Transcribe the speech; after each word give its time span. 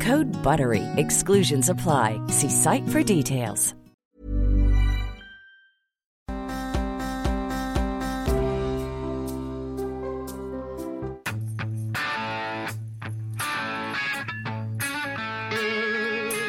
Code 0.00 0.26
BUTTERY. 0.42 0.82
Exclusions 0.96 1.68
apply. 1.68 2.20
See 2.26 2.50
site 2.50 2.86
for 2.88 3.02
details. 3.02 3.72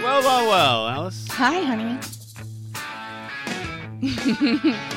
Well, 0.03 0.21
well, 0.21 0.47
well, 0.47 0.87
Alice. 0.87 1.27
Hi, 1.31 1.59
honey. 1.61 1.99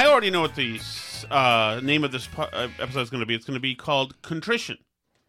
I 0.00 0.06
already 0.06 0.30
know 0.30 0.40
what 0.40 0.54
the 0.54 0.80
uh, 1.30 1.78
name 1.82 2.04
of 2.04 2.10
this 2.12 2.26
uh, 2.38 2.68
episode 2.78 3.00
is 3.02 3.10
going 3.10 3.20
to 3.20 3.26
be. 3.26 3.34
It's 3.34 3.44
going 3.44 3.52
to 3.56 3.60
be 3.60 3.74
called 3.74 4.20
Contrition. 4.22 4.78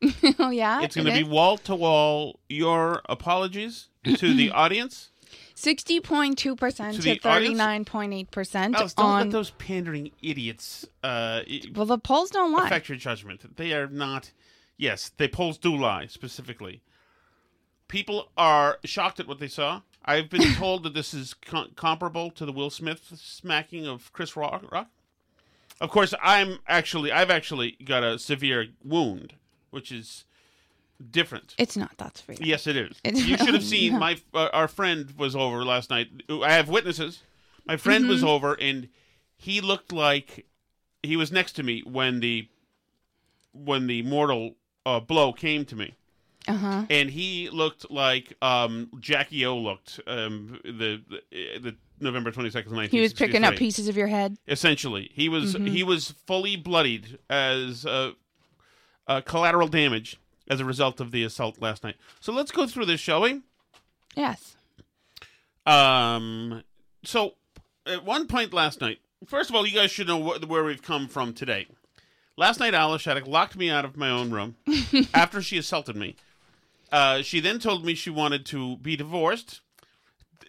oh 0.40 0.50
yeah, 0.50 0.82
It's 0.82 0.96
going 0.96 1.08
to 1.08 1.14
be 1.14 1.26
wall 1.26 1.58
to 1.58 1.76
wall 1.76 2.40
your 2.48 3.02
apologies 3.10 3.90
to 4.06 4.34
the 4.34 4.50
audience. 4.54 5.12
sixty 5.56 6.00
point 6.00 6.38
two 6.38 6.56
percent 6.56 7.02
To 7.02 7.20
thirty 7.20 7.54
nine 7.54 7.84
point 7.84 8.14
eight 8.14 8.32
percent 8.32 8.78
don't 8.78 8.94
on. 8.98 9.24
let 9.24 9.32
those 9.32 9.50
pandering 9.52 10.12
idiots 10.22 10.88
uh, 11.04 11.42
Well, 11.76 11.86
the 11.86 11.98
polls 11.98 12.30
don't 12.30 12.54
lie. 12.54 12.66
affect 12.68 12.88
your 12.88 12.98
judgment. 12.98 13.58
They 13.58 13.74
are 13.74 13.88
not. 13.88 14.32
Yes, 14.78 15.12
the 15.18 15.28
polls 15.28 15.58
do 15.58 15.76
lie 15.76 16.08
specifically. 16.08 16.82
People 17.90 18.32
are 18.38 18.80
shocked 18.86 19.20
at 19.20 19.28
what 19.28 19.40
they 19.40 19.50
saw. 19.50 19.82
I've 20.04 20.30
been 20.30 20.54
told 20.56 20.84
that 20.84 20.94
this 20.94 21.14
is 21.14 21.34
com- 21.34 21.72
comparable 21.76 22.32
to 22.32 22.46
the 22.46 22.52
Will 22.52 22.70
Smith 22.70 23.12
smacking 23.16 23.86
of 23.88 24.12
Chris 24.14 24.36
Rock. 24.36 24.64
Rock. 24.72 24.88
Of 25.80 25.90
course, 25.90 26.14
I'm 26.22 26.60
actually 26.68 27.12
I've 27.12 27.30
actually 27.32 27.78
got 27.84 28.04
a 28.04 28.18
severe 28.20 28.68
wound, 28.84 29.34
which 29.72 29.92
is 29.92 30.26
different. 31.10 31.56
It's 31.58 31.76
not. 31.78 31.92
That's 31.98 32.22
for 32.22 32.34
you. 32.34 32.40
Yes, 32.42 32.68
it 32.68 32.76
is. 32.78 33.00
It's 33.04 33.26
you 33.26 33.38
should 33.38 33.54
have 33.54 33.64
seen 33.76 33.98
my 33.98 34.18
uh, 34.34 34.50
our 34.54 34.68
friend 34.68 35.12
was 35.18 35.36
over 35.36 35.64
last 35.66 35.90
night. 35.90 36.08
I 36.30 36.54
have 36.54 36.70
witnesses. 36.70 37.24
My 37.66 37.78
friend 37.78 38.04
Mm-hmm. 38.04 38.12
was 38.12 38.24
over, 38.24 38.54
and 38.60 38.90
he 39.38 39.62
looked 39.62 39.92
like 39.92 40.46
he 41.04 41.16
was 41.16 41.32
next 41.32 41.54
to 41.54 41.64
me 41.64 41.82
when 41.86 42.20
the 42.20 42.48
when 43.54 43.88
the 43.88 44.02
mortal 44.04 44.56
uh, 44.86 45.00
blow 45.00 45.34
came 45.34 45.66
to 45.66 45.76
me, 45.76 45.94
Uh 46.48 46.54
huh. 46.54 46.86
and 46.90 47.10
he 47.10 47.50
looked 47.52 47.92
like 47.92 48.34
um, 48.42 48.90
Jackie 49.00 49.46
O 49.46 49.58
looked 49.58 50.00
um, 50.08 50.60
the, 50.64 51.02
the 51.32 51.60
the 51.60 51.76
November 52.00 52.32
twenty 52.32 52.50
second, 52.50 52.74
nineteen. 52.74 52.98
He 52.98 53.02
was 53.02 53.14
picking 53.14 53.44
up 53.44 53.56
pieces 53.56 53.88
of 53.88 53.96
your 53.96 54.08
head. 54.08 54.38
Essentially, 54.48 55.12
he 55.14 55.30
was 55.30 55.54
Mm-hmm. 55.56 55.68
he 55.68 55.84
was 55.84 56.16
fully 56.26 56.56
bloodied 56.56 57.20
as 57.30 57.86
uh, 57.86 58.12
uh, 59.08 59.22
collateral 59.22 59.68
damage 59.68 60.18
as 60.50 60.60
a 60.60 60.66
result 60.66 61.00
of 61.00 61.12
the 61.12 61.24
assault 61.24 61.62
last 61.62 61.84
night. 61.84 61.96
So 62.20 62.34
let's 62.34 62.52
go 62.52 62.66
through 62.66 62.86
this, 62.88 63.00
shall 63.00 63.22
we? 63.22 63.42
Yes. 64.16 64.56
Um. 65.66 66.64
So, 67.04 67.34
at 67.86 68.04
one 68.04 68.28
point 68.28 68.54
last 68.54 68.82
night, 68.82 69.00
first 69.26 69.50
of 69.50 69.56
all, 69.56 69.66
you 69.66 69.74
guys 69.76 69.92
should 69.92 70.08
know 70.08 70.22
wh- 70.22 70.50
where 70.50 70.64
we've 70.64 70.82
come 70.82 71.08
from 71.08 71.34
today. 71.34 71.68
Last 72.38 72.60
night, 72.60 72.74
Alice 72.74 73.02
Shattuck 73.04 73.28
locked 73.28 73.56
me 73.56 73.70
out 73.70 73.86
of 73.86 73.96
my 73.98 74.10
own 74.10 74.32
room 74.32 74.56
after 75.14 75.42
she 75.42 75.58
assaulted 75.58 75.96
me. 75.96 76.16
Uh, 76.92 77.22
she 77.22 77.40
then 77.40 77.60
told 77.60 77.86
me 77.86 77.94
she 77.96 78.10
wanted 78.10 78.46
to 78.48 78.78
be 78.78 78.96
divorced. 78.96 79.62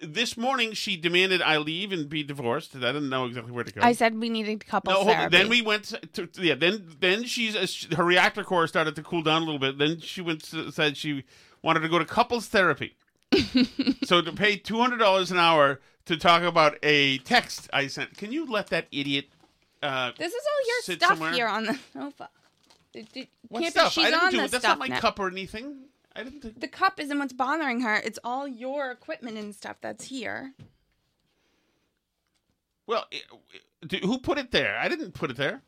This 0.00 0.36
morning, 0.36 0.72
she 0.72 0.96
demanded 0.96 1.40
I 1.40 1.58
leave 1.58 1.92
and 1.92 2.08
be 2.08 2.24
divorced. 2.24 2.74
I 2.74 2.80
didn't 2.80 3.08
know 3.08 3.26
exactly 3.26 3.52
where 3.52 3.62
to 3.62 3.72
go. 3.72 3.82
I 3.82 3.92
said 3.92 4.18
we 4.18 4.28
needed 4.28 4.66
couples 4.66 4.92
no, 4.94 4.96
hold 5.04 5.10
on. 5.10 5.16
therapy. 5.16 5.36
then 5.36 5.48
we 5.48 5.62
went 5.62 5.84
to, 6.14 6.26
to- 6.26 6.42
yeah. 6.44 6.56
Then 6.56 6.88
then 6.98 7.22
she's 7.24 7.54
uh, 7.54 7.94
her 7.96 8.02
reactor 8.04 8.42
core 8.42 8.66
started 8.66 8.96
to 8.96 9.02
cool 9.04 9.22
down 9.22 9.42
a 9.42 9.44
little 9.44 9.60
bit. 9.60 9.78
Then 9.78 10.00
she 10.00 10.20
went 10.20 10.42
to, 10.50 10.72
said 10.72 10.96
she 10.96 11.22
wanted 11.62 11.80
to 11.80 11.88
go 11.88 12.00
to 12.00 12.04
couples 12.04 12.48
therapy. 12.48 12.96
so 14.04 14.20
to 14.20 14.32
pay 14.32 14.56
two 14.56 14.78
hundred 14.78 14.96
dollars 14.98 15.30
an 15.30 15.38
hour 15.38 15.80
to 16.06 16.16
talk 16.16 16.42
about 16.42 16.76
a 16.82 17.18
text 17.18 17.70
I 17.72 17.86
sent. 17.86 18.16
Can 18.16 18.32
you 18.32 18.44
let 18.50 18.66
that 18.68 18.88
idiot? 18.90 19.26
Uh, 19.80 20.10
This 20.18 20.32
is 20.32 20.42
all 20.52 20.66
your 20.66 20.82
sit 20.82 20.96
stuff 20.98 21.10
somewhere? 21.10 21.32
here 21.32 21.46
on 21.46 21.64
the 21.64 21.78
sofa. 21.92 22.28
It- 22.92 23.06
it 23.14 23.28
what 23.48 23.60
can't 23.60 23.72
stuff? 23.72 23.94
Be, 23.94 24.00
she's 24.02 24.04
I 24.06 24.10
didn't 24.10 24.22
on 24.24 24.30
do 24.32 24.36
the 24.38 24.44
it. 24.44 24.50
That's 24.50 24.64
stuff 24.64 24.78
not 24.78 24.88
my 24.88 24.94
now. 24.94 25.00
cup 25.00 25.20
or 25.20 25.28
anything. 25.28 25.76
I 26.14 26.24
didn't. 26.24 26.40
Think... 26.42 26.60
The 26.60 26.68
cup 26.68 27.00
isn't 27.00 27.18
what's 27.18 27.32
bothering 27.32 27.80
her. 27.80 27.96
It's 27.96 28.18
all 28.24 28.46
your 28.46 28.90
equipment 28.90 29.38
and 29.38 29.54
stuff 29.54 29.76
that's 29.80 30.04
here. 30.04 30.52
Well, 32.86 33.06
it, 33.10 33.22
it- 33.90 34.04
who 34.04 34.18
put 34.18 34.38
it 34.38 34.50
there? 34.50 34.78
I 34.78 34.88
didn't 34.88 35.12
put 35.12 35.30
it 35.30 35.36
there. 35.36 35.62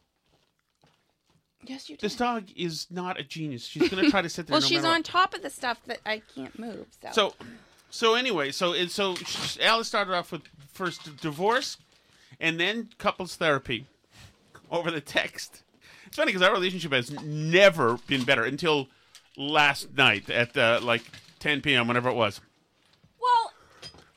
Yes, 1.66 1.88
you 1.88 1.96
did. 1.96 2.02
This 2.02 2.16
dog 2.16 2.48
is 2.56 2.86
not 2.90 3.18
a 3.18 3.22
genius. 3.24 3.64
She's 3.64 3.88
gonna 3.88 4.10
try 4.10 4.20
to 4.22 4.28
sit 4.28 4.46
there. 4.46 4.54
well, 4.54 4.60
no 4.60 4.66
she's 4.66 4.82
matter 4.82 4.88
what. 4.88 4.94
on 4.96 5.02
top 5.02 5.34
of 5.34 5.42
the 5.42 5.50
stuff 5.50 5.80
that 5.86 6.00
I 6.04 6.20
can't 6.34 6.58
move. 6.58 6.86
So, 7.00 7.10
So, 7.12 7.34
so 7.90 8.14
anyway, 8.14 8.50
so 8.50 8.72
it, 8.72 8.90
so 8.90 9.14
Alice 9.62 9.88
started 9.88 10.12
off 10.14 10.30
with 10.32 10.42
first 10.72 11.16
divorce, 11.22 11.78
and 12.38 12.60
then 12.60 12.90
couples 12.98 13.36
therapy 13.36 13.86
over 14.70 14.90
the 14.90 15.00
text. 15.00 15.62
It's 16.06 16.16
funny 16.16 16.32
because 16.32 16.46
our 16.46 16.52
relationship 16.52 16.92
has 16.92 17.10
never 17.22 17.96
been 18.06 18.24
better 18.24 18.44
until 18.44 18.88
last 19.36 19.94
night 19.96 20.30
at 20.30 20.56
uh, 20.56 20.80
like 20.82 21.02
10 21.40 21.60
p.m. 21.60 21.86
whenever 21.88 22.08
it 22.08 22.14
was. 22.14 22.40
well, 23.20 23.52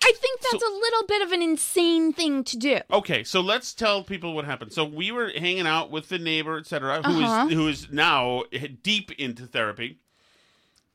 I 0.03 0.11
think 0.15 0.39
that's 0.41 0.63
a 0.63 0.69
little 0.69 1.05
bit 1.07 1.21
of 1.23 1.31
an 1.33 1.41
insane 1.41 2.13
thing 2.13 2.43
to 2.45 2.55
do. 2.57 2.79
Okay, 2.91 3.23
so 3.25 3.41
let's 3.41 3.73
tell 3.73 4.03
people 4.03 4.33
what 4.33 4.45
happened. 4.45 4.71
So 4.71 4.85
we 4.85 5.11
were 5.11 5.29
hanging 5.35 5.67
out 5.67 5.91
with 5.91 6.07
the 6.09 6.17
neighbor, 6.19 6.57
etc., 6.57 7.01
who 7.03 7.19
is 7.19 7.25
Uh-huh. 7.25 7.47
who 7.49 7.67
is 7.67 7.91
now 7.91 8.43
deep 8.83 9.11
into 9.13 9.45
therapy, 9.47 9.97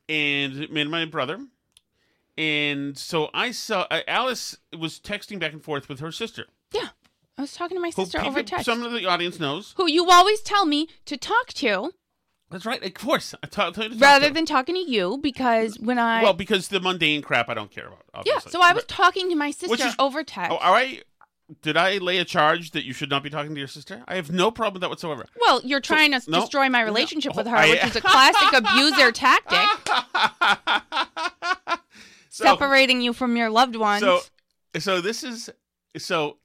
and 0.09 0.69
me 0.69 0.81
and 0.81 0.89
my 0.91 1.05
brother. 1.05 1.39
And 2.37 2.97
so 2.97 3.29
I 3.33 3.51
saw 3.51 3.85
uh, 3.91 4.01
Alice 4.07 4.57
was 4.77 4.99
texting 4.99 5.37
back 5.39 5.53
and 5.53 5.63
forth 5.63 5.87
with 5.87 5.99
her 5.99 6.11
sister. 6.11 6.47
Yeah, 6.73 6.87
I 7.37 7.41
was 7.41 7.53
talking 7.53 7.77
to 7.77 7.81
my 7.81 7.91
sister 7.91 8.19
over 8.19 8.41
text. 8.41 8.65
Some 8.65 8.81
of 8.81 8.91
the 8.91 9.05
audience 9.05 9.39
knows. 9.39 9.73
who 9.77 9.87
you 9.87 10.09
always 10.09 10.41
tell 10.41 10.65
me 10.65 10.87
to 11.05 11.17
talk 11.17 11.47
to 11.55 11.91
That's 12.53 12.67
right. 12.67 12.83
Of 12.83 12.93
course, 12.93 13.33
I 13.33 13.47
you 13.47 13.49
to 13.49 13.89
talk 13.89 13.99
rather 13.99 14.29
than 14.29 14.45
talking 14.45 14.75
to 14.75 14.81
you 14.81 15.17
because 15.17 15.79
when 15.79 15.97
I 15.97 16.21
well, 16.21 16.33
because 16.33 16.67
the 16.67 16.79
mundane 16.79 17.23
crap 17.23 17.49
I 17.49 17.55
don't 17.55 17.71
care 17.71 17.87
about. 17.87 18.27
yeah, 18.27 18.37
so 18.37 18.61
I 18.61 18.73
was 18.73 18.83
talking 18.83 19.27
to 19.31 19.35
my 19.35 19.49
sister 19.49 19.87
is- 19.87 19.95
over 19.97 20.23
text. 20.23 20.51
Oh, 20.51 20.57
all 20.57 20.71
right. 20.71 21.03
did 21.63 21.77
I 21.77 21.97
lay 21.97 22.19
a 22.19 22.25
charge 22.25 22.69
that 22.71 22.85
you 22.85 22.93
should 22.93 23.09
not 23.09 23.23
be 23.23 23.31
talking 23.31 23.55
to 23.55 23.59
your 23.59 23.67
sister? 23.67 24.03
I 24.07 24.17
have 24.17 24.31
no 24.31 24.51
problem 24.51 24.73
with 24.73 24.81
that 24.81 24.89
whatsoever. 24.89 25.25
Well, 25.41 25.61
you're 25.63 25.79
trying 25.79 26.11
to 26.11 26.21
no. 26.29 26.41
destroy 26.41 26.69
my 26.69 26.83
relationship 26.83 27.35
with 27.35 27.47
oh, 27.47 27.49
her, 27.49 27.57
I- 27.57 27.69
which 27.71 27.85
is 27.85 27.95
a 27.95 28.01
classic 28.01 28.53
abuser 28.53 29.11
tactic, 29.15 29.67
So, 32.29 32.43
separating 32.45 33.01
you 33.01 33.13
from 33.13 33.35
your 33.35 33.49
loved 33.49 33.75
ones. 33.75 34.03
so, 34.03 34.21
so 34.77 35.01
this 35.01 35.23
is 35.23 35.49
so, 35.97 36.37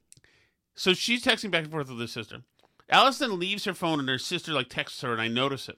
so 0.73 0.95
she's 0.95 1.23
texting 1.23 1.51
back 1.51 1.65
and 1.65 1.71
forth 1.71 1.87
with 1.87 1.99
her 1.99 2.07
sister. 2.07 2.41
Allison 2.89 3.37
leaves 3.37 3.65
her 3.65 3.75
phone 3.75 3.99
and 3.99 4.09
her 4.09 4.17
sister 4.17 4.53
like 4.53 4.69
texts 4.69 5.01
her, 5.01 5.11
and 5.11 5.21
I 5.21 5.27
notice 5.27 5.69
it. 5.69 5.77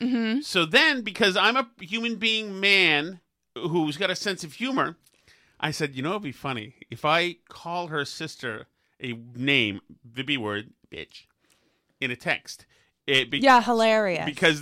Mhm. 0.00 0.44
So 0.44 0.64
then, 0.64 1.02
because 1.02 1.36
I'm 1.36 1.56
a 1.56 1.68
human 1.80 2.16
being 2.16 2.60
man 2.60 3.20
who's 3.56 3.96
got 3.96 4.10
a 4.10 4.16
sense 4.16 4.44
of 4.44 4.54
humor, 4.54 4.96
I 5.60 5.70
said, 5.72 5.94
you 5.96 6.02
know, 6.02 6.10
it'd 6.10 6.22
be 6.22 6.32
funny 6.32 6.74
if 6.90 7.04
I 7.04 7.36
call 7.48 7.88
her 7.88 8.04
sister 8.04 8.66
a 9.02 9.14
name, 9.34 9.80
the 10.04 10.22
B 10.22 10.36
word, 10.36 10.70
bitch, 10.92 11.24
in 12.00 12.10
a 12.10 12.16
text. 12.16 12.66
It 13.06 13.30
be- 13.30 13.38
yeah, 13.38 13.62
hilarious. 13.62 14.24
because 14.26 14.60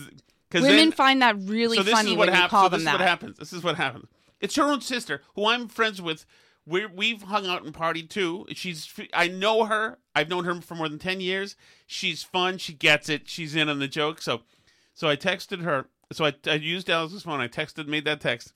because 0.48 0.62
Women 0.62 0.76
then, 0.76 0.92
find 0.92 1.22
that 1.22 1.36
really 1.40 1.76
so 1.76 1.82
this 1.82 1.92
funny 1.92 2.12
is 2.12 2.16
what 2.16 2.28
when 2.30 2.40
you 2.40 2.48
call 2.48 2.64
so 2.66 2.68
them 2.70 2.80
this 2.80 2.84
that. 2.84 2.94
is 2.94 2.98
what 3.00 3.08
happens. 3.08 3.38
This 3.38 3.52
is 3.52 3.62
what 3.62 3.76
happens. 3.76 4.06
It's 4.40 4.54
her 4.56 4.62
own 4.64 4.80
sister 4.80 5.22
who 5.34 5.46
I'm 5.46 5.68
friends 5.68 6.00
with. 6.00 6.24
We're, 6.68 6.88
we've 6.88 7.22
hung 7.22 7.46
out 7.46 7.62
and 7.64 7.72
partied 7.74 8.08
too. 8.10 8.46
She's 8.52 8.92
I 9.12 9.28
know 9.28 9.64
her. 9.66 9.98
I've 10.14 10.28
known 10.28 10.44
her 10.44 10.60
for 10.60 10.74
more 10.74 10.88
than 10.88 10.98
ten 10.98 11.20
years. 11.20 11.56
She's 11.86 12.22
fun. 12.22 12.58
She 12.58 12.72
gets 12.72 13.08
it. 13.08 13.28
She's 13.28 13.54
in 13.54 13.68
on 13.68 13.78
the 13.80 13.86
joke. 13.88 14.20
So, 14.22 14.42
so 14.96 15.08
I 15.08 15.14
texted 15.14 15.62
her. 15.62 15.86
So 16.12 16.24
I, 16.24 16.32
I 16.46 16.54
used 16.54 16.88
Alice's 16.90 17.22
phone. 17.22 17.40
I 17.40 17.48
texted, 17.48 17.86
made 17.86 18.04
that 18.06 18.20
text, 18.20 18.52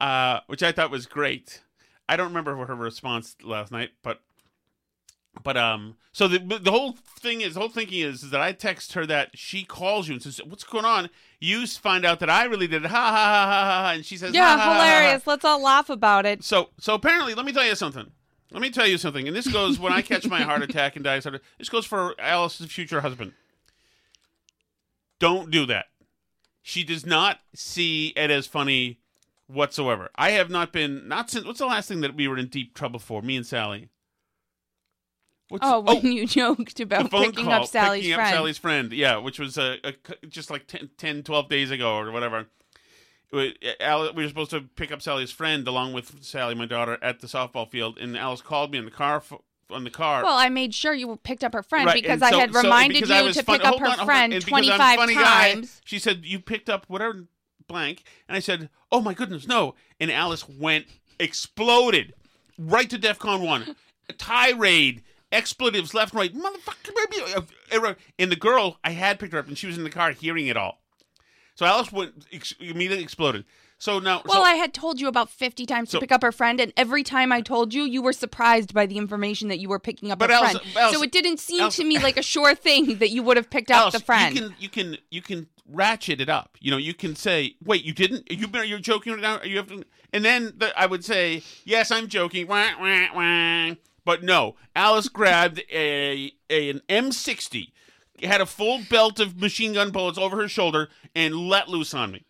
uh, 0.00 0.40
which 0.48 0.62
I 0.62 0.72
thought 0.72 0.90
was 0.90 1.06
great. 1.06 1.62
I 2.08 2.16
don't 2.16 2.28
remember 2.28 2.56
what 2.56 2.68
her 2.68 2.74
response 2.74 3.36
last 3.42 3.70
night, 3.70 3.90
but 4.02 4.20
but 5.44 5.56
um, 5.56 5.96
so 6.10 6.26
the 6.26 6.38
the 6.38 6.72
whole 6.72 6.96
thing 7.20 7.40
is, 7.40 7.54
the 7.54 7.60
whole 7.60 7.68
thinking 7.68 8.00
is, 8.00 8.24
is 8.24 8.30
that 8.30 8.40
I 8.40 8.52
text 8.52 8.94
her 8.94 9.06
that 9.06 9.30
she 9.34 9.64
calls 9.64 10.08
you 10.08 10.14
and 10.14 10.22
says, 10.22 10.40
"What's 10.44 10.64
going 10.64 10.84
on?" 10.84 11.08
You 11.38 11.66
find 11.66 12.04
out 12.04 12.18
that 12.20 12.30
I 12.30 12.44
really 12.44 12.66
did 12.66 12.84
it, 12.84 12.90
ha 12.90 12.96
ha 12.96 13.12
ha 13.12 13.46
ha 13.46 13.82
ha, 13.82 13.92
and 13.94 14.04
she 14.04 14.16
says, 14.16 14.34
yeah, 14.34 14.56
"Ha, 14.56 14.56
ha, 14.56 14.58
ha, 14.58 14.64
ha, 14.64 14.74
ha." 14.74 14.86
hilarious. 14.86 15.26
Let's 15.26 15.44
all 15.44 15.62
laugh 15.62 15.88
about 15.88 16.26
it. 16.26 16.42
So 16.42 16.70
so 16.78 16.94
apparently, 16.94 17.34
let 17.34 17.46
me 17.46 17.52
tell 17.52 17.66
you 17.66 17.76
something. 17.76 18.10
Let 18.50 18.62
me 18.62 18.70
tell 18.70 18.86
you 18.86 18.98
something, 18.98 19.28
and 19.28 19.36
this 19.36 19.46
goes 19.46 19.78
when 19.78 19.92
I 19.92 20.02
catch 20.02 20.26
my 20.26 20.40
heart 20.40 20.62
attack 20.68 20.96
and 20.96 21.04
die. 21.04 21.20
Sort 21.20 21.36
of, 21.36 21.42
this 21.58 21.68
goes 21.68 21.84
for 21.84 22.18
Alice's 22.18 22.72
future 22.72 23.02
husband. 23.02 23.34
Don't 25.20 25.50
do 25.50 25.66
that. 25.66 25.86
She 26.62 26.84
does 26.84 27.04
not 27.06 27.38
see 27.54 28.08
it 28.16 28.30
as 28.30 28.46
funny 28.46 28.98
whatsoever. 29.46 30.10
I 30.16 30.30
have 30.30 30.50
not 30.50 30.72
been 30.72 31.08
not 31.08 31.30
since. 31.30 31.44
What's 31.44 31.58
the 31.60 31.66
last 31.66 31.88
thing 31.88 32.02
that 32.02 32.14
we 32.14 32.28
were 32.28 32.36
in 32.38 32.46
deep 32.48 32.74
trouble 32.74 32.98
for? 33.00 33.22
Me 33.22 33.36
and 33.36 33.46
Sally. 33.46 33.88
What's, 35.48 35.64
Oh, 35.66 35.80
when 35.80 35.96
oh, 35.96 36.00
you 36.00 36.26
joked 36.26 36.78
about 36.80 37.10
picking 37.10 37.46
call, 37.46 37.62
up 37.62 37.66
Sally's 37.66 38.02
picking 38.02 38.14
friend. 38.16 38.28
up 38.28 38.34
Sally's 38.34 38.58
friend. 38.58 38.92
Yeah, 38.92 39.16
which 39.16 39.38
was 39.38 39.56
a, 39.56 39.78
a 39.82 39.94
just 40.26 40.50
like 40.50 40.66
10, 40.66 40.90
10, 40.98 41.22
12 41.22 41.48
days 41.48 41.70
ago 41.70 41.96
or 41.96 42.10
whatever. 42.12 42.46
We 43.32 43.54
were 44.14 44.28
supposed 44.28 44.50
to 44.50 44.62
pick 44.62 44.92
up 44.92 45.00
Sally's 45.02 45.30
friend 45.30 45.66
along 45.68 45.92
with 45.94 46.22
Sally, 46.22 46.54
my 46.54 46.66
daughter, 46.66 46.98
at 47.02 47.20
the 47.20 47.26
softball 47.26 47.68
field, 47.70 47.98
and 47.98 48.16
Alice 48.16 48.40
called 48.42 48.72
me 48.72 48.78
in 48.78 48.84
the 48.86 48.90
car 48.90 49.16
f- 49.16 49.32
on 49.70 49.84
the 49.84 49.90
car. 49.90 50.22
Well, 50.22 50.36
I 50.36 50.48
made 50.48 50.74
sure 50.74 50.94
you 50.94 51.16
picked 51.22 51.44
up 51.44 51.52
her 51.52 51.62
friend 51.62 51.86
Right, 51.86 52.02
because 52.02 52.22
I 52.22 52.30
so- 52.30 52.38
had 52.40 52.54
reminded 52.54 53.10
I 53.10 53.22
you 53.22 53.32
to 53.32 53.42
fun- 53.42 53.58
pick 53.58 53.66
up 53.68 53.78
her 53.80 53.86
on, 53.86 54.04
friend 54.04 54.32
And 54.32 54.44
because 54.44 54.58
I'm 54.58 54.64
a 54.64 54.76
25 54.76 54.96
funny 54.98 55.14
guy, 55.14 55.52
times. 55.54 55.80
she 55.84 55.98
said 55.98 56.24
you 56.24 56.40
picked 56.40 56.68
up 56.70 56.86
whatever 56.88 57.26
blank, 57.66 58.02
and 58.28 58.36
I 58.36 58.40
said, 58.40 58.70
"Oh 58.90 59.00
my 59.02 59.12
goodness, 59.14 59.46
no!" 59.46 59.74
And 60.00 60.10
Alice 60.10 60.48
went 60.48 60.86
exploded 61.20 62.14
right 62.58 62.88
to 62.88 62.98
DefCon 62.98 63.44
one, 63.46 63.76
tirade, 64.16 65.02
expletives 65.30 65.92
left, 65.94 66.12
and 66.14 66.20
right, 66.20 66.34
motherfucker. 66.34 67.96
And 68.18 68.32
the 68.32 68.36
girl, 68.36 68.78
I 68.82 68.90
had 68.92 69.18
picked 69.18 69.32
her 69.34 69.38
up, 69.38 69.48
and 69.48 69.58
she 69.58 69.66
was 69.66 69.76
in 69.76 69.84
the 69.84 69.90
car 69.90 70.12
hearing 70.12 70.46
it 70.46 70.56
all. 70.56 70.80
So 71.54 71.66
Alice 71.66 71.92
went 71.92 72.24
ex- 72.32 72.54
immediately 72.60 73.02
exploded. 73.02 73.44
So 73.80 74.00
now, 74.00 74.22
Well, 74.24 74.38
so, 74.38 74.42
I 74.42 74.54
had 74.54 74.74
told 74.74 75.00
you 75.00 75.06
about 75.06 75.30
50 75.30 75.64
times 75.64 75.90
So- 75.90 75.98
to 75.98 76.00
pick 76.00 76.10
up 76.10 76.22
her 76.22 76.32
friend, 76.32 76.60
and 76.60 76.72
every 76.76 77.04
time 77.04 77.30
I 77.30 77.40
told 77.40 77.72
you, 77.72 77.84
you 77.84 78.02
were 78.02 78.12
surprised 78.12 78.74
by 78.74 78.86
the 78.86 78.98
information 78.98 79.46
that 79.48 79.60
you 79.60 79.68
were 79.68 79.78
picking 79.78 80.10
up 80.10 80.18
But 80.18 80.30
her 80.30 80.36
Elsa- 80.36 80.58
friend. 80.58 80.76
Elsa- 80.76 80.96
so 80.96 81.02
it 81.02 81.12
didn't 81.12 81.38
seem 81.38 81.60
Elsa- 81.60 81.82
to 81.82 81.88
me 81.88 81.98
like 82.00 82.16
a 82.16 82.22
sure 82.22 82.56
thing 82.56 82.98
that 82.98 83.10
you 83.10 83.22
would 83.22 83.36
have 83.36 83.50
picked 83.50 83.70
up 83.70 83.92
the 83.92 84.00
friend. 84.00 84.34
You 84.34 84.40
can 84.42 84.54
you 84.58 84.68
can 84.68 84.98
you 85.10 85.22
can 85.22 85.46
ratchet 85.70 86.20
it 86.20 86.28
up. 86.28 86.56
You 86.60 86.72
know, 86.72 86.76
you 86.76 86.92
can 86.92 87.14
say, 87.14 87.54
"Wait, 87.64 87.84
you 87.84 87.92
didn't? 87.92 88.30
You 88.32 88.48
you're 88.64 88.80
joking 88.80 89.12
right 89.12 89.22
now? 89.22 89.42
You 89.42 89.58
have 89.58 89.68
to." 89.68 89.84
And 90.12 90.24
then 90.24 90.54
the, 90.56 90.76
I 90.76 90.86
would 90.86 91.04
say, 91.04 91.42
"Yes, 91.64 91.92
I'm 91.92 92.08
joking." 92.08 92.48
Wah, 92.48 92.70
wah, 92.80 93.06
wah. 93.14 93.74
But 94.04 94.24
no, 94.24 94.56
Alice 94.74 95.08
grabbed 95.08 95.62
a, 95.70 96.32
a 96.50 96.70
an 96.70 96.80
M60, 96.88 97.70
had 98.22 98.40
a 98.40 98.46
full 98.46 98.80
belt 98.90 99.20
of 99.20 99.38
machine 99.40 99.74
gun 99.74 99.90
bullets 99.90 100.18
over 100.18 100.36
her 100.40 100.48
shoulder, 100.48 100.88
and 101.14 101.36
let 101.48 101.68
loose 101.68 101.94
on 101.94 102.10
me. 102.10 102.24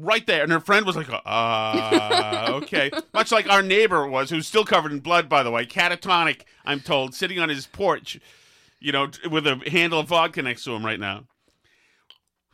Right 0.00 0.24
there, 0.26 0.42
and 0.44 0.52
her 0.52 0.60
friend 0.60 0.86
was 0.86 0.94
like, 0.96 1.08
"Ah, 1.10 2.52
okay." 2.52 2.90
Much 3.14 3.32
like 3.32 3.48
our 3.50 3.62
neighbor 3.62 4.06
was, 4.06 4.30
who's 4.30 4.46
still 4.46 4.64
covered 4.64 4.92
in 4.92 5.00
blood, 5.00 5.28
by 5.28 5.42
the 5.42 5.50
way, 5.50 5.66
catatonic. 5.66 6.42
I'm 6.64 6.80
told, 6.80 7.14
sitting 7.14 7.38
on 7.40 7.48
his 7.48 7.66
porch, 7.66 8.20
you 8.78 8.92
know, 8.92 9.08
with 9.30 9.46
a 9.46 9.56
handle 9.70 9.98
of 10.00 10.08
vodka 10.08 10.42
next 10.42 10.62
to 10.64 10.72
him 10.72 10.84
right 10.86 11.00
now. 11.00 11.24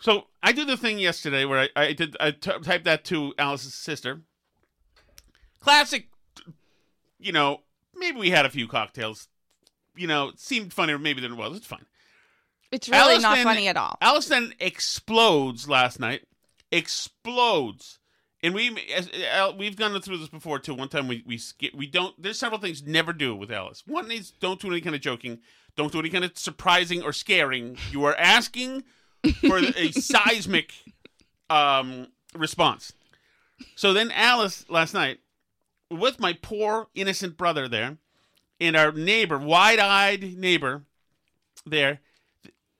So 0.00 0.28
I 0.42 0.52
did 0.52 0.68
the 0.68 0.76
thing 0.76 0.98
yesterday 0.98 1.44
where 1.44 1.60
I, 1.60 1.68
I 1.76 1.92
did 1.92 2.16
I 2.18 2.30
t- 2.30 2.50
typed 2.62 2.84
that 2.84 3.04
to 3.06 3.34
Alice's 3.38 3.74
sister. 3.74 4.20
Classic, 5.60 6.08
you 7.18 7.32
know. 7.32 7.60
Maybe 7.96 8.18
we 8.18 8.30
had 8.30 8.44
a 8.44 8.50
few 8.50 8.66
cocktails. 8.66 9.28
You 9.96 10.06
know, 10.08 10.28
it 10.28 10.40
seemed 10.40 10.72
funnier 10.72 10.98
maybe 10.98 11.20
than 11.20 11.32
it 11.32 11.38
was. 11.38 11.56
It's 11.58 11.66
fine. 11.66 11.86
it's 12.72 12.88
really 12.88 13.00
Alice 13.12 13.22
not 13.22 13.34
then- 13.36 13.44
funny 13.44 13.68
at 13.68 13.76
all. 13.76 13.96
Alice 14.00 14.28
then 14.28 14.52
explodes 14.60 15.68
last 15.68 16.00
night. 16.00 16.22
Explodes. 16.74 17.98
And 18.42 18.54
we 18.54 18.76
as, 18.94 19.08
we've 19.56 19.76
gone 19.76 19.98
through 20.02 20.18
this 20.18 20.28
before 20.28 20.58
too. 20.58 20.74
One 20.74 20.88
time 20.88 21.08
we 21.08 21.22
we 21.26 21.38
skip, 21.38 21.72
we 21.74 21.86
don't. 21.86 22.20
There's 22.20 22.38
several 22.38 22.60
things 22.60 22.82
never 22.82 23.12
do 23.12 23.34
with 23.34 23.50
Alice. 23.50 23.82
One 23.86 24.10
is 24.10 24.32
don't 24.32 24.60
do 24.60 24.70
any 24.70 24.82
kind 24.82 24.94
of 24.94 25.00
joking. 25.00 25.38
Don't 25.76 25.92
do 25.92 25.98
any 25.98 26.10
kind 26.10 26.24
of 26.24 26.36
surprising 26.36 27.02
or 27.02 27.12
scaring. 27.12 27.78
You 27.90 28.04
are 28.04 28.14
asking 28.16 28.84
for 29.40 29.58
a 29.58 29.92
seismic 29.92 30.72
um, 31.48 32.08
response. 32.34 32.92
So 33.76 33.92
then 33.92 34.10
Alice 34.10 34.68
last 34.68 34.94
night, 34.94 35.20
with 35.90 36.20
my 36.20 36.34
poor 36.34 36.88
innocent 36.94 37.36
brother 37.36 37.66
there, 37.68 37.96
and 38.60 38.76
our 38.76 38.92
neighbor, 38.92 39.38
wide-eyed 39.38 40.36
neighbor, 40.36 40.82
there, 41.64 42.00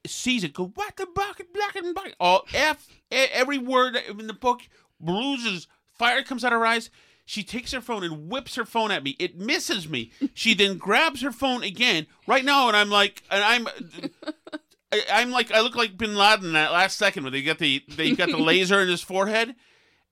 sees 0.06 0.44
it. 0.44 0.52
Go 0.52 0.72
what 0.74 0.96
the 0.96 1.06
bucket, 1.06 1.52
black 1.52 1.76
and 1.76 1.94
black. 1.94 2.14
All 2.20 2.44
f 2.54 2.86
every 3.10 3.58
word 3.58 3.96
in 4.08 4.26
the 4.26 4.32
book 4.34 4.62
bruises. 5.00 5.66
Fire 5.98 6.22
comes 6.22 6.44
out 6.44 6.52
of 6.52 6.58
her 6.60 6.66
eyes. 6.66 6.90
She 7.26 7.42
takes 7.42 7.72
her 7.72 7.80
phone 7.80 8.04
and 8.04 8.28
whips 8.30 8.54
her 8.56 8.66
phone 8.66 8.90
at 8.90 9.02
me. 9.02 9.16
It 9.18 9.38
misses 9.38 9.88
me. 9.88 10.12
She 10.34 10.52
then 10.54 10.76
grabs 10.78 11.22
her 11.22 11.32
phone 11.32 11.62
again 11.62 12.06
right 12.26 12.44
now, 12.44 12.68
and 12.68 12.76
I'm 12.76 12.90
like, 12.90 13.22
and 13.30 13.42
I'm. 13.42 13.68
I- 14.92 15.00
I'm 15.12 15.32
like 15.32 15.50
I 15.50 15.60
look 15.60 15.74
like 15.74 15.98
Bin 15.98 16.14
Laden 16.14 16.52
that 16.52 16.70
last 16.70 16.96
second 16.96 17.24
where 17.24 17.32
they 17.32 17.42
got 17.42 17.58
the 17.58 17.82
they 17.96 18.12
got 18.12 18.28
the 18.30 18.36
laser 18.38 18.80
in 18.80 18.88
his 18.88 19.02
forehead, 19.02 19.56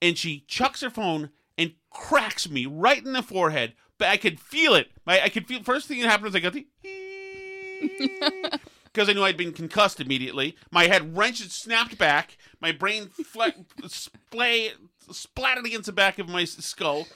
and 0.00 0.18
she 0.18 0.44
chucks 0.48 0.80
her 0.80 0.90
phone 0.90 1.30
and 1.56 1.74
cracks 1.90 2.48
me 2.50 2.66
right 2.66 3.04
in 3.04 3.12
the 3.12 3.22
forehead. 3.22 3.74
But 3.98 4.08
I 4.08 4.16
could 4.16 4.40
feel 4.40 4.74
it. 4.74 4.88
I, 5.06 5.20
I 5.20 5.28
could 5.28 5.46
feel. 5.46 5.62
First 5.62 5.86
thing 5.86 6.00
that 6.00 6.08
happened 6.08 6.24
was 6.32 6.34
I 6.34 6.40
got 6.40 6.52
the 6.54 6.66
because 8.92 9.08
I 9.08 9.12
knew 9.12 9.24
I'd 9.24 9.36
been 9.36 9.52
concussed 9.52 10.00
immediately. 10.00 10.56
My 10.70 10.86
head 10.86 11.16
wrenched, 11.16 11.42
and 11.42 11.50
snapped 11.50 11.98
back. 11.98 12.36
My 12.60 12.72
brain 12.72 13.08
fla- 13.08 13.54
splay 13.86 14.72
splattered 15.10 15.66
against 15.66 15.86
the 15.86 15.92
back 15.92 16.18
of 16.18 16.28
my 16.28 16.44
skull, 16.44 17.06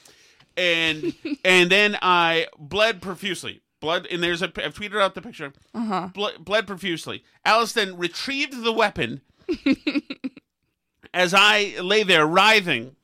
and 0.57 1.15
and 1.45 1.71
then 1.71 1.97
I 2.03 2.47
bled 2.59 3.03
profusely. 3.03 3.61
Blood, 3.81 4.07
and 4.11 4.23
there's 4.23 4.41
a. 4.43 4.47
I've 4.47 4.75
tweeted 4.75 5.01
out 5.01 5.15
the 5.15 5.21
picture. 5.23 5.53
Uh-huh. 5.75 6.09
Blood, 6.15 6.45
bled 6.45 6.67
profusely. 6.67 7.23
Alice 7.45 7.73
then 7.73 7.99
retrieved 7.99 8.65
the 8.65 8.73
weapon 8.73 9.21
as 11.15 11.35
I 11.35 11.77
lay 11.81 12.03
there 12.03 12.27
writhing 12.27 12.97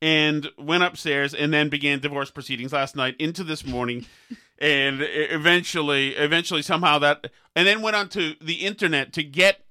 and 0.00 0.48
went 0.56 0.82
upstairs 0.82 1.34
and 1.34 1.52
then 1.52 1.68
began 1.68 1.98
divorce 1.98 2.30
proceedings 2.30 2.72
last 2.72 2.96
night 2.96 3.16
into 3.18 3.44
this 3.44 3.66
morning 3.66 4.06
and 4.60 5.00
eventually 5.00 6.14
eventually 6.16 6.62
somehow 6.62 6.98
that 6.98 7.30
and 7.54 7.66
then 7.66 7.82
went 7.82 7.96
onto 7.96 8.34
the 8.40 8.66
internet 8.66 9.12
to 9.12 9.22
get 9.22 9.64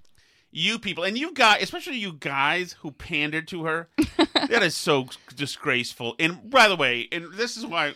you 0.51 0.79
people 0.79 1.03
and 1.03 1.17
you 1.17 1.33
guys 1.33 1.61
especially 1.61 1.97
you 1.97 2.13
guys 2.13 2.75
who 2.81 2.91
pandered 2.91 3.47
to 3.47 3.65
her. 3.65 3.89
That 4.49 4.63
is 4.63 4.77
so 4.77 5.07
disgraceful. 5.35 6.15
And 6.19 6.49
by 6.49 6.69
the 6.69 6.77
way 6.77 7.09
and 7.11 7.33
this 7.33 7.57
is 7.57 7.65
why 7.65 7.95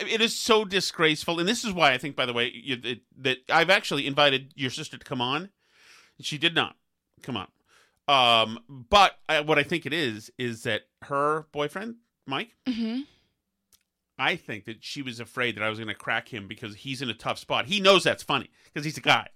it 0.00 0.20
is 0.20 0.36
so 0.36 0.64
disgraceful 0.64 1.38
and 1.38 1.48
this 1.48 1.64
is 1.64 1.72
why 1.72 1.92
i 1.92 1.98
think 1.98 2.16
by 2.16 2.26
the 2.26 2.32
way 2.32 2.50
you, 2.52 2.74
that, 2.76 2.98
that 3.16 3.38
i've 3.48 3.70
actually 3.70 4.08
invited 4.08 4.52
your 4.56 4.70
sister 4.70 4.98
to 4.98 5.04
come 5.04 5.20
on. 5.20 5.50
She 6.20 6.36
did 6.36 6.54
not 6.54 6.76
come 7.22 7.36
on 7.36 7.48
um, 8.08 8.60
but 8.68 9.18
I, 9.28 9.40
what 9.42 9.58
I 9.58 9.62
think 9.62 9.84
it 9.84 9.92
is 9.92 10.30
is 10.38 10.62
that 10.62 10.82
her 11.02 11.46
boyfriend 11.52 11.96
Mike 12.26 12.54
I 14.18 14.36
think 14.36 14.64
that 14.64 14.78
she 14.82 15.02
was 15.02 15.20
afraid 15.20 15.56
that 15.56 15.62
I 15.62 15.68
was 15.68 15.78
going 15.78 15.88
to 15.88 15.94
crack 15.94 16.28
him 16.32 16.48
because 16.48 16.74
he's 16.74 17.02
in 17.02 17.08
a 17.08 17.14
tough 17.14 17.38
spot. 17.38 17.66
He 17.66 17.80
knows 17.80 18.04
that's 18.04 18.22
funny 18.22 18.50
because 18.64 18.84
he's 18.84 18.98
a 18.98 19.02
guy. 19.02 19.28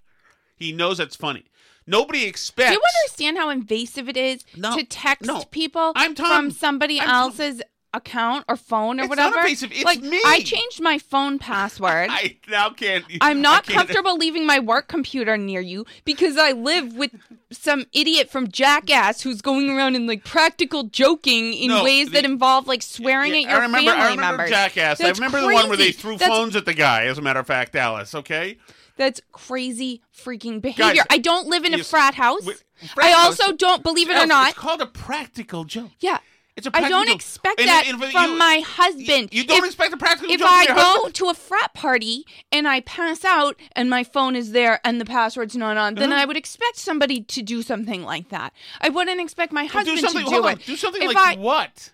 He 0.56 0.72
knows 0.72 0.98
that's 0.98 1.16
funny. 1.16 1.44
Nobody 1.86 2.24
expects. 2.24 2.70
Do 2.70 2.74
you 2.74 2.82
understand 3.04 3.36
how 3.38 3.50
invasive 3.50 4.08
it 4.08 4.16
is 4.16 4.44
No, 4.56 4.76
to 4.76 4.84
text 4.84 5.26
no. 5.26 5.42
people 5.50 5.92
I'm 5.96 6.14
Tom. 6.14 6.26
from 6.26 6.50
somebody 6.52 7.00
I'm 7.00 7.08
else's 7.08 7.62
account 7.94 8.44
or 8.48 8.56
phone 8.56 8.98
or 8.98 9.04
It's 9.04 9.10
not 9.16 9.18
whatever? 9.32 9.40
invasive, 9.40 9.70
it's 9.72 9.84
like 9.84 10.00
me. 10.00 10.20
I 10.24 10.40
changed 10.40 10.80
my 10.80 10.98
phone 10.98 11.38
password. 11.38 12.08
I 12.10 12.36
now 12.48 12.70
can't. 12.70 13.04
I'm 13.20 13.40
not 13.42 13.64
can't- 13.64 13.76
comfortable 13.78 14.16
leaving 14.16 14.46
my 14.46 14.58
work 14.58 14.88
computer 14.88 15.36
near 15.36 15.60
you 15.60 15.84
because 16.04 16.36
I 16.36 16.52
live 16.52 16.94
with 16.94 17.12
some 17.50 17.84
idiot 17.92 18.30
from 18.30 18.48
Jackass 18.48 19.20
who's 19.22 19.42
going 19.42 19.68
around 19.70 19.94
and 19.96 20.06
like 20.06 20.24
practical 20.24 20.84
joking 20.84 21.52
in 21.52 21.68
No, 21.68 21.84
ways 21.84 22.10
that 22.12 22.24
involve 22.24 22.66
like 22.66 22.82
swearing 22.82 23.32
Yeah, 23.32 23.40
at 23.40 23.42
your 23.42 23.50
I 23.50 23.62
remember, 23.62 23.90
family 23.90 23.90
I 24.04 24.10
remember 24.10 24.22
members. 24.38 24.50
Jackass. 24.50 24.98
That's 24.98 25.20
I 25.20 25.24
remember 25.24 25.40
the 25.46 25.52
one 25.54 25.68
where 25.68 25.76
they 25.76 25.92
threw 25.92 26.16
That's- 26.16 26.28
phones 26.36 26.56
at 26.56 26.64
the 26.64 26.74
guy. 26.74 27.04
As 27.04 27.18
a 27.18 27.22
matter 27.22 27.40
of 27.40 27.46
fact, 27.46 27.76
Alice. 27.76 28.14
Okay. 28.14 28.58
That's 28.96 29.20
crazy 29.32 30.02
freaking 30.14 30.60
behavior. 30.60 30.94
Guys, 31.02 31.06
I 31.10 31.18
don't 31.18 31.48
live 31.48 31.64
in 31.64 31.72
a 31.74 31.82
frat 31.82 32.14
house. 32.14 32.44
frat 32.44 33.06
I 33.06 33.10
house- 33.10 33.40
also 33.40 33.52
don't 33.56 33.82
believe 33.82 34.10
it 34.10 34.16
or 34.16 34.26
not. 34.26 34.50
It's 34.50 34.58
called 34.58 34.80
a 34.82 34.86
practical 34.86 35.64
joke. 35.64 35.90
yeah. 36.00 36.18
It's 36.54 36.66
a 36.66 36.70
I 36.74 36.86
don't 36.88 37.08
expect 37.08 37.60
and- 37.60 37.68
that 37.68 37.84
and 37.86 38.02
if 38.02 38.12
from 38.12 38.32
you- 38.32 38.36
my 38.36 38.62
husband. 38.66 39.30
You 39.32 39.44
don't 39.44 39.58
If- 39.60 39.64
expect 39.64 39.94
a 39.94 39.96
practical 39.96 40.30
if 40.30 40.42
I 40.44 40.64
your 40.64 40.74
go 40.74 41.08
to 41.08 41.28
a 41.30 41.34
frat 41.34 41.72
party 41.72 42.26
and 42.52 42.68
I 42.68 42.80
pass 42.80 43.24
out 43.24 43.58
and 43.74 43.88
my 43.88 44.04
phone 44.04 44.36
is 44.36 44.52
there 44.52 44.78
and 44.84 45.00
the 45.00 45.06
password's 45.06 45.56
not 45.56 45.78
on, 45.78 45.94
then 45.94 46.12
Uh-huh. 46.12 46.20
I 46.22 46.24
would 46.26 46.36
expect 46.36 46.76
somebody 46.78 47.22
to 47.22 47.40
do 47.42 47.62
something 47.62 48.02
like 48.04 48.28
that. 48.28 48.52
I 48.82 48.90
wouldn't 48.90 49.18
expect 49.20 49.50
my 49.52 49.62
Well, 49.62 49.70
husband 49.72 50.00
do 50.00 50.06
to 50.08 50.12
do 50.12 50.20
hold 50.24 50.44
it. 50.44 50.48
on. 50.48 50.56
Do 50.66 50.76
something 50.76 51.02
if 51.02 51.08
like 51.14 51.16
I 51.16 51.40
what? 51.40 51.92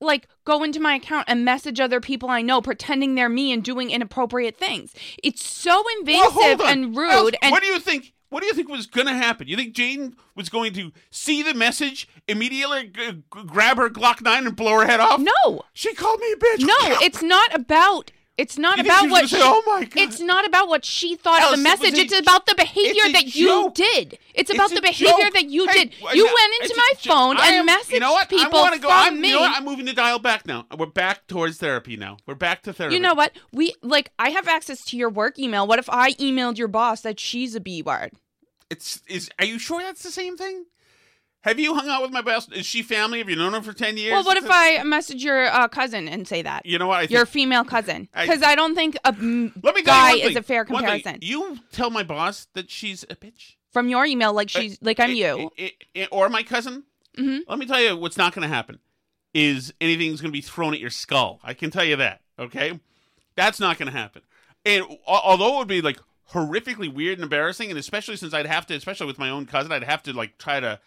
like 0.00 0.26
go 0.44 0.64
into 0.64 0.80
my 0.80 0.96
account 0.96 1.26
and 1.28 1.44
message 1.44 1.78
other 1.78 2.00
people 2.00 2.28
I 2.28 2.42
know, 2.42 2.60
pretending 2.60 3.14
they're 3.14 3.28
me 3.28 3.52
and 3.52 3.62
doing 3.62 3.92
inappropriate 3.92 4.56
things. 4.56 4.92
It's 5.22 5.46
so 5.48 5.84
invasive 6.00 6.58
Well, 6.58 6.62
and 6.68 6.96
rude. 6.96 7.36
And 7.40 7.52
what 7.52 7.62
do 7.62 7.68
you 7.68 7.78
think? 7.78 8.12
What 8.32 8.40
do 8.40 8.46
you 8.46 8.54
think 8.54 8.68
was 8.68 8.86
going 8.86 9.06
to 9.06 9.12
happen? 9.14 9.46
You 9.46 9.56
think 9.56 9.74
Jane 9.74 10.16
was 10.34 10.48
going 10.48 10.72
to 10.74 10.90
see 11.10 11.42
the 11.42 11.54
message 11.54 12.08
immediately, 12.26 12.88
g- 12.88 13.22
grab 13.30 13.76
her 13.76 13.90
Glock 13.90 14.22
nine, 14.22 14.46
and 14.46 14.56
blow 14.56 14.80
her 14.80 14.86
head 14.86 15.00
off? 15.00 15.20
no, 15.20 15.62
She 15.74 15.94
called 15.94 16.18
me 16.20 16.32
a 16.32 16.36
bitch. 16.36 16.60
no, 16.60 16.74
it's 17.02 17.22
not 17.22 17.54
about. 17.54 18.10
It's 18.38 18.56
not 18.56 18.78
You 18.78 18.84
about 18.84 19.00
she 19.02 19.08
what. 19.10 19.16
gonna 19.18 19.28
say, 19.28 19.36
she- 19.36 19.42
"Oh 19.44 19.62
my 19.66 19.84
God." 19.84 19.92
It's 20.02 20.18
not 20.18 20.46
about 20.46 20.66
what 20.66 20.86
she 20.86 21.16
thought 21.16 21.42
Alice, 21.42 21.58
of 21.58 21.62
the 21.64 21.68
it 21.68 21.80
message. 21.80 21.98
a- 21.98 22.00
it's 22.00 22.18
about 22.18 22.46
the 22.46 22.54
behavior 22.54 23.12
that 23.12 23.36
you 23.36 23.70
did. 23.74 24.18
It's 24.34 24.50
about 24.50 24.70
the 24.70 24.80
behavior 24.80 25.24
joke. 25.26 25.34
that 25.34 25.50
you 25.50 25.66
Hey, 25.68 25.84
did. 25.84 25.94
You 26.14 26.24
yeah, 26.26 26.32
went 26.32 26.52
into 26.62 26.74
my 26.74 26.92
jo- 26.98 27.12
phone 27.12 27.36
and 27.36 27.44
am- 27.54 27.68
messaged 27.68 27.92
you 27.92 28.00
know 28.00 28.12
what? 28.12 28.30
people 28.30 28.58
I 28.58 28.78
go. 28.78 28.88
from 28.88 28.90
I'm, 28.90 29.20
me. 29.20 29.28
You 29.28 29.34
know 29.34 29.40
what? 29.42 29.56
I'm 29.58 29.64
moving 29.66 29.84
the 29.84 29.92
dial 29.92 30.18
back 30.18 30.46
now. 30.46 30.64
We're 30.76 30.86
back 30.86 31.26
towards 31.26 31.58
therapy 31.58 31.98
now. 31.98 32.16
We're 32.26 32.34
back 32.34 32.62
to 32.62 32.72
therapy. 32.72 32.94
You 32.96 33.02
know 33.02 33.12
what? 33.12 33.32
We 33.52 33.74
like 33.82 34.10
I 34.18 34.30
have 34.30 34.48
access 34.48 34.82
to 34.86 34.96
your 34.96 35.10
work 35.10 35.38
email. 35.38 35.66
What 35.66 35.78
if 35.78 35.90
I 35.90 36.12
emailed 36.14 36.56
your 36.56 36.68
boss 36.68 37.02
that 37.02 37.20
she's 37.20 37.54
a 37.54 37.60
B 37.60 37.82
word? 37.82 38.12
It's 38.72 39.02
is. 39.06 39.30
Are 39.38 39.44
you 39.44 39.58
sure 39.58 39.82
that's 39.82 40.02
the 40.02 40.10
same 40.10 40.36
thing? 40.36 40.64
Have 41.42 41.58
you 41.58 41.74
hung 41.74 41.88
out 41.88 42.02
with 42.02 42.12
my 42.12 42.22
boss? 42.22 42.48
Is 42.52 42.64
she 42.66 42.82
family? 42.82 43.18
Have 43.18 43.28
you 43.28 43.36
known 43.36 43.52
her 43.52 43.60
for 43.62 43.72
ten 43.72 43.96
years? 43.96 44.12
Well, 44.12 44.24
what 44.24 44.36
if 44.36 44.46
I 44.48 44.82
message 44.84 45.22
your 45.24 45.46
uh, 45.46 45.68
cousin 45.68 46.08
and 46.08 46.26
say 46.26 46.40
that? 46.42 46.64
You 46.64 46.78
know 46.78 46.86
what? 46.86 46.98
I 46.98 47.00
think, 47.02 47.10
Your 47.10 47.26
female 47.26 47.64
cousin. 47.64 48.08
Because 48.18 48.42
I, 48.42 48.54
don't 48.54 48.74
think 48.74 48.96
a 49.04 49.10
Let 49.10 49.74
me 49.74 49.82
guy 49.82 50.14
is 50.14 50.36
a 50.36 50.42
fair 50.42 50.64
comparison. 50.64 51.18
You 51.20 51.58
tell 51.72 51.90
my 51.90 52.02
boss 52.04 52.46
that 52.54 52.70
she's 52.70 53.02
a 53.10 53.16
bitch. 53.16 53.56
From 53.72 53.88
your 53.88 54.06
email, 54.06 54.32
like 54.32 54.48
she's 54.50 54.78
like 54.82 55.00
I'm 55.00 55.10
Eh, 55.10 55.14
you. 55.14 55.50
eh, 55.58 55.70
eh, 55.96 56.06
or 56.12 56.28
my 56.28 56.42
cousin. 56.44 56.84
Mhm. 57.18 57.40
Let 57.48 57.58
me 57.58 57.66
tell 57.66 57.80
you 57.80 57.96
what's 57.96 58.16
not 58.16 58.34
going 58.34 58.48
to 58.48 58.54
happen 58.54 58.78
is 59.34 59.72
anything's 59.80 60.20
going 60.20 60.30
to 60.30 60.36
be 60.36 60.42
thrown 60.42 60.72
at 60.74 60.80
your 60.80 60.90
skull. 60.90 61.40
I 61.42 61.54
can 61.54 61.70
tell 61.70 61.84
you 61.84 61.96
that. 61.96 62.20
Okay, 62.38 62.78
that's 63.34 63.58
not 63.60 63.78
going 63.78 63.90
to 63.90 63.96
happen. 63.98 64.22
And 64.64 64.84
although 65.06 65.56
it 65.56 65.58
would 65.58 65.68
be 65.68 65.82
like 65.82 65.98
horrifically 66.32 66.92
weird 66.92 67.18
and 67.18 67.24
embarrassing, 67.24 67.70
and 67.70 67.78
especially 67.78 68.16
since 68.16 68.34
I'd 68.34 68.46
have 68.46 68.66
to, 68.66 68.74
especially 68.74 69.06
with 69.06 69.18
my 69.18 69.30
own 69.30 69.46
cousin, 69.46 69.72
I'd 69.72 69.84
have 69.84 70.02
to 70.04 70.12
like 70.12 70.38
try 70.38 70.60
to 70.60 70.80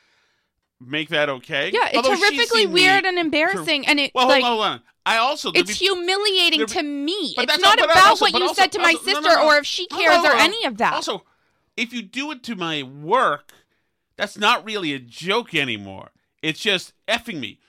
make 0.79 1.09
that 1.09 1.29
okay. 1.29 1.71
Yeah, 1.73 1.87
it's 1.87 1.97
Although 1.97 2.15
horrifically 2.15 2.69
weird 2.71 3.05
and 3.05 3.17
embarrassing, 3.17 3.87
and 3.87 3.99
it 3.99 4.11
Well, 4.13 4.27
like 4.27 4.43
hold 4.43 4.59
on, 4.61 4.67
hold 4.69 4.81
on. 4.81 4.81
I 5.05 5.17
also 5.17 5.51
it's 5.53 5.77
be- 5.77 5.85
humiliating 5.85 6.61
be- 6.61 6.65
to 6.65 6.83
me. 6.83 7.35
It's 7.37 7.45
that's 7.45 7.61
not 7.61 7.77
about 7.83 7.97
also- 7.97 8.25
what 8.25 8.33
you 8.33 8.41
also- 8.41 8.61
said 8.61 8.71
to 8.73 8.79
my 8.79 8.93
also- 8.93 9.05
no, 9.05 9.13
no, 9.13 9.21
sister 9.21 9.35
no. 9.39 9.45
or 9.47 9.57
if 9.57 9.65
she 9.65 9.87
cares 9.87 10.23
or 10.25 10.33
any 10.33 10.65
of 10.65 10.77
that. 10.77 10.93
Also, 10.93 11.23
if 11.77 11.93
you 11.93 12.01
do 12.01 12.31
it 12.31 12.41
to 12.43 12.55
my 12.55 12.81
work, 12.83 13.51
that's 14.17 14.37
not 14.37 14.65
really 14.65 14.93
a 14.93 14.99
joke 14.99 15.53
anymore. 15.53 16.11
It's 16.41 16.59
just 16.59 16.93
effing 17.07 17.39
me. 17.39 17.59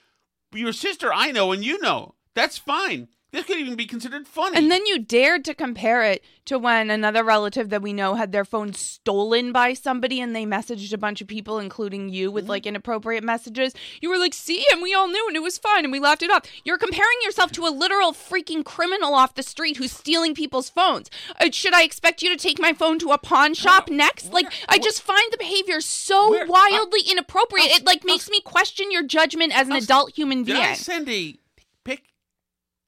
Your 0.55 0.73
sister, 0.73 1.13
I 1.13 1.33
know, 1.33 1.53
and 1.53 1.63
you 1.65 1.79
know. 1.81 2.15
That's 2.35 2.57
fine. 2.57 3.09
This 3.33 3.45
could 3.45 3.59
even 3.59 3.75
be 3.75 3.87
considered 3.87 4.27
funny. 4.27 4.57
And 4.57 4.71
then 4.71 4.87
you 4.87 4.99
dared 4.99 5.45
to 5.47 5.55
compare 5.55 6.03
it 6.05 6.25
to 6.47 6.59
when 6.59 6.91
another 6.91 7.25
relative 7.25 7.69
that 7.71 7.83
we 7.83 7.93
know 7.93 8.15
had 8.15 8.31
their 8.33 8.45
phone 8.45 8.73
stolen 8.73 9.51
by 9.53 9.75
somebody 9.75 10.21
and 10.21 10.35
they 10.35 10.47
messaged 10.47 10.93
a 10.93 10.97
bunch 10.99 11.21
of 11.21 11.27
people, 11.27 11.59
including 11.59 12.09
you, 12.09 12.29
Mm-hmm. 12.29 12.35
with 12.35 12.49
like 12.49 12.67
inappropriate 12.67 13.25
messages. 13.25 13.75
You 14.01 14.09
were 14.11 14.19
like, 14.19 14.33
see, 14.33 14.65
and 14.73 14.81
we 14.81 14.95
all 14.95 15.09
knew 15.09 15.27
and 15.27 15.37
it 15.37 15.43
was 15.43 15.59
fine 15.59 15.85
and 15.85 15.93
we 15.93 15.99
laughed 16.01 16.23
it 16.23 16.31
off. 16.31 16.45
You're 16.65 16.79
comparing 16.79 17.19
yourself 17.25 17.51
to 17.53 17.67
a 17.67 17.69
literal 17.69 18.13
freaking 18.13 18.65
criminal 18.65 19.13
off 19.15 19.35
the 19.35 19.43
street 19.43 19.77
who's 19.77 19.93
stealing 19.93 20.35
people's 20.35 20.71
phones. 20.71 21.11
Uh, 21.41 21.51
should 21.51 21.75
I 21.75 21.83
expect 21.83 22.23
you 22.23 22.31
to 22.31 22.37
take 22.37 22.61
my 22.61 22.73
phone 22.73 22.99
to 23.01 23.11
a 23.11 23.19
pawn 23.19 23.55
shop 23.55 23.91
next? 23.91 24.33
Like, 24.33 24.47
I 24.69 24.79
just 24.79 25.03
find 25.03 25.31
the 25.33 25.39
behavior 25.39 25.81
so 25.81 26.31
Where- 26.31 26.47
wildly 26.47 27.01
inappropriate. 27.11 27.71
I'll- 27.73 27.77
it 27.79 27.85
like 27.87 28.05
makes 28.05 28.31
me 28.31 28.41
question 28.41 28.91
your 28.93 29.03
judgment 29.03 29.55
as 29.55 29.69
an 29.69 29.75
adult 29.75 30.17
human 30.17 30.45
being. 30.45 30.59
I 30.59 30.75
send 30.75 31.09
a 31.09 31.33
pic 31.33 31.41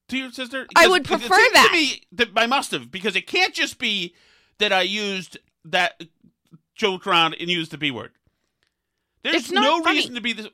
to 0.09 0.17
your 0.17 0.31
sister? 0.33 0.67
I 0.77 0.89
would 0.89 1.03
it 1.03 1.09
prefer 1.09 1.29
that. 1.29 1.71
me 1.73 2.03
that 2.13 2.29
I 2.37 2.47
must 2.47 2.71
have 2.73 2.91
because 2.91 3.17
it 3.17 3.27
can't 3.27 3.55
just 3.55 3.79
be 3.79 4.15
that 4.59 4.73
I 4.73 4.83
used 4.83 5.39
that 5.65 6.03
joked 6.75 7.07
around 7.07 7.35
and 7.41 7.49
used 7.49 7.71
the 7.71 7.79
b 7.79 7.91
word. 7.91 8.13
There's 9.23 9.37
It's 9.37 9.51
not 9.51 9.63
no 9.63 9.83
funny. 9.83 9.99
reason 9.99 10.15
to 10.15 10.21
be 10.21 10.33
this. 10.33 10.47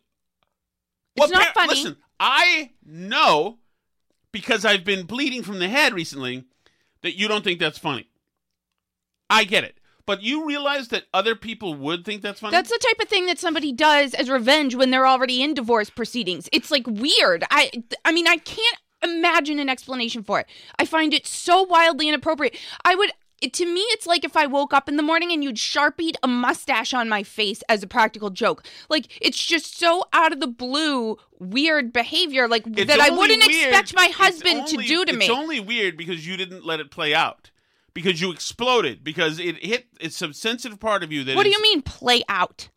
It's 1.17 1.31
not 1.33 1.55
par- 1.55 1.67
funny. 1.67 1.69
Listen, 1.81 1.97
I 2.19 2.71
know 2.85 3.59
because 4.33 4.65
I've 4.65 4.85
been 4.85 5.07
bleeding 5.07 5.43
from 5.43 5.59
the 5.59 5.69
head 5.69 5.95
recently 5.95 6.45
that 7.03 7.17
you 7.17 7.29
don't 7.29 7.45
think 7.45 7.61
that's 7.61 7.79
funny. 7.79 8.09
I 9.31 9.45
get 9.45 9.65
it. 9.65 9.79
But 10.07 10.23
you 10.23 10.47
realize 10.47 10.89
that 10.89 11.05
other 11.15 11.35
people 11.35 11.75
would 11.75 12.05
think 12.05 12.21
that's 12.21 12.41
funny? 12.41 12.51
That's 12.51 12.69
the 12.69 12.79
type 12.79 13.01
of 13.01 13.09
thing 13.09 13.25
that 13.27 13.39
somebody 13.39 13.73
does 13.73 14.13
as 14.13 14.29
revenge 14.29 14.75
when 14.75 14.91
they're 14.91 15.07
already 15.07 15.43
in 15.43 15.55
divorce 15.55 15.89
proceedings. 15.89 16.47
It's 16.53 16.71
like 16.71 16.87
weird. 16.87 17.45
I 17.51 17.71
I 18.05 18.13
mean, 18.13 18.27
I 18.29 18.37
can't 18.37 18.79
imagine 19.05 19.59
an 19.59 19.69
explanation 19.69 20.23
for 20.25 20.41
it. 20.41 20.47
I 20.79 20.85
find 20.85 21.15
it 21.15 21.27
so 21.27 21.63
wildly 21.63 22.09
inappropriate. 22.09 22.57
I 22.85 22.95
would 22.95 23.13
it, 23.43 23.53
to 23.55 23.67
me 23.67 23.81
it's 23.91 24.07
like 24.07 24.25
if 24.25 24.37
I 24.37 24.47
woke 24.47 24.73
up 24.73 24.89
in 24.89 24.97
the 24.97 25.03
morning 25.03 25.31
and 25.31 25.45
you'd 25.45 25.59
sharpied 25.59 26.17
a 26.23 26.29
mustache 26.29 26.95
on 26.95 27.09
my 27.09 27.23
face 27.23 27.63
as 27.69 27.83
a 27.83 27.87
practical 27.87 28.31
joke. 28.31 28.65
Like 28.89 29.07
it's 29.21 29.45
just 29.45 29.77
so 29.79 30.05
out 30.13 30.33
of 30.33 30.41
the 30.41 30.47
blue 30.47 31.19
weird 31.39 31.93
behavior 31.93 32.49
like 32.49 32.67
It's 32.67 32.87
that 32.87 33.01
I 33.01 33.11
wouldn't 33.11 33.47
weird- 33.47 33.69
expect 33.75 33.95
my 33.95 34.07
husband 34.07 34.61
only- 34.61 34.77
to 34.77 34.89
do 34.89 35.05
to 35.05 35.13
me. 35.13 35.27
It's 35.27 35.35
only 35.35 35.61
weird 35.61 35.97
because 35.97 36.27
you 36.27 36.37
didn't 36.37 36.65
let 36.65 36.81
it 36.81 36.91
play 36.91 37.15
out. 37.15 37.51
Because 37.93 38.21
you 38.21 38.33
exploded. 38.33 39.05
Because 39.05 39.39
it 39.39 39.63
hit 39.65 39.89
it's 40.01 40.17
some 40.17 40.33
sensitive 40.33 40.81
part 40.81 41.05
of 41.05 41.13
you 41.13 41.23
that 41.25 41.37
what 41.37 41.45
do 41.45 41.51
you 41.51 41.61
mean 41.61 41.83
play 41.83 42.23
out? 42.29 42.71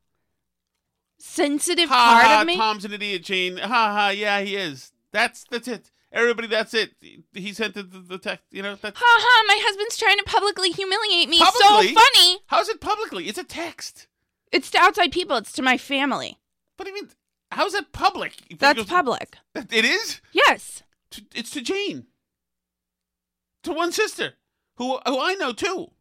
Sensitive 1.19 1.89
Ha 1.89 1.95
part 2.13 2.25
ha, 2.25 2.41
of 2.41 2.47
me? 2.47 2.55
Tom's 2.57 2.85
an 2.85 2.93
idiot, 2.93 3.23
Jane. 3.23 3.57
Ha 3.57 3.67
ha, 3.67 4.09
yeah, 4.09 4.41
he 4.41 4.55
is. 4.55 4.91
That's 5.11 5.45
that's 5.49 5.67
it. 5.67 5.91
Everybody, 6.11 6.47
that's 6.47 6.73
it. 6.73 6.91
He 7.33 7.51
sent 7.53 7.73
the, 7.73 7.83
the, 7.83 8.17
text. 8.17 8.45
You 8.51 8.63
know, 8.63 8.75
that's 8.81 8.97
Ha 8.97 9.05
ha, 9.05 9.43
my 9.47 9.59
husband's 9.61 9.97
trying 9.97 10.17
to 10.17 10.23
publicly 10.23 10.69
humiliate 10.69 11.27
me. 11.27 11.37
Publicly? 11.39 11.93
So 11.93 11.99
funny. 11.99 12.39
how's 12.47 12.69
it 12.69 12.79
publicly? 12.79 13.27
It's 13.27 13.37
a 13.37 13.43
text. 13.43 14.07
It's 14.51 14.71
to 14.71 14.79
outside 14.79 15.11
people, 15.11 15.35
it's 15.37 15.51
to 15.53 15.61
my 15.61 15.77
family. 15.77 16.37
What 16.77 16.85
do 16.85 16.91
you 16.91 16.95
mean? 16.95 17.09
How's 17.51 17.73
it 17.73 17.91
public? 17.91 18.35
That's 18.57 18.77
goes- 18.77 18.85
public. 18.87 19.37
It 19.55 19.85
is. 19.85 20.21
Yes. 20.31 20.83
It's 21.35 21.51
to 21.51 21.61
Jane. 21.61 22.05
To 23.63 23.73
one 23.73 23.91
sister, 23.91 24.33
who 24.75 24.99
who 25.05 25.19
I 25.19 25.33
know 25.35 25.51
too. 25.51 25.91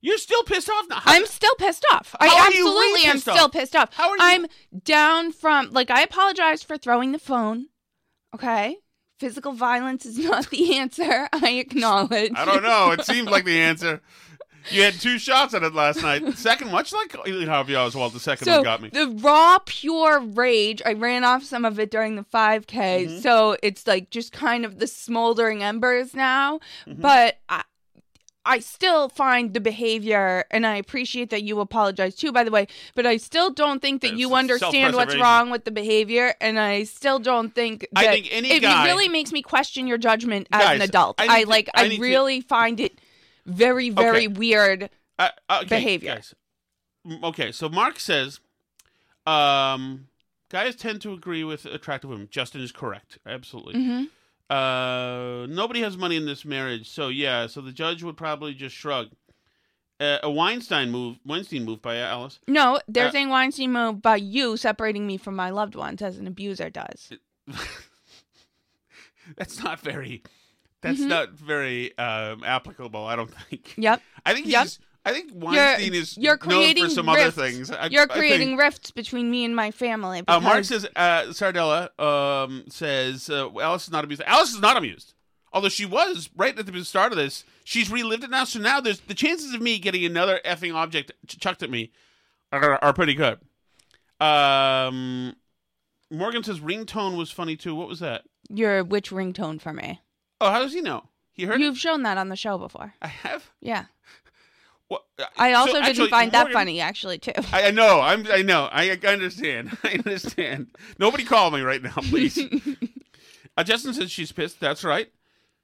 You're 0.00 0.18
still 0.18 0.44
pissed 0.44 0.70
off 0.70 0.86
now. 0.88 1.00
How- 1.00 1.12
I'm 1.12 1.26
still 1.26 1.54
pissed 1.58 1.84
off. 1.92 2.14
I 2.20 2.28
How 2.28 2.34
are 2.34 2.52
you 2.52 2.60
absolutely 2.60 2.80
really 2.80 3.04
am 3.06 3.18
still 3.18 3.48
pissed 3.48 3.74
off. 3.74 3.92
How 3.94 4.10
are 4.10 4.16
you- 4.16 4.22
I'm 4.22 4.46
down 4.84 5.32
from 5.32 5.70
like 5.72 5.90
I 5.90 6.02
apologize 6.02 6.62
for 6.62 6.78
throwing 6.78 7.12
the 7.12 7.18
phone. 7.18 7.66
Okay? 8.34 8.76
Physical 9.18 9.52
violence 9.52 10.06
is 10.06 10.18
not 10.24 10.48
the 10.50 10.76
answer. 10.78 11.28
I 11.32 11.50
acknowledge. 11.58 12.32
I 12.34 12.44
don't 12.44 12.62
know. 12.62 12.90
It 12.92 13.04
seemed 13.04 13.28
like 13.30 13.44
the 13.44 13.60
answer. 13.60 14.00
You 14.70 14.82
had 14.82 14.94
two 14.94 15.18
shots 15.18 15.54
at 15.54 15.62
it 15.62 15.72
last 15.74 16.02
night. 16.02 16.24
The 16.24 16.32
second, 16.36 16.70
much 16.70 16.92
like 16.92 17.14
Harvey 17.46 17.74
Oswald, 17.74 18.12
the 18.12 18.20
second 18.20 18.44
So 18.44 18.56
one 18.56 18.64
got 18.64 18.82
me. 18.82 18.90
the 18.90 19.08
raw, 19.22 19.58
pure 19.64 20.20
rage. 20.20 20.82
I 20.84 20.92
ran 20.92 21.24
off 21.24 21.42
some 21.42 21.64
of 21.64 21.78
it 21.80 21.90
during 21.90 22.16
the 22.16 22.24
5K, 22.24 22.66
Mm-hmm. 22.66 23.18
so 23.20 23.56
it's 23.62 23.86
like 23.86 24.10
just 24.10 24.32
kind 24.32 24.64
of 24.66 24.78
the 24.78 24.86
smoldering 24.86 25.62
embers 25.62 26.12
now. 26.12 26.58
Mm-hmm. 26.86 27.00
But 27.00 27.38
I, 27.48 27.62
I 28.48 28.60
still 28.60 29.08
find 29.10 29.52
the 29.54 29.60
behavior, 29.60 30.44
and 30.50 30.66
I 30.66 30.76
appreciate 30.76 31.30
that 31.30 31.42
you 31.42 31.60
apologize 31.60 32.14
too, 32.16 32.32
by 32.32 32.44
the 32.44 32.50
way, 32.50 32.66
but 32.94 33.04
I 33.06 33.18
still 33.18 33.50
don't 33.50 33.80
think 33.82 34.00
that 34.02 34.12
It's 34.12 34.18
you 34.18 34.34
understand 34.34 34.94
what's 34.96 35.14
wrong 35.16 35.50
with 35.50 35.64
the 35.64 35.70
behavior, 35.70 36.34
and 36.40 36.58
I 36.58 36.84
still 36.84 37.18
don't 37.18 37.54
think 37.54 37.86
I 37.94 38.04
that 38.04 38.10
think 38.14 38.28
any 38.32 38.50
it 38.50 38.62
guy- 38.62 38.86
really 38.86 39.08
makes 39.08 39.32
me 39.32 39.42
question 39.42 39.86
your 39.86 39.98
judgment 39.98 40.48
as 40.50 40.76
an 40.76 40.80
adult. 40.82 41.20
I 41.20 41.26
I, 41.40 41.42
to- 41.44 41.48
like, 41.50 41.68
I 41.74 41.84
I, 41.84 41.88
need 41.88 41.96
to- 41.96 42.02
really 42.02 42.40
find 42.40 42.80
it 42.80 42.98
very, 43.44 43.90
very 43.90 44.26
Okay. 44.26 44.28
weird. 44.28 44.90
Uh, 45.18 45.28
okay, 45.50 45.66
Behavior. 45.66 46.14
guys. 46.14 46.34
Okay, 47.22 47.52
so 47.52 47.68
Mark 47.68 47.98
says, 48.00 48.40
um, 49.26 50.08
guys 50.48 50.74
tend 50.74 51.00
to 51.02 51.12
agree 51.12 51.44
with 51.44 51.64
attractive 51.66 52.10
women. 52.10 52.28
Justin 52.30 52.60
is 52.62 52.72
correct, 52.72 53.18
absolutely. 53.26 53.74
Mm-hmm. 53.74 54.04
Uh, 54.50 55.46
nobody 55.48 55.80
has 55.82 55.96
money 55.96 56.16
in 56.16 56.24
this 56.26 56.44
marriage, 56.44 56.88
so 56.90 57.08
yeah. 57.08 57.46
So 57.46 57.60
the 57.60 57.72
judge 57.72 58.02
would 58.02 58.16
probably 58.16 58.54
just 58.54 58.74
shrug. 58.74 59.08
Uh, 60.00 60.18
a 60.22 60.30
Weinstein 60.30 60.90
move, 60.90 61.16
Weinstein 61.26 61.64
move 61.64 61.82
by 61.82 61.96
Alice. 61.96 62.38
No, 62.46 62.78
they're 62.86 63.08
Uh, 63.08 63.10
saying 63.10 63.30
Weinstein 63.30 63.72
move 63.72 64.00
by 64.00 64.16
you 64.16 64.56
separating 64.56 65.06
me 65.06 65.16
from 65.16 65.34
my 65.34 65.50
loved 65.50 65.74
ones 65.74 66.00
as 66.02 66.18
an 66.18 66.26
abuser 66.28 66.70
does. 66.70 67.12
That's 69.36 69.62
not 69.62 69.80
very. 69.80 70.22
That's 70.80 71.00
Mm-hmm. 71.00 71.08
not 71.08 71.30
very 71.32 71.96
um, 71.98 72.44
applicable. 72.44 73.04
I 73.04 73.16
don't 73.16 73.34
think. 73.50 73.74
Yep. 73.76 74.00
I 74.24 74.34
think 74.34 74.46
Yep. 74.46 74.68
I 75.08 75.12
think 75.12 75.32
Weinstein 75.34 75.94
is 75.94 76.16
you're 76.18 76.36
known 76.36 76.38
creating 76.38 76.84
for 76.84 76.90
some 76.90 77.08
rifts. 77.08 77.38
other 77.38 77.48
things. 77.48 77.70
I, 77.70 77.86
You're 77.86 78.06
creating 78.06 78.56
rifts 78.56 78.90
between 78.90 79.30
me 79.30 79.44
and 79.44 79.56
my 79.56 79.70
family. 79.70 80.22
Uh, 80.28 80.40
Mark 80.40 80.64
says 80.64 80.86
uh, 80.96 81.22
Sardella 81.28 81.98
um, 81.98 82.64
says 82.68 83.30
uh, 83.30 83.48
Alice 83.60 83.84
is 83.84 83.90
not 83.90 84.04
amused. 84.04 84.22
Alice 84.26 84.50
is 84.50 84.60
not 84.60 84.76
amused, 84.76 85.14
although 85.52 85.68
she 85.68 85.86
was 85.86 86.28
right 86.36 86.58
at 86.58 86.66
the 86.66 86.84
start 86.84 87.12
of 87.12 87.18
this. 87.18 87.44
She's 87.64 87.90
relived 87.90 88.24
it 88.24 88.30
now, 88.30 88.44
so 88.44 88.58
now 88.58 88.80
there's 88.80 89.00
the 89.00 89.14
chances 89.14 89.54
of 89.54 89.62
me 89.62 89.78
getting 89.78 90.04
another 90.04 90.40
effing 90.44 90.74
object 90.74 91.12
ch- 91.26 91.38
chucked 91.38 91.62
at 91.62 91.70
me 91.70 91.90
are, 92.52 92.78
are 92.82 92.92
pretty 92.92 93.14
good. 93.14 93.38
Um, 94.20 95.36
Morgan 96.10 96.42
says 96.42 96.60
ringtone 96.60 97.16
was 97.16 97.30
funny 97.30 97.56
too. 97.56 97.74
What 97.74 97.88
was 97.88 98.00
that? 98.00 98.24
your 98.50 98.82
which 98.82 99.10
ringtone 99.10 99.60
for 99.60 99.72
me. 99.72 100.00
Oh, 100.40 100.50
how 100.50 100.60
does 100.60 100.72
he 100.72 100.80
know? 100.80 101.04
He 101.32 101.44
heard. 101.44 101.60
You've 101.60 101.78
shown 101.78 102.02
that 102.02 102.18
on 102.18 102.28
the 102.28 102.36
show 102.36 102.58
before. 102.58 102.94
I 103.00 103.08
have. 103.08 103.50
Yeah. 103.60 103.84
What? 104.88 105.04
uh, 105.18 105.24
I 105.36 105.52
so 105.52 105.58
also 105.58 105.72
didn't 105.74 105.88
actually, 105.88 106.10
find 106.10 106.32
that 106.32 106.50
funny, 106.52 106.80
actually, 106.80 107.18
too. 107.18 107.32
I, 107.52 107.68
I 107.68 107.70
know. 107.70 108.00
I'm. 108.00 108.26
I 108.30 108.42
know. 108.42 108.68
I, 108.72 108.90
I 108.90 109.06
understand. 109.06 109.76
I 109.84 109.92
understand. 109.92 110.68
Nobody 110.98 111.24
call 111.24 111.50
me 111.50 111.60
right 111.60 111.82
now, 111.82 111.94
please. 111.96 112.38
uh, 113.56 113.64
Justin 113.64 113.94
says 113.94 114.10
she's 114.10 114.32
pissed. 114.32 114.60
That's 114.60 114.84
right. 114.84 115.12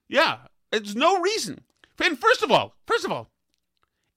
Yeah. 0.09 0.39
It's 0.73 0.95
no 0.95 1.21
reason. 1.21 1.63
And 2.03 2.19
first 2.19 2.43
of 2.43 2.51
all, 2.51 2.75
first 2.87 3.05
of 3.05 3.13
all, 3.13 3.31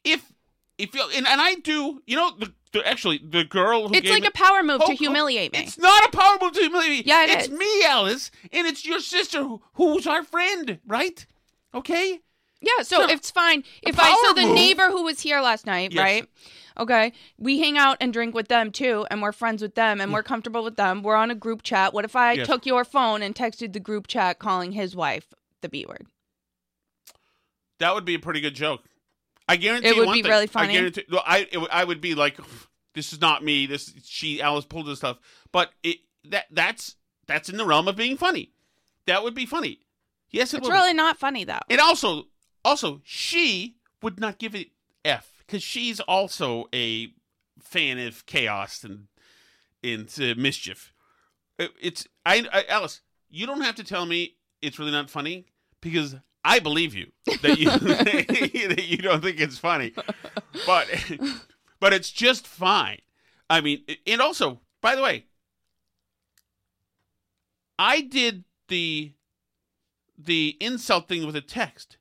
if 0.03 0.33
if 0.77 0.93
you 0.93 1.03
and, 1.15 1.27
and 1.27 1.41
I 1.41 1.55
do, 1.55 2.01
you 2.05 2.15
know, 2.15 2.31
the, 2.37 2.53
the 2.71 2.87
actually 2.87 3.19
the 3.23 3.43
girl 3.43 3.87
who 3.87 3.95
It's 3.95 4.09
like 4.09 4.25
a 4.25 4.31
power 4.31 4.63
move 4.63 4.81
Oh, 4.81 4.87
to 4.87 4.93
oh, 4.93 4.95
humiliate 4.95 5.53
me. 5.53 5.59
It's 5.59 5.77
not 5.77 6.05
a 6.05 6.09
power 6.15 6.37
move 6.41 6.53
to 6.53 6.59
humiliate 6.59 7.05
me. 7.05 7.09
Yeah, 7.09 7.23
it 7.23 7.29
it's 7.29 7.47
is. 7.47 7.57
me, 7.57 7.83
Alice, 7.85 8.31
and 8.51 8.67
it's 8.67 8.85
your 8.85 8.99
sister 8.99 9.43
who, 9.43 9.61
who's 9.73 10.07
our 10.07 10.23
friend, 10.23 10.79
right? 10.85 11.25
Okay. 11.73 12.21
Yeah, 12.61 12.83
so 12.83 13.07
it's 13.07 13.29
fine. 13.29 13.63
If 13.83 13.99
I 13.99 14.15
so 14.25 14.33
the 14.33 14.47
move- 14.47 14.55
neighbor 14.55 14.89
who 14.89 15.03
was 15.03 15.19
here 15.19 15.41
last 15.41 15.65
night, 15.65 15.91
Yes. 15.93 16.01
right? 16.01 16.29
Okay, 16.79 17.11
we 17.39 17.59
hang 17.59 17.77
out 17.77 17.97
and 17.99 18.13
drink 18.13 18.35
with 18.35 18.49
them 18.49 18.71
too, 18.71 19.05
and 19.09 19.21
we're 19.21 19.31
friends 19.31 19.61
with 19.61 19.75
them, 19.75 19.99
and 19.99 20.11
mm. 20.11 20.13
we're 20.13 20.23
comfortable 20.23 20.63
with 20.63 20.75
them. 20.75 21.01
We're 21.01 21.15
on 21.15 21.31
a 21.31 21.35
group 21.35 21.63
chat. 21.63 21.93
What 21.93 22.05
if 22.05 22.15
I 22.15 22.33
Yes. 22.33 22.47
took 22.47 22.65
your 22.65 22.85
phone 22.85 23.23
and 23.23 23.33
texted 23.33 23.73
the 23.73 23.79
group 23.79 24.05
chat 24.07 24.37
calling 24.37 24.73
his 24.73 24.95
wife 24.95 25.33
the 25.61 25.69
B 25.69 25.85
word? 25.87 26.05
That 27.79 27.93
would 27.93 28.05
be 28.05 28.15
a 28.15 28.19
pretty 28.19 28.41
good 28.41 28.55
joke. 28.55 28.83
I 29.49 29.55
guarantee 29.55 29.87
It 29.89 29.97
would 29.97 30.11
be 30.11 30.21
thing. 30.21 30.31
really 30.31 30.49
I 30.53 30.67
guarantee. 30.71 31.05
Well, 31.09 31.23
I 31.25 31.47
it, 31.51 31.57
would- 31.57 31.71
I 31.71 31.83
would 31.83 32.01
be 32.01 32.15
like, 32.15 32.37
this 32.93 33.13
is 33.13 33.21
not 33.21 33.43
me. 33.43 33.65
This 33.65 33.93
she 34.03 34.41
Alice 34.41 34.65
pulled 34.65 34.87
this 34.87 34.99
stuff, 34.99 35.17
but 35.51 35.71
it 35.83 35.97
that 36.25 36.45
that's 36.51 36.95
that's 37.27 37.49
in 37.49 37.57
the 37.57 37.65
realm 37.65 37.87
of 37.87 37.95
being 37.95 38.17
funny. 38.17 38.51
That 39.05 39.23
would 39.23 39.33
be 39.35 39.45
funny. 39.45 39.79
Yes, 40.29 40.53
it 40.53 40.57
It's 40.57 40.67
would. 40.67 40.73
really 40.73 40.93
not 40.93 41.17
funny 41.17 41.43
though. 41.43 41.59
It 41.69 41.79
also, 41.79 42.25
also 42.63 43.01
she 43.03 43.77
would 44.01 44.19
not 44.19 44.37
give 44.39 44.53
it 44.55 44.67
f 45.05 45.43
because 45.45 45.63
she's 45.63 45.99
also 46.01 46.67
a 46.73 47.13
fan 47.59 47.97
of 47.99 48.25
chaos 48.25 48.83
and 48.83 49.07
and 49.83 50.13
uh, 50.21 50.33
mischief. 50.39 50.93
It- 51.57 51.73
it's 51.81 52.07
I, 52.25 52.45
I 52.51 52.65
Alice. 52.69 53.01
You 53.29 53.45
don't 53.45 53.61
have 53.61 53.75
to 53.75 53.83
tell 53.83 54.05
me 54.05 54.35
it's 54.61 54.79
really 54.79 54.91
not 54.91 55.09
funny 55.09 55.45
because 55.81 56.15
I 56.43 56.59
believe 56.59 56.93
you 56.95 57.11
that 57.41 57.57
you 57.59 57.69
that 57.71 58.85
you 58.87 58.97
don't 58.97 59.21
think 59.21 59.39
it's 59.39 59.57
funny, 59.57 59.93
but 60.65 60.87
but 61.79 61.93
it's 61.93 62.11
just 62.11 62.47
fine. 62.47 62.99
I 63.49 63.61
mean, 63.61 63.83
and 64.05 64.21
also, 64.21 64.61
by 64.81 64.95
the 64.95 65.01
way, 65.01 65.25
I 67.79 68.01
did 68.01 68.43
the 68.67 69.13
the 70.17 70.57
insult 70.59 71.07
thing 71.07 71.25
with 71.25 71.35
a 71.35 71.41
text. 71.41 71.96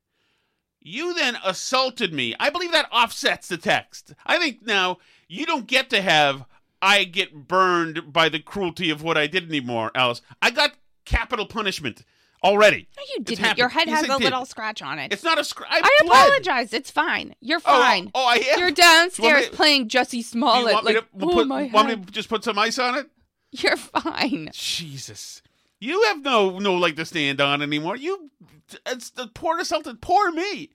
You 0.89 1.15
then 1.15 1.37
assaulted 1.45 2.13
me. 2.13 2.37
I 2.39 2.49
believe 2.49 2.71
that 2.71 2.89
offsets 2.93 3.49
the 3.49 3.57
text. 3.57 4.15
I 4.25 4.39
think 4.39 4.65
now 4.65 4.99
you 5.27 5.45
don't 5.45 5.67
get 5.67 5.91
to 5.91 6.01
have 6.01 6.45
I 6.81 7.03
get 7.03 7.49
burned 7.49 8.13
by 8.13 8.29
the 8.29 8.39
cruelty 8.39 8.91
of 8.91 9.03
what 9.03 9.19
I 9.19 9.27
did 9.27 9.49
anymore, 9.49 9.91
Alice. 9.97 10.23
I 10.41 10.51
got 10.53 10.75
capital 11.05 11.45
punishment 11.47 12.05
already. 12.45 12.87
No, 12.97 13.03
you 13.17 13.25
didn't. 13.25 13.59
Your 13.59 13.69
head 13.71 13.89
Yes, 13.89 14.03
has 14.03 14.11
I 14.11 14.15
a 14.15 14.19
did. 14.19 14.25
little 14.27 14.45
scratch 14.45 14.81
on 14.81 15.01
it. 15.01 15.13
It's 15.13 15.25
not 15.25 15.41
a 15.41 15.45
scr- 15.45 15.65
I, 15.69 15.81
I 15.83 16.05
apologize. 16.07 16.73
It's 16.73 16.93
fine. 16.93 17.35
You're 17.41 17.59
Oh, 17.59 17.81
fine. 17.81 18.13
Oh, 18.15 18.25
I 18.25 18.35
am. 18.37 18.59
You're 18.61 18.69
you 18.69 18.75
downstairs 18.77 19.45
me 19.47 19.51
to- 19.51 19.57
playing 19.57 19.89
Jussie 19.89 20.11
Do 20.11 20.17
you 20.19 20.23
Smollett. 20.23 20.73
want 20.75 20.87
me 20.87 20.95
like, 20.95 21.03
to 21.03 21.09
oh 21.27 21.33
put, 21.33 21.49
my 21.49 21.65
want 21.73 21.89
me 21.89 21.97
to 21.97 22.13
just 22.13 22.29
put 22.29 22.45
some 22.45 22.61
ice 22.61 22.79
on 22.79 22.97
it? 22.97 23.09
You're 23.51 23.77
fine. 23.77 24.51
Jesus. 24.53 25.43
You 25.81 26.03
have 26.05 26.23
no 26.23 26.59
no 26.59 26.77
leg 26.77 26.97
to 26.97 27.05
stand 27.05 27.41
on 27.41 27.63
anymore. 27.63 27.97
You 27.97 28.31
it's 28.87 29.11
the 29.11 29.29
poor 29.29 29.59
assaulted 29.59 30.01
poor 30.01 30.31
me. 30.33 30.71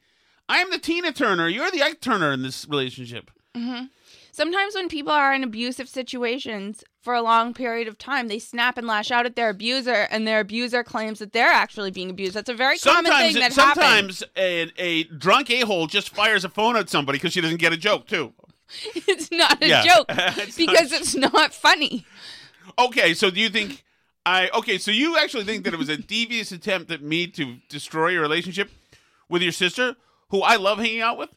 I 0.48 0.60
am 0.60 0.70
the 0.70 0.78
Tina 0.80 1.12
Turner. 1.12 1.48
You're 1.48 1.72
the 1.72 1.82
Ike 1.84 2.02
Turner 2.02 2.32
in 2.32 2.44
this 2.44 2.68
relationship. 2.68 3.32
Mm-hmm. 3.56 3.86
Sometimes 4.34 4.76
when 4.76 4.88
people 4.88 5.12
are 5.12 5.34
in 5.34 5.44
abusive 5.44 5.90
situations 5.90 6.84
for 7.02 7.14
a 7.14 7.22
long 7.22 7.54
period 7.54 7.88
of 7.88 7.98
time, 7.98 8.28
they 8.30 8.40
snap 8.40 8.78
and 8.78 8.88
lash 8.88 9.12
out 9.12 9.26
at 9.26 9.36
their 9.36 9.50
abuser, 9.50 10.08
and 10.10 10.26
their 10.26 10.40
abuser 10.40 10.84
claims 10.84 11.20
that 11.20 11.34
they're 11.34 11.52
actually 11.52 11.92
being 11.92 12.10
abused. 12.10 12.34
That's 12.36 12.50
a 12.50 12.54
very 12.54 12.78
common 12.78 13.12
thing 13.12 13.36
it- 13.36 13.40
that 13.40 13.54
happens. 13.54 14.20
sometimes 14.20 14.24
a, 14.38 14.72
a 14.78 15.04
drunk 15.04 15.50
a-hole 15.50 15.88
just 15.88 16.10
fires 16.16 16.46
a 16.46 16.50
phone 16.50 16.78
at 16.78 16.90
somebody 16.90 17.18
because 17.18 17.34
she 17.34 17.42
doesn't 17.42 17.58
get 17.60 17.74
a 17.74 17.78
joke 17.78 18.08
too. 18.08 18.34
It's 18.96 19.30
not 19.32 19.62
a 19.62 19.68
Yeah. 19.68 19.84
joke 19.84 20.06
It's 20.10 20.56
because 20.56 20.92
not- 20.92 21.02
it's 21.02 21.16
not 21.16 21.54
funny. 21.54 22.06
Okay, 22.80 23.14
so 23.14 23.30
do 23.30 23.40
you 23.42 23.50
think 23.50 23.84
I 24.26 24.50
okay, 24.50 24.78
so 24.78 24.92
you 24.92 25.18
actually 25.18 25.44
think 25.46 25.64
that 25.64 25.74
it 25.74 25.78
was 25.78 25.90
a 25.90 25.98
devious 26.18 26.52
attempt 26.52 26.92
at 26.92 27.02
me 27.02 27.28
to 27.28 27.58
destroy 27.70 28.10
your 28.10 28.22
relationship 28.22 28.70
with 29.30 29.42
your 29.42 29.52
sister, 29.52 29.96
who 30.30 30.42
I 30.42 30.58
love 30.58 30.78
hanging 30.78 31.02
out 31.02 31.18
with? 31.18 31.30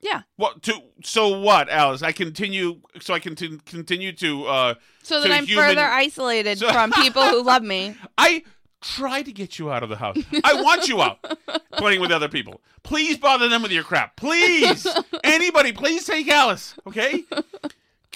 Yeah. 0.00 0.22
What 0.36 0.62
to 0.64 0.74
so 1.02 1.38
what, 1.40 1.68
Alice? 1.70 2.02
I 2.02 2.12
continue 2.12 2.80
so 3.00 3.14
I 3.14 3.18
can 3.18 3.34
t- 3.34 3.58
continue 3.64 4.12
to 4.12 4.44
uh 4.46 4.74
So 5.02 5.20
that 5.22 5.30
I'm 5.30 5.46
human- 5.46 5.64
further 5.64 5.86
isolated 5.86 6.58
So- 6.58 6.70
from 6.72 6.92
people 6.92 7.22
who 7.24 7.42
love 7.42 7.62
me. 7.62 7.96
I 8.18 8.44
try 8.82 9.22
to 9.22 9.32
get 9.32 9.58
you 9.58 9.72
out 9.72 9.82
of 9.82 9.88
the 9.88 9.96
house. 9.96 10.18
I 10.44 10.60
want 10.62 10.86
you 10.88 11.00
out 11.00 11.18
playing 11.72 12.00
with 12.00 12.12
other 12.12 12.28
people. 12.28 12.60
Please 12.82 13.16
bother 13.16 13.48
them 13.48 13.62
with 13.62 13.72
your 13.72 13.82
crap. 13.82 14.14
Please. 14.16 14.86
Anybody, 15.24 15.72
please 15.72 16.04
take 16.04 16.28
Alice, 16.28 16.74
okay? 16.86 17.24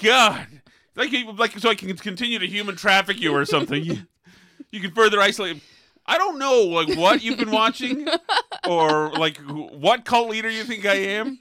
God. 0.01 0.47
Like 0.97 1.13
like 1.37 1.59
so 1.59 1.71
I 1.71 1.75
can 1.75 1.97
continue 1.97 2.39
to 2.39 2.47
human 2.47 2.77
traffic 2.77 3.21
you 3.21 3.35
or 3.35 3.45
something. 3.45 3.83
You, 3.85 3.99
you 4.71 4.81
can 4.81 4.93
further 4.93 5.21
isolate 5.21 5.63
I 6.07 6.19
don't 6.19 6.39
know 6.39 6.63
like 6.63 6.99
what 6.99 7.23
you've 7.23 7.39
been 7.39 7.53
watching 7.53 8.07
or 8.69 9.11
like 9.13 9.37
wh- 9.39 9.73
what 9.73 10.05
cult 10.05 10.29
leader 10.29 10.51
you 10.51 10.65
think 10.65 10.85
I 10.85 10.95
am. 10.95 11.39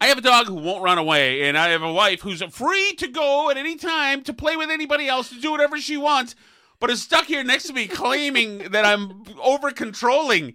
I 0.00 0.06
have 0.06 0.18
a 0.18 0.22
dog 0.22 0.46
who 0.46 0.54
won't 0.54 0.82
run 0.82 0.96
away, 0.96 1.42
and 1.42 1.58
I 1.58 1.68
have 1.70 1.82
a 1.82 1.92
wife 1.92 2.22
who's 2.22 2.42
free 2.44 2.94
to 2.98 3.08
go 3.08 3.50
at 3.50 3.58
any 3.58 3.76
time 3.76 4.22
to 4.22 4.32
play 4.32 4.56
with 4.56 4.70
anybody 4.70 5.08
else 5.08 5.28
to 5.28 5.40
do 5.40 5.50
whatever 5.50 5.78
she 5.78 5.98
wants, 5.98 6.34
but 6.78 6.88
is 6.88 7.02
stuck 7.02 7.26
here 7.26 7.44
next 7.44 7.64
to 7.64 7.74
me 7.74 7.86
claiming 7.86 8.70
that 8.70 8.86
I'm 8.86 9.24
over 9.42 9.70
controlling. 9.72 10.54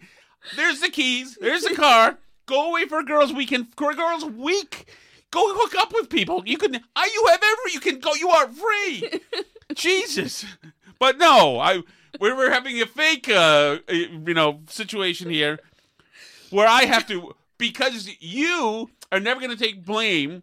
There's 0.55 0.79
the 0.79 0.89
keys. 0.89 1.37
There's 1.39 1.63
the 1.63 1.75
car. 1.75 2.17
Go 2.47 2.69
away 2.69 2.85
for 2.85 2.99
a 2.99 3.05
girls' 3.05 3.33
weekend. 3.33 3.67
For 3.77 3.91
a 3.91 3.95
girls' 3.95 4.25
week. 4.25 4.87
Go 5.35 5.53
hook 5.53 5.75
up 5.75 5.93
with 5.93 6.09
people. 6.09 6.41
You 6.45 6.57
can. 6.57 6.75
I. 6.95 7.09
You 7.13 7.27
have 7.29 7.41
every. 7.43 7.73
You 7.73 7.79
can 7.81 7.99
go. 7.99 8.13
You 8.15 8.29
are 8.29 8.47
free. 8.47 9.09
Jesus. 9.75 10.45
But 10.97 11.17
no, 11.17 11.59
I. 11.59 11.83
We're, 12.19 12.33
we're 12.37 12.51
having 12.51 12.81
a 12.81 12.85
fake, 12.85 13.27
uh, 13.27 13.79
you 13.89 14.33
know, 14.33 14.61
situation 14.69 15.29
here 15.29 15.59
where 16.49 16.65
I 16.67 16.85
have 16.85 17.05
to 17.07 17.35
because 17.57 18.09
you 18.21 18.89
are 19.11 19.19
never 19.19 19.41
going 19.41 19.51
to 19.55 19.61
take 19.61 19.85
blame 19.85 20.41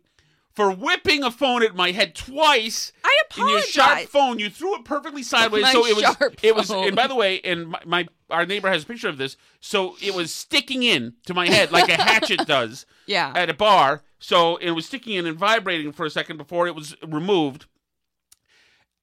for 0.53 0.71
whipping 0.71 1.25
a 1.25 1.31
phone 1.31 1.63
at 1.63 1.75
my 1.75 1.93
head 1.93 2.15
twice. 2.15 2.93
I 3.03 3.23
in 3.39 3.49
your 3.49 3.63
sharp 3.63 4.01
phone, 4.09 4.39
you 4.39 4.51
threw 4.51 4.75
it 4.77 4.85
perfectly 4.85 5.23
sideways. 5.23 5.63
My 5.63 5.73
so 5.73 5.87
it 5.87 5.97
was 5.97 6.05
sharp 6.05 6.37
it 6.43 6.55
was 6.55 6.69
phone. 6.69 6.89
and 6.89 6.97
by 6.97 7.07
the 7.07 7.15
way, 7.15 7.41
and 7.41 7.69
my, 7.69 7.81
my 7.87 8.09
our 8.29 8.45
neighbor 8.45 8.69
has 8.69 8.83
a 8.83 8.87
picture 8.87 9.09
of 9.09 9.17
this, 9.17 9.37
so 9.61 9.97
it 10.03 10.15
was 10.15 10.33
sticking 10.33 10.83
in 10.83 11.15
to 11.27 11.35
my 11.35 11.49
head 11.49 11.73
like 11.73 11.89
a 11.89 12.01
hatchet 12.01 12.41
does 12.47 12.85
Yeah. 13.07 13.33
at 13.35 13.49
a 13.49 13.55
bar. 13.55 14.03
So 14.25 14.57
it 14.57 14.71
was 14.71 14.87
sticking 14.87 15.15
in 15.17 15.27
and 15.27 15.37
vibrating 15.37 15.91
for 15.93 16.07
a 16.07 16.11
second 16.11 16.37
before 16.37 16.69
it 16.69 16.75
was 16.77 16.97
removed. 17.07 17.67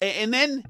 And 0.01 0.33
then 0.33 0.63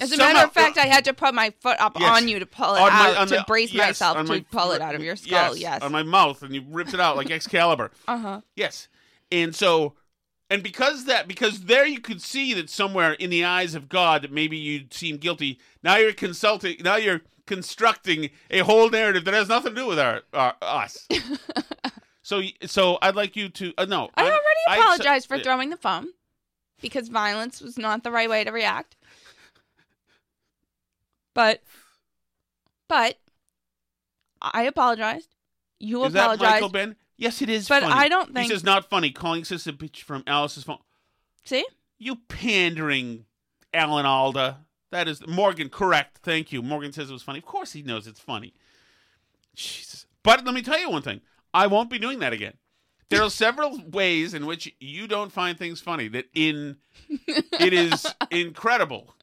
As 0.00 0.12
a 0.12 0.16
somehow- 0.16 0.32
matter 0.32 0.46
of 0.46 0.52
fact, 0.52 0.78
I 0.78 0.86
had 0.86 1.04
to 1.06 1.12
put 1.12 1.34
my 1.34 1.52
foot 1.60 1.76
up 1.80 1.98
Yes. 1.98 2.08
on 2.22 2.28
you 2.28 2.38
to 2.38 2.46
pull 2.46 2.76
it 2.76 2.80
my- 2.80 2.86
out 2.88 3.16
on 3.16 3.26
to 3.26 3.34
the- 3.38 3.44
brace 3.48 3.72
yes, 3.72 3.88
myself 4.00 4.16
to 4.18 4.22
my- 4.24 4.44
pull 4.52 4.70
it 4.70 4.80
out 4.80 4.94
of 4.94 5.02
your 5.02 5.16
skull. 5.16 5.56
Yes. 5.56 5.82
on 5.82 5.90
my 5.90 6.04
mouth, 6.04 6.40
and 6.42 6.54
you 6.54 6.64
ripped 6.68 6.94
it 6.94 7.00
out 7.00 7.16
like 7.16 7.30
Excalibur. 7.32 7.90
uh 8.08 8.16
huh. 8.18 8.40
Yes. 8.54 8.86
And 9.32 9.54
so 9.56 9.94
and 10.48 10.62
because 10.62 11.06
that 11.06 11.26
because 11.26 11.62
there 11.62 11.84
you 11.84 11.98
could 12.00 12.22
see 12.22 12.54
that 12.54 12.70
somewhere 12.70 13.14
in 13.14 13.28
the 13.30 13.44
eyes 13.44 13.74
of 13.74 13.88
God 13.88 14.22
that 14.22 14.30
maybe 14.32 14.56
you'd 14.56 14.94
seem 14.94 15.16
guilty. 15.16 15.58
Now 15.82 15.96
you're 15.96 16.12
consulting 16.12 16.76
now 16.80 16.94
you're 16.96 17.22
constructing 17.46 18.30
a 18.50 18.60
whole 18.60 18.88
narrative 18.88 19.24
that 19.24 19.34
has 19.34 19.48
nothing 19.48 19.74
to 19.74 19.80
do 19.80 19.86
with 19.88 19.98
our, 19.98 20.22
our 20.32 20.54
us. 20.62 21.08
so 22.30 22.42
so 22.64 22.96
I'd 23.02 23.16
like 23.16 23.34
you 23.34 23.48
to 23.48 23.74
uh, 23.76 23.86
no. 23.86 24.08
I 24.14 24.22
I'm- 24.22 24.32
already 24.32 24.40
I- 24.68 24.76
apologized 24.78 25.26
for 25.26 25.34
uh, 25.34 25.40
throwing 25.40 25.70
the 25.70 25.76
phone 25.76 26.08
because 26.80 27.08
violence 27.08 27.60
was 27.60 27.76
not 27.76 28.04
the 28.04 28.12
right 28.12 28.30
way 28.30 28.44
to 28.44 28.52
react. 28.52 28.96
But, 31.34 31.62
but, 32.88 33.18
I 34.42 34.62
apologized. 34.64 35.28
You 35.78 36.04
Is 36.04 36.12
that 36.12 36.38
Michael 36.38 36.44
apologized. 36.46 36.72
Ben? 36.72 36.96
Yes, 37.16 37.40
it 37.40 37.48
is 37.48 37.68
But 37.68 37.82
funny. 37.82 37.94
I 37.94 38.08
don't 38.08 38.34
think- 38.34 38.50
says 38.50 38.64
not 38.64 38.88
funny, 38.88 39.10
calling 39.10 39.44
sis 39.44 39.66
a 39.66 39.72
bitch 39.72 40.02
from 40.02 40.22
Alice's 40.26 40.64
phone. 40.64 40.78
See? 41.44 41.64
You 41.98 42.16
pandering 42.28 43.26
Alan 43.74 44.06
Alda. 44.06 44.58
That 44.90 45.06
is 45.08 45.24
Morgan, 45.26 45.68
correct. 45.68 46.18
Thank 46.22 46.52
you. 46.52 46.62
Morgan 46.62 46.92
says 46.92 47.10
it 47.10 47.12
was 47.12 47.22
funny. 47.22 47.38
Of 47.38 47.46
course 47.46 47.72
he 47.72 47.82
knows 47.82 48.06
it's 48.06 48.20
funny. 48.20 48.54
Jesus. 49.54 50.06
But 50.22 50.44
let 50.44 50.54
me 50.54 50.62
tell 50.62 50.78
you 50.78 50.90
one 50.90 51.02
thing. 51.02 51.20
I 51.52 51.66
won't 51.66 51.90
be 51.90 51.98
doing 51.98 52.20
that 52.20 52.32
again. 52.32 52.54
There 53.08 53.22
are 53.22 53.30
several 53.30 53.80
ways 53.90 54.34
in 54.34 54.46
which 54.46 54.72
you 54.78 55.08
don't 55.08 55.32
find 55.32 55.58
things 55.58 55.80
funny 55.80 56.06
that 56.08 56.26
in 56.32 56.76
it 57.26 57.72
is 57.72 58.06
incredible. 58.30 59.14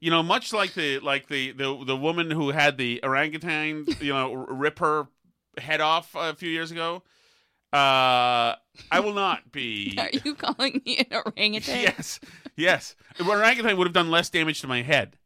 You 0.00 0.10
know, 0.10 0.22
much 0.22 0.52
like 0.52 0.74
the 0.74 0.98
like 1.00 1.28
the 1.28 1.52
the, 1.52 1.84
the 1.84 1.96
woman 1.96 2.30
who 2.30 2.50
had 2.50 2.78
the 2.78 3.00
orangutan, 3.02 3.84
you 4.00 4.12
know, 4.12 4.32
rip 4.32 4.78
her 4.78 5.08
head 5.58 5.80
off 5.80 6.14
a 6.14 6.34
few 6.34 6.48
years 6.48 6.70
ago. 6.70 7.02
Uh, 7.72 8.54
I 8.90 9.00
will 9.00 9.14
not 9.14 9.50
be. 9.50 9.96
Are 9.98 10.08
you 10.24 10.34
calling 10.34 10.80
me 10.86 10.98
an 10.98 11.22
orangutan? 11.24 11.80
Yes, 11.82 12.20
yes. 12.56 12.94
An 13.18 13.26
orangutan 13.28 13.76
would 13.76 13.86
have 13.86 13.94
done 13.94 14.10
less 14.10 14.30
damage 14.30 14.60
to 14.60 14.68
my 14.68 14.82
head. 14.82 15.16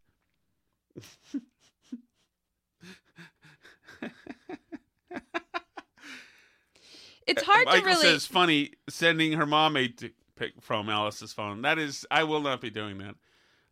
It's 7.29 7.43
hard 7.43 7.67
Michael 7.67 7.83
to 7.83 7.87
really. 7.87 8.03
says 8.03 8.27
funny 8.27 8.73
sending 8.89 9.33
her 9.33 9.47
mom 9.47 9.77
a 9.77 9.87
dick 9.89 10.15
pic 10.37 10.53
from 10.61 10.89
Alice's 10.89 11.33
phone. 11.33 11.63
That 11.63 11.79
is, 11.79 12.07
I 12.11 12.25
will 12.25 12.41
not 12.41 12.61
be 12.61 12.71
doing 12.71 12.99
that. 12.99 13.17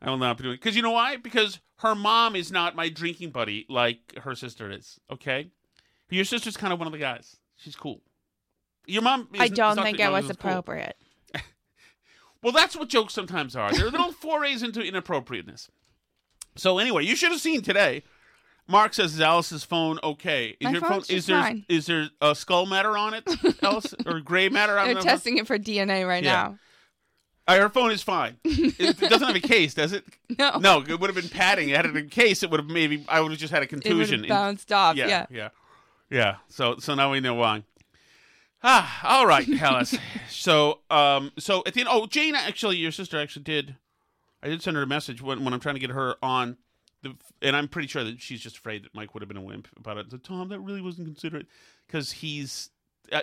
I 0.02 0.10
will 0.10 0.18
not 0.18 0.36
be 0.36 0.44
doing 0.44 0.56
because 0.56 0.76
you 0.76 0.82
know 0.82 0.90
why? 0.90 1.16
Because 1.16 1.60
her 1.78 1.94
mom 1.94 2.36
is 2.36 2.52
not 2.52 2.76
my 2.76 2.88
drinking 2.88 3.30
buddy 3.30 3.64
like 3.68 4.16
her 4.22 4.34
sister 4.34 4.70
is. 4.70 5.00
Okay, 5.10 5.50
your 6.10 6.24
sister's 6.24 6.56
kind 6.56 6.72
of 6.72 6.78
one 6.78 6.86
of 6.86 6.92
the 6.92 6.98
guys. 6.98 7.36
She's 7.56 7.76
cool. 7.76 8.02
Your 8.86 9.02
mom. 9.02 9.28
Is, 9.32 9.40
I 9.40 9.48
don't 9.48 9.76
think 9.76 9.98
it 9.98 10.10
was 10.10 10.26
is 10.26 10.36
cool. 10.36 10.50
appropriate. 10.50 10.96
Well, 12.42 12.52
that's 12.52 12.76
what 12.76 12.88
jokes 12.88 13.12
sometimes 13.12 13.56
are. 13.56 13.72
They're 13.72 13.90
little 13.90 14.12
forays 14.22 14.62
into 14.62 14.80
inappropriateness. 14.80 15.68
So 16.54 16.78
anyway, 16.78 17.04
you 17.04 17.16
should 17.16 17.32
have 17.32 17.40
seen 17.40 17.62
today. 17.62 18.04
Mark 18.68 18.94
says, 18.94 19.14
"Is 19.14 19.20
Alice's 19.20 19.62
phone 19.64 19.98
okay? 20.02 20.56
Is 20.60 20.64
My 20.64 20.70
your 20.72 20.80
phone? 20.80 20.90
phone's 20.90 21.08
Is 21.10 21.14
just 21.14 21.28
there 21.28 21.40
fine. 21.42 21.64
is 21.68 21.86
there 21.86 22.08
a 22.20 22.34
skull 22.34 22.66
matter 22.66 22.96
on 22.96 23.14
it, 23.14 23.24
Alice, 23.62 23.94
or 24.04 24.20
gray 24.20 24.48
matter? 24.48 24.78
I 24.78 24.86
They're 24.86 24.94
don't 24.94 25.04
know. 25.04 25.10
testing 25.10 25.38
it 25.38 25.46
for 25.46 25.58
DNA 25.58 26.06
right 26.06 26.24
Yeah. 26.24 26.32
now. 26.32 26.58
Uh, 27.48 27.60
her 27.60 27.68
phone 27.68 27.92
is 27.92 28.02
fine. 28.02 28.38
it, 28.44 28.80
it 28.80 28.98
doesn't 29.08 29.26
have 29.26 29.36
a 29.36 29.40
case, 29.40 29.72
does 29.74 29.92
it? 29.92 30.04
No. 30.36 30.58
No, 30.58 30.80
it 30.80 30.98
would 30.98 31.08
have 31.08 31.14
been 31.14 31.28
padding. 31.30 31.68
Had 31.68 31.86
it 31.86 31.90
in 31.96 32.06
a 32.06 32.08
case, 32.08 32.42
it 32.42 32.50
would 32.50 32.58
have 32.58 32.68
maybe 32.68 33.04
I 33.08 33.20
would 33.20 33.30
have 33.30 33.38
just 33.38 33.52
had 33.52 33.62
a 33.62 33.66
It 33.66 33.72
would 33.72 33.82
contusion. 33.84 34.20
have 34.24 34.28
bounced 34.28 34.72
off. 34.72 34.96
yeah, 34.96 35.06
Yeah. 35.06 35.26
yeah, 35.30 35.48
yeah. 36.10 36.36
So 36.48 36.76
so 36.78 36.94
now 36.96 37.12
we 37.12 37.20
know 37.20 37.34
why. 37.34 37.62
Ah, 38.64 39.00
all 39.04 39.26
right, 39.26 39.48
Alice. 39.62 39.96
so 40.28 40.80
um, 40.90 41.30
so 41.38 41.62
at 41.66 41.74
the 41.74 41.80
end, 41.80 41.88
oh, 41.92 42.06
Jane, 42.06 42.34
actually, 42.34 42.78
your 42.78 42.90
sister 42.90 43.20
actually 43.20 43.44
did. 43.44 43.76
I 44.42 44.48
did 44.48 44.60
send 44.62 44.76
her 44.76 44.82
a 44.82 44.86
message 44.86 45.22
when 45.22 45.44
when 45.44 45.54
I'm 45.54 45.60
trying 45.60 45.76
to 45.76 45.80
get 45.80 45.90
her 45.90 46.16
on. 46.22 46.56
The, 47.02 47.14
and 47.42 47.54
I'm 47.54 47.68
pretty 47.68 47.88
sure 47.88 48.04
that 48.04 48.20
she's 48.20 48.40
just 48.40 48.56
afraid 48.56 48.84
that 48.84 48.94
Mike 48.94 49.14
would 49.14 49.20
have 49.22 49.28
been 49.28 49.36
a 49.36 49.42
wimp 49.42 49.68
about 49.76 49.98
it. 49.98 50.10
So, 50.10 50.16
Tom, 50.16 50.48
that 50.48 50.60
really 50.60 50.80
wasn't 50.80 51.06
considerate 51.06 51.46
because 51.86 52.10
he's. 52.12 52.70
Uh, 53.12 53.20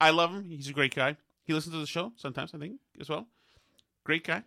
I 0.00 0.10
love 0.10 0.32
him. 0.32 0.48
He's 0.50 0.68
a 0.68 0.72
great 0.72 0.94
guy. 0.94 1.16
He 1.44 1.52
listens 1.52 1.74
to 1.74 1.80
the 1.80 1.86
show 1.86 2.12
sometimes, 2.16 2.54
I 2.54 2.58
think, 2.58 2.80
as 3.00 3.08
well. 3.08 3.26
Great 4.04 4.24
guy. 4.24 4.42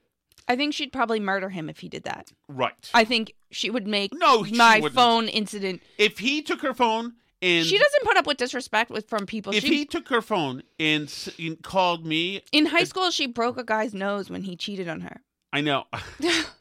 I 0.48 0.56
think 0.56 0.74
she'd 0.74 0.92
probably 0.92 1.20
murder 1.20 1.50
him 1.50 1.70
if 1.70 1.80
he 1.80 1.90
did 1.90 2.04
that. 2.04 2.32
Right. 2.48 2.90
I 2.94 3.04
think 3.06 3.34
she 3.52 3.70
would 3.70 3.88
make 3.88 4.14
No, 4.14 4.44
my 4.44 4.80
wouldn't. 4.80 4.96
phone 4.96 5.28
incident. 5.28 5.82
if 5.98 6.20
he 6.20 6.42
took 6.42 6.62
her 6.62 6.74
phone 6.74 7.14
and 7.42 7.66
she 7.66 7.78
doesn't 7.78 8.04
put 8.04 8.18
up 8.18 8.26
with 8.28 8.38
disrespect 8.38 8.90
with 8.90 9.08
from 9.08 9.26
people. 9.26 9.54
if 9.54 9.64
she, 9.64 9.78
he 9.80 9.86
took 9.86 10.10
her 10.10 10.22
phone 10.22 10.64
and, 10.80 11.14
and 11.38 11.62
called 11.62 12.06
me, 12.06 12.42
in 12.52 12.66
high 12.66 12.84
school, 12.84 13.12
she 13.12 13.28
broke 13.28 13.58
a 13.58 13.64
guy's 13.64 13.94
nose 13.94 14.30
when 14.30 14.44
he 14.44 14.56
cheated 14.56 14.88
on 14.88 15.02
her. 15.02 15.22
I 15.54 15.62
know. 15.62 15.86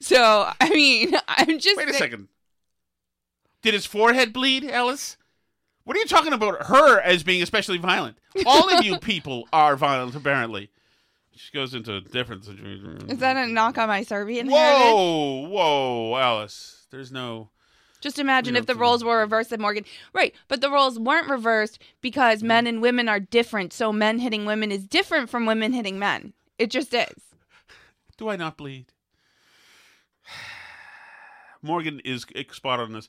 So 0.00 0.50
I 0.60 0.70
mean, 0.70 1.14
I'm 1.28 1.58
just 1.58 1.76
Wait 1.76 1.88
a 1.88 1.92
thi- 1.92 1.98
second. 1.98 2.28
Did 3.62 3.74
his 3.74 3.86
forehead 3.86 4.32
bleed, 4.32 4.70
Alice? 4.70 5.16
What 5.84 5.96
are 5.96 6.00
you 6.00 6.06
talking 6.06 6.32
about 6.32 6.66
her 6.66 7.00
as 7.00 7.22
being 7.22 7.42
especially 7.42 7.78
violent? 7.78 8.18
All 8.46 8.68
of 8.72 8.84
you 8.84 8.98
people 9.00 9.48
are 9.52 9.74
violent, 9.74 10.14
apparently. 10.14 10.70
She 11.34 11.52
goes 11.52 11.72
into 11.72 11.94
a 11.94 12.00
different 12.00 12.44
situation. 12.44 13.06
Is 13.08 13.18
that 13.18 13.36
a 13.36 13.46
knock 13.46 13.78
on 13.78 13.88
my 13.88 14.02
Serbian 14.02 14.50
heritage? 14.50 14.92
Whoa, 14.92 15.48
whoa, 15.48 16.16
Alice. 16.16 16.86
There's 16.90 17.12
no. 17.12 17.50
Just 18.00 18.18
imagine 18.18 18.54
if 18.54 18.66
the 18.66 18.74
roles 18.74 19.02
were 19.02 19.18
reversed 19.18 19.52
at 19.52 19.60
Morgan. 19.60 19.84
Right, 20.12 20.34
but 20.46 20.60
the 20.60 20.70
roles 20.70 20.98
weren't 20.98 21.28
reversed 21.28 21.80
because 22.00 22.42
men 22.42 22.66
and 22.66 22.82
women 22.82 23.08
are 23.08 23.18
different. 23.20 23.72
So 23.72 23.92
men 23.92 24.18
hitting 24.18 24.44
women 24.44 24.70
is 24.70 24.86
different 24.86 25.30
from 25.30 25.46
women 25.46 25.72
hitting 25.72 25.98
men. 25.98 26.32
It 26.58 26.70
just 26.70 26.92
is. 26.92 27.14
Do 28.16 28.28
I 28.28 28.36
not 28.36 28.56
bleed? 28.56 28.86
Morgan 31.62 32.00
is 32.04 32.26
spot 32.52 32.80
on 32.80 32.92
this. 32.92 33.08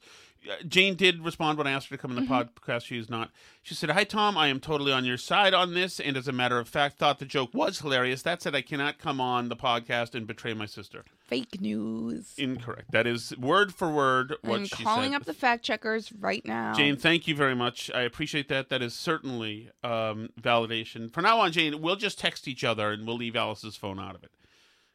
Uh, 0.50 0.54
Jane 0.66 0.96
did 0.96 1.24
respond 1.26 1.58
when 1.58 1.68
I 1.68 1.72
asked 1.72 1.90
her 1.90 1.98
to 1.98 2.02
come 2.02 2.18
in 2.18 2.24
the 2.24 2.30
podcast. 2.30 2.86
She 2.86 2.98
is 2.98 3.10
not. 3.10 3.30
She 3.62 3.76
said, 3.76 3.90
Hi, 3.90 4.06
Tom. 4.06 4.38
I 4.38 4.48
am 4.48 4.62
totally 4.62 4.94
on 4.94 5.04
your 5.04 5.18
side 5.18 5.54
on 5.54 5.74
this. 5.74 6.00
And 6.00 6.16
as 6.16 6.30
a 6.30 6.32
matter 6.32 6.58
of 6.60 6.70
fact, 6.70 6.98
thought 6.98 7.20
the 7.20 7.26
joke 7.26 7.54
was 7.54 7.80
hilarious. 7.80 8.22
That 8.22 8.42
said, 8.42 8.56
I 8.56 8.62
cannot 8.62 9.00
come 9.00 9.20
on 9.20 9.50
the 9.50 9.58
podcast 9.58 10.16
and 10.16 10.26
betray 10.26 10.54
my 10.54 10.66
sister. 10.66 11.04
Fake 11.28 11.60
news. 11.60 12.36
Incorrect. 12.38 12.92
That 12.92 13.06
is 13.06 13.36
word 13.38 13.74
for 13.74 13.92
word 13.92 14.36
what 14.42 14.62
I'm 14.62 14.66
she 14.66 14.84
calling 14.84 15.12
said. 15.12 15.18
up 15.22 15.26
the 15.26 15.34
fact 15.34 15.64
checkers 15.66 16.14
right 16.14 16.46
now. 16.46 16.74
Jane, 16.74 16.96
thank 16.96 17.28
you 17.28 17.36
very 17.36 17.56
much. 17.56 17.92
I 17.94 18.02
appreciate 18.02 18.48
that. 18.48 18.70
That 18.70 18.82
is 18.82 18.94
certainly 18.94 19.70
um, 19.84 20.30
validation. 20.42 21.12
For 21.12 21.22
now 21.22 21.40
on, 21.42 21.52
Jane, 21.52 21.82
we'll 21.82 21.98
just 21.98 22.18
text 22.18 22.48
each 22.48 22.64
other 22.64 22.92
and 22.92 23.06
we'll 23.06 23.18
leave 23.18 23.36
Alice's 23.36 23.76
phone 23.76 24.00
out 24.00 24.16
of 24.16 24.24
it 24.24 24.32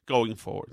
going 0.06 0.36
forward. 0.36 0.72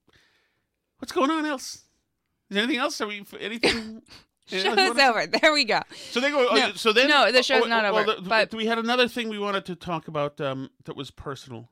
What's 1.01 1.11
going 1.11 1.31
on 1.31 1.47
else? 1.47 1.73
Is 1.73 1.81
there 2.51 2.63
anything 2.63 2.79
else? 2.79 3.01
Are 3.01 3.07
we 3.07 3.25
anything? 3.39 4.03
Show's 4.45 4.65
on? 4.65 4.99
over. 4.99 5.25
There 5.25 5.51
we 5.51 5.63
go. 5.65 5.79
So 6.11 6.19
they 6.19 6.29
go. 6.29 6.47
oh, 6.51 6.55
No. 6.55 6.73
so 6.73 6.93
then, 6.93 7.07
No, 7.07 7.31
the 7.31 7.41
show's 7.41 7.63
oh, 7.63 7.67
not 7.67 7.83
well, 7.83 7.97
over, 8.09 8.21
the- 8.21 8.29
but- 8.29 8.53
we 8.53 8.65
had 8.67 8.77
another 8.77 9.07
thing 9.07 9.29
we 9.29 9.39
wanted 9.39 9.65
to 9.65 9.75
talk 9.75 10.07
about 10.07 10.39
um, 10.41 10.69
that 10.85 10.95
was 10.95 11.09
personal. 11.09 11.69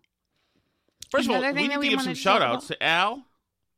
First 1.11 1.29
of 1.29 1.35
all, 1.35 1.41
we 1.41 1.67
need 1.67 1.73
to 1.73 1.79
we 1.79 1.89
give 1.89 2.01
some 2.01 2.13
to 2.13 2.19
shout 2.19 2.41
outs 2.41 2.67
to 2.67 2.81
Al. 2.83 3.23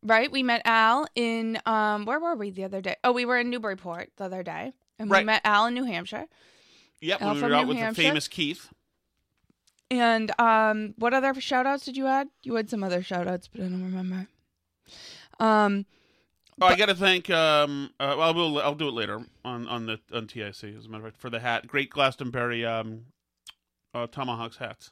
Right? 0.03 0.31
We 0.31 0.41
met 0.43 0.61
Al 0.65 1.07
in 1.15 1.59
um 1.65 2.05
where 2.05 2.19
were 2.19 2.35
we 2.35 2.49
the 2.51 2.63
other 2.63 2.81
day? 2.81 2.95
Oh, 3.03 3.11
we 3.11 3.25
were 3.25 3.37
in 3.37 3.49
Newburyport 3.49 4.09
the 4.17 4.25
other 4.25 4.43
day. 4.43 4.73
And 4.99 5.09
we 5.09 5.23
met 5.23 5.41
Al 5.45 5.67
in 5.67 5.73
New 5.73 5.85
Hampshire. 5.85 6.25
Yep, 7.01 7.21
Al 7.21 7.35
we 7.35 7.41
were 7.41 7.53
out 7.53 7.61
New 7.63 7.67
with 7.69 7.77
Hampshire. 7.77 8.01
the 8.01 8.07
famous 8.09 8.27
Keith. 8.27 8.69
And 9.89 10.31
um 10.39 10.93
what 10.97 11.13
other 11.13 11.39
shout 11.39 11.65
outs 11.65 11.85
did 11.85 11.97
you 11.97 12.07
add? 12.07 12.27
You 12.43 12.55
had 12.55 12.69
some 12.69 12.83
other 12.83 13.01
shout 13.01 13.27
outs, 13.27 13.47
but 13.47 13.61
I 13.61 13.65
don't 13.65 13.83
remember. 13.83 14.27
Um 15.39 15.85
Oh, 16.61 16.67
I 16.67 16.75
got 16.75 16.87
to 16.87 16.95
thank. 16.95 17.27
Um, 17.31 17.89
uh, 17.99 18.15
well, 18.17 18.35
we'll, 18.35 18.59
I'll 18.59 18.75
do 18.75 18.87
it 18.87 18.93
later 18.93 19.21
on 19.43 19.67
on 19.67 19.87
the 19.87 19.99
on 20.13 20.27
TIC 20.27 20.45
as 20.45 20.63
a 20.63 20.89
matter 20.89 21.07
of 21.07 21.13
fact 21.13 21.17
for 21.17 21.31
the 21.31 21.39
hat. 21.39 21.65
Great 21.65 21.89
Glastonbury 21.89 22.63
um, 22.63 23.05
uh, 23.95 24.05
tomahawks 24.05 24.57
hats. 24.57 24.91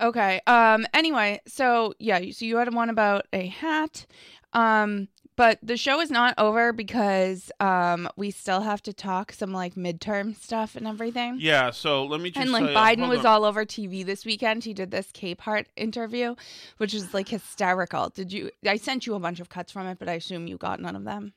Okay. 0.00 0.40
Um. 0.46 0.86
Anyway, 0.94 1.40
so 1.46 1.94
yeah, 1.98 2.20
so 2.30 2.44
you 2.44 2.56
had 2.56 2.72
one 2.72 2.88
about 2.88 3.26
a 3.32 3.46
hat. 3.46 4.06
Um. 4.52 5.08
But 5.34 5.58
the 5.62 5.76
show 5.76 6.00
is 6.00 6.10
not 6.10 6.34
over 6.36 6.72
because 6.72 7.50
um 7.58 8.08
we 8.16 8.30
still 8.30 8.60
have 8.60 8.82
to 8.82 8.92
talk 8.92 9.32
some 9.32 9.52
like 9.52 9.74
midterm 9.74 10.36
stuff 10.36 10.76
and 10.76 10.86
everything. 10.86 11.36
Yeah. 11.40 11.70
So 11.70 12.04
let 12.04 12.20
me 12.20 12.30
just. 12.30 12.42
And 12.42 12.52
like 12.52 12.64
Biden 12.64 13.08
was 13.08 13.20
on. 13.20 13.26
all 13.26 13.44
over 13.44 13.64
TV 13.64 14.04
this 14.04 14.24
weekend. 14.24 14.64
He 14.64 14.74
did 14.74 14.90
this 14.90 15.10
Capehart 15.12 15.66
interview, 15.76 16.34
which 16.76 16.92
is 16.92 17.14
like 17.14 17.28
hysterical. 17.28 18.10
Did 18.10 18.32
you? 18.32 18.50
I 18.66 18.76
sent 18.76 19.06
you 19.06 19.14
a 19.14 19.20
bunch 19.20 19.40
of 19.40 19.48
cuts 19.48 19.72
from 19.72 19.86
it, 19.86 19.98
but 19.98 20.08
I 20.08 20.14
assume 20.14 20.46
you 20.46 20.58
got 20.58 20.80
none 20.80 20.96
of 20.96 21.04
them. 21.04 21.32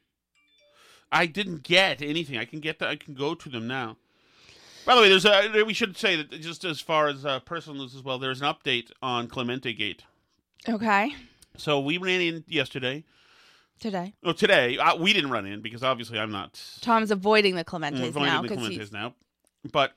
I 1.12 1.26
didn't 1.26 1.64
get 1.64 2.02
anything. 2.02 2.38
I 2.38 2.46
can 2.46 2.60
get 2.60 2.80
that. 2.80 2.90
I 2.90 2.96
can 2.98 3.14
go 3.14 3.36
to 3.36 3.50
them 3.50 3.68
now. 3.68 3.96
By 4.86 4.96
the 4.96 5.02
way, 5.02 5.10
there's 5.10 5.26
a. 5.26 5.64
We 5.66 5.74
should 5.74 5.98
say 5.98 6.18
that 6.18 6.30
just 6.42 6.66
as 6.66 6.82
far 6.82 7.08
as 7.08 7.26
uh, 7.26 7.40
personal 7.40 7.82
news 7.82 7.96
as 7.96 8.04
well. 8.04 8.20
There's 8.20 8.42
an 8.42 8.48
update 8.48 8.92
on 9.02 9.28
Clemente 9.28 9.74
Gate. 9.74 10.04
Okay. 10.68 11.16
So 11.58 11.80
we 11.80 11.98
ran 11.98 12.22
in 12.22 12.44
yesterday. 12.48 13.04
Today, 13.80 14.14
Oh, 14.24 14.32
today 14.32 14.78
uh, 14.78 14.96
we 14.96 15.12
didn't 15.14 15.32
run 15.32 15.46
in 15.46 15.62
because 15.62 15.84
obviously 15.84 16.18
I'm 16.18 16.32
not 16.32 16.62
Tom's 16.82 17.12
avoiding 17.12 17.56
the 17.56 17.66
Clementes 17.66 18.00
Mm, 18.00 18.08
avoiding 18.08 18.28
now 18.34 18.42
the 18.42 18.48
because 18.48 18.64
Clementes 18.64 18.72
he's 18.80 18.92
now. 18.92 19.14
But 19.72 19.92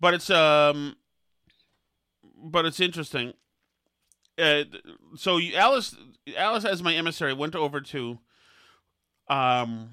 but 0.00 0.14
it's 0.14 0.30
um 0.30 0.96
but 2.42 2.64
it's 2.64 2.80
interesting. 2.80 3.34
Uh, 4.38 4.64
so 5.16 5.36
you, 5.36 5.54
Alice 5.56 5.94
Alice 6.36 6.64
as 6.64 6.82
my 6.82 6.94
emissary 6.94 7.32
went 7.34 7.54
over 7.54 7.80
to 7.80 8.18
um 9.28 9.90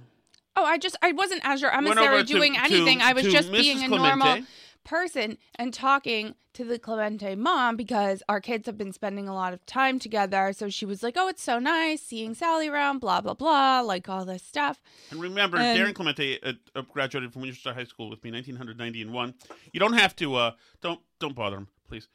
Oh, 0.55 0.63
I 0.65 0.77
just 0.77 0.95
I 1.01 1.11
wasn't 1.11 1.41
as 1.43 1.61
your 1.61 1.71
emissary 1.73 2.23
to- 2.23 2.33
doing 2.33 2.53
to- 2.53 2.59
anything. 2.61 3.01
I 3.01 3.13
was 3.13 3.23
to 3.25 3.31
just 3.31 3.49
Mrs. 3.51 3.57
being 3.61 3.83
a 3.83 3.87
Clemente. 3.87 4.45
Person 4.83 5.37
and 5.55 5.73
talking 5.73 6.35
to 6.53 6.63
the 6.63 6.77
Clemente 6.77 7.35
mom 7.35 7.75
because 7.75 8.21
our 8.29 8.39
kids 8.39 8.67
have 8.67 8.77
been 8.77 8.93
spending 8.93 9.27
a 9.27 9.33
lot 9.33 9.53
of 9.53 9.65
time 9.65 9.97
together. 9.97 10.53
So 10.53 10.69
she 10.69 10.85
was 10.85 11.01
like, 11.01 11.15
"Oh, 11.17 11.27
it's 11.27 11.41
so 11.41 11.57
nice 11.59 12.01
seeing 12.01 12.33
Sally 12.35 12.67
around, 12.67 12.99
blah 12.99 13.21
blah 13.21 13.33
blah, 13.33 13.81
like 13.81 14.07
all 14.09 14.25
this 14.25 14.43
stuff." 14.43 14.81
and 15.11 15.19
remember 15.21 15.57
And- 15.57 15.79
Darren 15.79 15.93
Clemente 15.95 16.39
uh, 16.43 16.53
uh, 16.75 16.81
graduated 16.81 17.33
from 17.33 17.41
Winchester 17.41 17.73
High 17.73 17.85
School 17.85 18.09
with 18.09 18.23
me 18.23 18.31
1990 18.31 19.01
and 19.01 19.13
1. 19.13 19.33
You 19.71 19.79
don't 19.79 19.93
have 19.93 20.15
to 20.17 20.35
uh 20.35 20.51
don't 20.81 20.99
don't 21.19 21.35
bother 21.35 21.57
him, 21.57 21.67
please. 21.87 22.07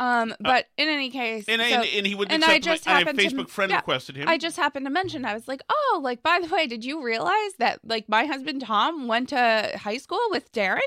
Um, 0.00 0.34
but 0.40 0.66
in 0.76 0.88
any 0.88 1.08
case, 1.08 1.44
And, 1.46 1.62
so- 1.62 1.66
and, 1.68 1.84
and 1.84 2.06
he 2.06 2.16
wouldn't 2.16 2.32
and 2.34 2.44
I 2.44 2.58
just 2.58 2.84
my, 2.84 2.94
I 2.94 2.98
happened 2.98 3.18
to- 3.20 3.26
Facebook 3.28 3.48
friend 3.48 3.70
yeah, 3.70 3.76
requested 3.76 4.16
him. 4.16 4.28
I 4.28 4.38
just 4.38 4.56
happened 4.56 4.86
to 4.86 4.90
mention. 4.90 5.24
I 5.24 5.34
was 5.34 5.46
like, 5.46 5.62
"Oh, 5.68 6.00
like 6.02 6.22
by 6.22 6.40
the 6.42 6.52
way, 6.52 6.66
did 6.66 6.84
you 6.84 7.02
realize 7.04 7.52
that 7.58 7.78
like 7.84 8.08
my 8.08 8.24
husband 8.24 8.62
Tom 8.62 9.06
went 9.08 9.28
to 9.28 9.72
high 9.76 9.98
school 9.98 10.18
with 10.30 10.50
Darren?" 10.52 10.80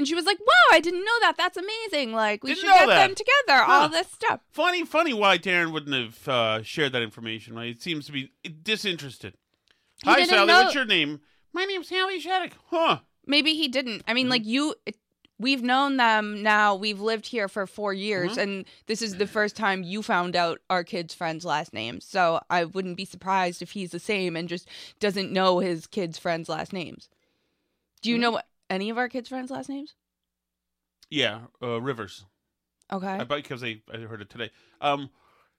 And 0.00 0.08
she 0.08 0.14
was 0.14 0.24
like, 0.24 0.38
"Wow, 0.40 0.72
I 0.72 0.80
didn't 0.80 1.04
know 1.04 1.18
that. 1.20 1.36
That's 1.36 1.58
amazing. 1.58 2.14
Like 2.14 2.42
we 2.42 2.54
Didn't 2.54 2.60
should 2.62 2.72
get 2.72 2.86
that. 2.86 3.06
them 3.06 3.14
together. 3.14 3.62
Huh. 3.64 3.72
All 3.82 3.88
this 3.90 4.10
stuff." 4.10 4.40
Funny, 4.50 4.82
funny 4.86 5.12
why 5.12 5.36
Darren 5.36 5.72
wouldn't 5.72 5.94
have 5.94 6.26
uh, 6.28 6.62
shared 6.62 6.92
that 6.92 7.02
information. 7.02 7.54
Right? 7.54 7.68
It 7.68 7.82
seems 7.82 8.06
to 8.06 8.12
be 8.12 8.32
disinterested. 8.62 9.34
He 10.02 10.10
Hi, 10.10 10.24
Sally. 10.24 10.46
know- 10.46 10.62
What's 10.62 10.74
your 10.74 10.86
name? 10.86 11.20
My 11.52 11.64
name's 11.64 11.88
Sally 11.88 12.18
Shattuck. 12.18 12.56
Huh? 12.70 13.00
Maybe 13.26 13.52
he 13.54 13.68
didn't. 13.68 14.02
I 14.08 14.14
mean, 14.14 14.24
Mm-hmm. 14.24 14.30
like 14.30 14.46
you, 14.46 14.74
we've 15.38 15.62
known 15.62 15.98
them 15.98 16.42
now. 16.42 16.74
We've 16.76 17.00
lived 17.00 17.26
here 17.26 17.48
for 17.48 17.66
four 17.66 17.92
years, 17.92 18.30
Mm-hmm. 18.32 18.40
and 18.40 18.64
this 18.86 19.02
is 19.02 19.16
the 19.16 19.26
first 19.26 19.54
time 19.56 19.82
you 19.82 20.02
found 20.02 20.34
out 20.34 20.60
our 20.70 20.82
kids' 20.84 21.12
friends' 21.12 21.44
last 21.44 21.74
names. 21.74 22.06
So 22.06 22.40
I 22.48 22.64
wouldn't 22.64 22.96
be 22.96 23.04
surprised 23.04 23.60
if 23.60 23.72
he's 23.72 23.90
the 23.90 23.98
same 24.00 24.34
and 24.36 24.48
just 24.48 24.66
doesn't 24.98 25.30
know 25.30 25.58
his 25.58 25.86
kids' 25.86 26.18
friends' 26.18 26.48
last 26.48 26.72
names. 26.72 27.10
Do 28.00 28.08
you 28.08 28.16
Mm-hmm. 28.16 28.22
know 28.22 28.40
any 28.70 28.88
of 28.88 28.96
our 28.96 29.08
kids' 29.08 29.28
friends' 29.28 29.50
last 29.50 29.68
names? 29.68 29.94
Yeah, 31.10 31.40
uh, 31.62 31.80
Rivers. 31.80 32.24
Okay. 32.92 33.06
I 33.06 33.24
bet 33.24 33.42
because 33.42 33.62
I, 33.62 33.82
I 33.92 33.98
heard 33.98 34.22
it 34.22 34.30
today. 34.30 34.50
Um, 34.80 35.10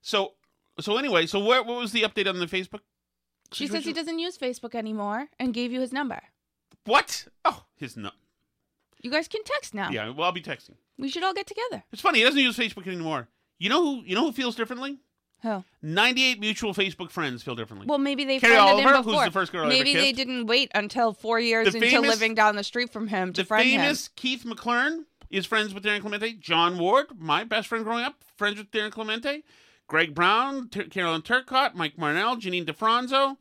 so 0.02 0.34
so 0.80 0.97
anyway, 0.97 1.26
so 1.28 1.39
what 1.39 1.65
what 1.65 1.78
was 1.78 1.91
the 1.91 2.02
update 2.04 2.28
on 2.28 2.39
the 2.39 2.45
Facebook? 2.47 2.80
she 3.54 3.67
says 3.67 3.84
he 3.84 3.93
doesn't 3.93 4.19
use 4.19 4.38
Facebook 4.38 4.76
anymore 4.76 5.28
and 5.38 5.54
gave 5.54 5.71
you 5.71 5.82
his 5.82 5.91
number. 5.91 6.21
What? 6.86 7.28
Oh, 7.43 7.65
his 7.76 7.97
no. 7.97 8.12
You 9.02 9.12
guys 9.12 9.28
can 9.28 9.43
text 9.43 9.74
now. 9.74 9.89
Yeah, 9.89 10.10
well, 10.10 10.26
I'll 10.26 10.32
be 10.32 10.41
texting. 10.41 10.76
We 10.97 11.10
should 11.10 11.24
all 11.24 11.34
get 11.34 11.47
together. 11.47 11.84
It's 11.91 12.02
funny. 12.02 12.19
He 12.19 12.26
doesn't 12.26 12.39
use 12.39 12.58
Facebook 12.58 12.88
anymore. 12.88 13.28
You 13.60 13.69
know 13.69 13.82
who? 13.84 14.04
You 14.06 14.15
know 14.15 14.26
who 14.26 14.32
feels 14.32 14.56
differently? 14.56 15.00
Oh. 15.43 15.63
Ninety-eight 15.82 16.39
mutual 16.39 16.73
Facebook 16.73 17.10
friends 17.10 17.41
feel 17.41 17.56
differently. 17.56 17.88
Well, 17.88 17.97
maybe 17.97 18.25
they 18.25 18.39
Carrie 18.39 18.54
friended 18.56 18.73
Oliver, 18.73 18.89
him 18.89 18.95
who's 18.97 19.06
before. 19.13 19.25
the 19.25 19.32
first 19.32 19.51
girl 19.51 19.62
I 19.62 19.65
ever 19.65 19.69
maybe 19.73 19.93
they 19.95 20.06
kissed. 20.12 20.15
didn't 20.17 20.45
wait 20.45 20.71
until 20.75 21.13
four 21.13 21.39
years 21.39 21.71
The 21.71 21.77
into 21.77 21.89
famous- 21.89 22.10
living 22.10 22.36
down 22.36 22.56
the 22.56 22.63
street 22.63 22.91
from 22.91 23.08
him 23.08 23.34
to 23.34 23.41
the 23.41 23.45
friend 23.47 23.67
him. 23.67 23.82
famous 23.82 24.08
Keith 24.10 24.43
McClern 24.43 25.06
is 25.32 25.45
friends 25.47 25.73
with 25.73 25.84
Darren 25.84 26.01
Clemente. 26.01 26.34
John 26.34 26.77
Ward, 26.77 27.08
my 27.17 27.43
best 27.43 27.67
friend 27.67 27.84
growing 27.84 28.04
up, 28.04 28.23
friends 28.38 28.58
with 28.58 28.69
Darren 28.71 28.91
Clemente. 28.91 29.43
Greg 29.88 30.13
Brown, 30.13 30.69
T- 30.69 30.84
Carolyn 30.86 31.21
Turcott, 31.21 31.73
Mike 31.75 31.97
Marnell, 31.97 32.38
Janine 32.39 32.65
DeFranzo, 32.65 33.38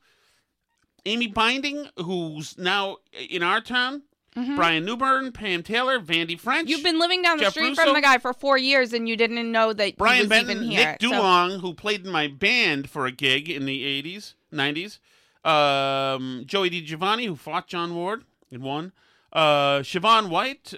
Amy 1.07 1.27
Binding, 1.29 1.89
who's 1.97 2.59
now 2.59 2.97
in 3.29 3.43
our 3.43 3.61
town, 3.61 4.03
Brian 4.35 4.85
Newburn, 4.85 5.33
Pam 5.33 5.63
Taylor, 5.63 5.99
Vandy 5.99 6.39
French. 6.39 6.67
Mm-hmm. 6.67 6.69
You've 6.69 6.85
been 6.85 7.01
living 7.01 7.21
down 7.23 7.39
the 7.39 7.45
Jeff 7.45 7.53
street 7.53 7.71
Russo, 7.71 7.83
from 7.83 7.95
the 7.95 8.01
guy 8.01 8.19
for 8.19 8.33
four 8.33 8.57
years, 8.57 8.93
and 8.93 9.09
you 9.09 9.17
didn't 9.17 9.51
know 9.51 9.73
that 9.73 9.97
Brian 9.97 10.17
he 10.17 10.23
was 10.23 10.29
Benton, 10.29 10.57
even 10.59 10.71
here. 10.71 10.97
Nick 11.01 11.11
So- 11.11 11.59
who 11.59 11.75
played 11.75 12.07
in 12.07 12.13
my 12.13 12.29
band 12.29 12.89
for 12.89 13.07
a 13.07 13.13
gig 13.13 13.51
in 13.51 13.67
the 13.67 13.83
80s, 13.83 14.35
90s. 14.53 14.99
Um, 15.45 16.45
Joey 16.47 16.71
DiGiovanni, 16.71 17.27
who 17.27 17.35
fought 17.35 17.67
John 17.67 17.95
Ward 17.95 18.25
and 18.53 18.63
won. 18.63 18.93
Uh, 19.33 19.81
Siobhan 19.81 20.29
White, 20.29 20.75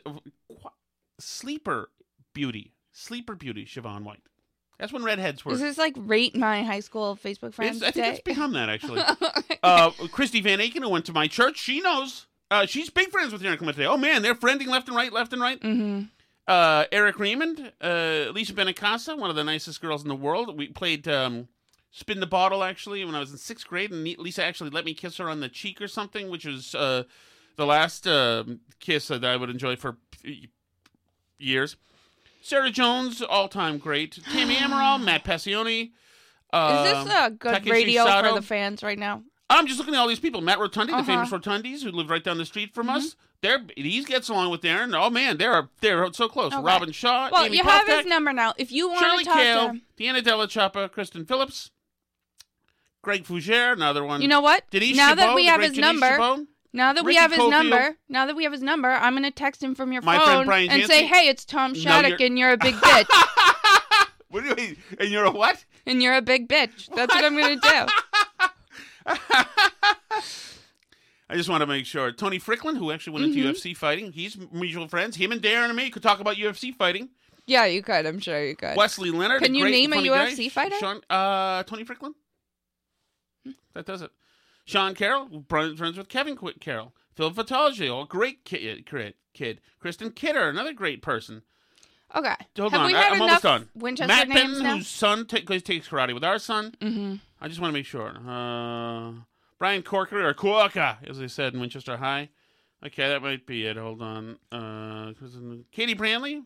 sleeper 1.19 1.91
beauty. 2.33 2.73
Sleeper 2.93 3.35
beauty, 3.35 3.65
Siobhan 3.65 4.03
White. 4.03 4.23
That's 4.79 4.93
when 4.93 5.05
redheads 5.05 5.45
were. 5.45 5.53
Is 5.53 5.61
this 5.61 5.79
like 5.79 5.95
rate 5.97 6.37
my 6.37 6.63
high 6.63 6.81
school 6.81 7.17
Facebook 7.23 7.55
friends? 7.55 7.77
It's, 7.77 7.85
I 7.85 7.91
think 7.91 8.05
day? 8.05 8.11
it's 8.13 8.21
become 8.21 8.53
that, 8.55 8.69
actually. 8.69 9.03
uh, 9.63 9.91
Christy 10.11 10.41
Van 10.41 10.59
Aken, 10.59 10.83
who 10.83 10.89
went 10.89 11.05
to 11.07 11.13
my 11.13 11.29
church, 11.29 11.59
she 11.59 11.81
knows. 11.81 12.27
Uh, 12.53 12.67
she's 12.67 12.91
big 12.91 13.11
friends 13.11 13.33
with 13.33 13.41
Darren 13.41 13.57
Clemente. 13.57 13.87
Oh, 13.87 13.97
man, 13.97 14.21
they're 14.21 14.35
friending 14.35 14.67
left 14.67 14.87
and 14.87 14.95
right, 14.95 15.11
left 15.11 15.33
and 15.33 15.41
right. 15.41 15.59
mm-hmm. 15.59 16.03
Uh, 16.47 16.85
Eric 16.93 17.19
Raymond, 17.19 17.73
uh, 17.81 18.27
Lisa 18.35 18.53
Benacasa, 18.53 19.17
one 19.17 19.31
of 19.31 19.37
the 19.37 19.45
nicest 19.45 19.81
girls 19.81 20.03
in 20.03 20.09
the 20.09 20.15
world. 20.15 20.59
We 20.59 20.69
played 20.69 21.09
um, 21.09 21.49
Spin 21.93 22.21
the 22.21 22.27
Bottle, 22.27 22.63
actually, 22.63 23.05
when 23.07 23.15
I 23.15 23.21
was 23.21 23.31
in 23.31 23.39
sixth 23.39 23.67
grade, 23.67 23.91
and 23.91 24.05
Lisa 24.19 24.45
actually 24.45 24.69
let 24.69 24.85
me 24.85 24.93
kiss 24.93 25.17
her 25.17 25.31
on 25.31 25.41
the 25.41 25.49
cheek 25.49 25.81
or 25.81 25.89
something, 25.89 26.29
which 26.29 26.45
was 26.45 26.75
uh, 26.75 27.05
the 27.57 27.65
last 27.65 28.07
uh, 28.07 28.45
kiss 28.81 29.09
that 29.09 29.25
I 29.25 29.37
would 29.37 29.49
enjoy 29.49 29.77
for 29.77 29.97
years. 31.39 31.77
Sarah 32.43 32.71
Jones, 32.71 33.23
all 33.23 33.49
time 33.49 33.79
great. 33.79 34.19
Tammy 34.31 34.57
Amaral, 34.57 35.01
Matt 35.05 35.25
Passione. 35.25 35.85
Is 35.85 35.91
um, 36.53 36.85
this 36.85 37.15
a 37.15 37.31
good 37.31 37.55
Takeshi 37.55 37.71
radio 37.71 38.05
Sato. 38.05 38.29
for 38.29 38.35
the 38.35 38.47
fans 38.47 38.83
right 38.83 38.99
now? 38.99 39.23
I'm 39.57 39.67
just 39.67 39.79
looking 39.79 39.95
at 39.95 39.99
all 40.01 40.09
these 40.09 40.21
people. 40.21 40.41
Matt 40.41 40.59
Rotundi, 40.59 40.89
the 40.89 40.95
Uh-huh. 40.95 41.05
famous 41.05 41.31
Rotundis, 41.31 41.83
who 41.83 41.91
live 41.91 42.11
right 42.11 42.23
down 42.23 42.39
the 42.39 42.45
street 42.45 42.75
from 42.75 42.89
us. 42.91 43.17
They're 43.41 43.61
he 43.77 44.03
gets 44.05 44.29
along 44.29 44.51
with 44.51 44.61
Darren. 44.63 44.95
Oh 44.97 45.11
man, 45.11 45.37
they're 45.37 45.69
they're 45.81 46.13
so 46.13 46.29
close. 46.29 46.53
Okay. 46.53 46.63
Robin 46.63 46.93
Shaw, 46.93 47.29
Well, 47.33 47.45
Amy 47.45 47.57
you 47.59 47.65
have 47.65 47.89
his 47.89 48.07
number 48.07 48.33
now. 48.33 48.55
If 48.57 48.71
you 48.71 48.89
want 48.89 49.01
Shirley 49.01 49.25
to 49.25 49.31
talk 49.31 49.39
Kale, 49.39 49.61
to 49.61 49.69
him, 49.71 49.83
Deanna 49.99 50.23
Della 50.23 50.47
Chapa, 50.47 50.89
Kristen 50.89 51.25
Phillips, 51.27 51.71
Greg 53.03 53.25
Fougere, 53.25 53.73
another 53.73 54.05
one. 54.05 54.23
you 54.23 54.29
know 54.29 54.41
what? 54.41 54.71
Denise 54.71 54.97
now 54.97 55.15
that 55.17 55.35
we 55.35 55.47
have 55.47 55.61
his 55.61 55.73
Denise 55.73 55.81
number, 55.85 56.07
Chabot. 56.11 56.47
now 56.73 56.93
that 56.93 57.05
we 57.05 57.09
Ricky 57.11 57.21
have 57.21 57.33
his 57.33 57.49
number, 57.49 57.97
now 58.09 58.27
that 58.27 58.37
we 58.37 58.45
have 58.45 58.53
his 58.53 58.63
number, 58.63 58.91
I'm 58.91 59.15
gonna 59.15 59.33
text 59.33 59.61
him 59.61 59.75
from 59.75 59.93
your 59.93 60.03
My 60.03 60.19
phone 60.19 60.47
Brian 60.47 60.71
and 60.71 60.85
say, 60.85 61.05
"Hey, 61.07 61.27
it's 61.29 61.45
Tom 61.45 61.73
No, 61.73 61.79
Shattuck, 61.81 62.11
you're- 62.21 62.27
and 62.27 62.39
you're 62.39 62.53
a 62.53 62.57
big 62.57 62.77
bitch, 62.77 63.07
What 64.29 64.45
do 64.45 64.51
you 64.51 64.55
mean? 64.55 64.77
And 65.01 65.09
you're 65.11 65.25
a 65.25 65.31
what? 65.33 65.65
and 65.85 66.01
you're 66.01 66.15
a 66.15 66.23
big 66.23 66.49
bitch." 66.49 66.89
That's 66.95 67.13
what 67.13 67.25
I'm 67.25 67.37
gonna 67.37 67.57
do. 67.57 67.87
I 71.29 71.37
just 71.37 71.49
want 71.49 71.63
to 71.63 71.67
make 71.67 71.87
sure. 71.87 72.13
Tony 72.13 72.39
Fricklin, 72.39 72.77
who 72.77 72.91
actually 72.93 73.15
went 73.15 73.27
Mm-hmm. 73.27 73.39
into 73.49 73.53
UFC 73.55 73.77
fighting, 73.77 74.13
he's 74.13 74.37
mutual 74.53 74.87
friends. 74.89 75.17
Him 75.17 75.33
and 75.33 75.41
Darren 75.41 75.67
and 75.67 75.77
me 75.77 75.89
could 75.91 76.03
talk 76.03 76.21
about 76.21 76.37
UFC 76.37 76.75
fighting. 76.75 77.09
Yeah, 77.47 77.65
you 77.65 77.83
could. 77.83 78.07
I'm 78.07 78.21
sure 78.21 78.45
you 78.45 78.55
could. 78.55 78.77
Wesley 78.77 79.11
Leonard. 79.11 79.43
Can 79.43 79.55
you 79.55 79.63
great, 79.65 79.71
name 79.73 79.93
a 79.93 79.97
UFC 79.97 80.45
guy. 80.45 80.49
fighter? 80.51 80.77
Sean, 80.79 81.01
uh, 81.11 81.63
Tony 81.65 81.85
Fricklin. 81.85 82.13
That 83.75 83.87
does 83.87 84.03
it. 84.03 84.11
Sean 84.65 84.95
Carroll, 84.95 85.45
friends 85.49 85.79
friends 85.79 85.97
with 85.97 86.09
Kevin 86.09 86.37
Carroll. 86.61 86.93
Phil 87.15 87.31
Vitale, 87.31 88.03
a 88.03 88.07
great 88.07 88.45
kid, 88.45 88.87
kid. 89.35 89.61
Kristen 89.81 90.11
Kidder, 90.13 90.49
another 90.49 90.73
great 90.73 91.03
person. 91.03 91.43
Okay. 92.15 92.35
Hold 92.59 92.73
Have 92.73 92.83
on, 92.83 92.87
we 92.89 92.95
I, 92.95 93.01
had 93.03 93.13
am 93.13 93.23
enough 93.23 93.29
almost 93.29 93.43
done. 93.43 93.69
Winchester 93.75 94.09
Matt 94.15 94.29
names 94.29 94.41
Benton, 94.43 94.63
now? 94.63 94.77
whose 94.77 94.87
son 94.89 95.27
goes- 95.45 95.63
takes 95.63 95.89
karate 95.89 96.15
with 96.15 96.25
our 96.25 96.39
son. 96.39 96.75
Mm-hmm. 96.81 97.15
I 97.43 97.49
just 97.49 97.61
want 97.61 97.73
to 97.73 97.79
make 97.79 97.87
sure. 97.87 98.15
Uh, 98.27 99.13
Brian 99.59 99.83
Corker 99.83 100.27
or 100.27 100.33
Corker, 100.35 100.99
as 101.09 101.19
they 101.19 101.29
said 101.29 101.55
in 101.55 101.61
Winchester 101.61 101.97
High. 101.97 102.29
Okay, 102.85 103.09
that 103.09 103.23
might 103.23 103.47
be 103.47 103.67
it. 103.67 103.77
Hold 103.77 104.01
on. 104.03 104.39
Uh, 104.51 105.13
Katie 105.71 105.95
Branley. 105.95 106.43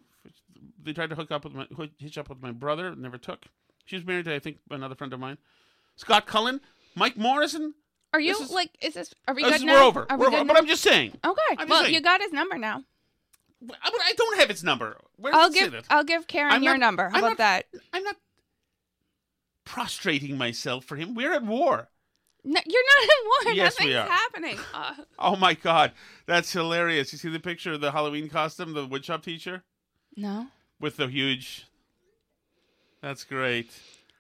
They 0.82 0.92
tried 0.92 1.10
to 1.10 1.16
hook 1.16 1.30
up 1.30 1.44
with 1.44 1.54
my 1.54 1.90
hitch 1.98 2.18
up 2.18 2.28
with 2.28 2.42
my 2.42 2.52
brother. 2.52 2.94
Never 2.94 3.18
took. 3.18 3.44
She 3.84 3.96
was 3.96 4.04
married 4.04 4.24
to 4.26 4.34
I 4.34 4.38
think 4.38 4.58
another 4.70 4.94
friend 4.94 5.12
of 5.12 5.20
mine. 5.20 5.38
Scott 5.96 6.26
Cullen, 6.26 6.60
Mike 6.94 7.16
Morrison. 7.16 7.74
Are 8.12 8.20
you 8.20 8.32
is- 8.40 8.50
like? 8.50 8.70
Is 8.80 8.94
this? 8.94 9.14
Are 9.28 9.34
we 9.34 9.42
This 9.42 9.52
good 9.52 9.56
is- 9.60 9.64
now? 9.64 9.74
we're 9.74 9.86
over. 9.86 10.06
Are 10.10 10.16
we 10.16 10.24
We're 10.24 10.30
good 10.30 10.38
over. 10.40 10.48
But 10.48 10.58
I'm 10.58 10.66
just 10.66 10.82
saying. 10.82 11.12
Okay. 11.24 11.40
Just 11.56 11.68
well, 11.68 11.82
saying. 11.82 11.94
you 11.94 12.00
got 12.00 12.20
his 12.20 12.32
number 12.32 12.56
now. 12.58 12.82
I, 13.82 13.90
I 13.90 14.12
don't 14.16 14.38
have 14.38 14.50
its 14.50 14.62
number. 14.62 14.98
Where 15.16 15.34
I'll 15.34 15.50
give? 15.50 15.74
I'll 15.90 16.04
give 16.04 16.26
Karen 16.26 16.52
I'm 16.52 16.62
your 16.62 16.74
not- 16.74 16.80
number. 16.80 17.08
How 17.08 17.16
I'm 17.18 17.24
about 17.24 17.28
not- 17.30 17.38
that? 17.38 17.66
I'm 17.92 18.02
not 18.02 18.16
prostrating 19.66 20.38
myself 20.38 20.86
for 20.86 20.96
him. 20.96 21.14
We're 21.14 21.34
at 21.34 21.44
war. 21.44 21.88
No, 22.42 22.60
you're 22.64 22.82
not 22.84 23.02
in 23.02 23.08
war. 23.48 23.54
Yes, 23.54 23.76
we 23.78 23.94
are. 23.94 24.06
happening. 24.08 24.56
Uh, 24.72 24.94
Oh 25.18 25.36
my 25.36 25.52
god, 25.54 25.92
that's 26.26 26.50
hilarious! 26.52 27.12
You 27.12 27.18
see 27.18 27.28
the 27.28 27.40
picture 27.40 27.72
of 27.72 27.80
the 27.82 27.90
Halloween 27.92 28.28
costume, 28.30 28.72
the 28.72 28.86
woodshop 28.86 29.22
teacher 29.22 29.64
no. 30.16 30.46
with 30.80 30.96
the 30.96 31.08
huge. 31.08 31.66
That's 33.02 33.24
great. 33.24 33.70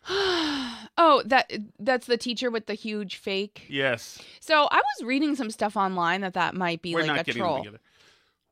Oh, 0.98 1.22
that 1.26 1.52
that's 1.78 2.06
the 2.06 2.16
teacher 2.16 2.50
with 2.50 2.66
the 2.66 2.74
huge 2.74 3.16
fake. 3.16 3.66
Yes, 3.68 4.18
So 4.40 4.66
I 4.70 4.76
was 4.76 5.04
reading 5.06 5.36
some 5.36 5.50
stuff 5.50 5.76
online 5.76 6.22
that 6.22 6.32
that 6.34 6.54
might 6.54 6.80
be 6.80 6.94
we're 6.94 7.00
like 7.00 7.06
not 7.08 7.18
a 7.20 7.24
getting 7.24 7.42
troll. 7.42 7.54
them 7.56 7.64
together. 7.64 7.80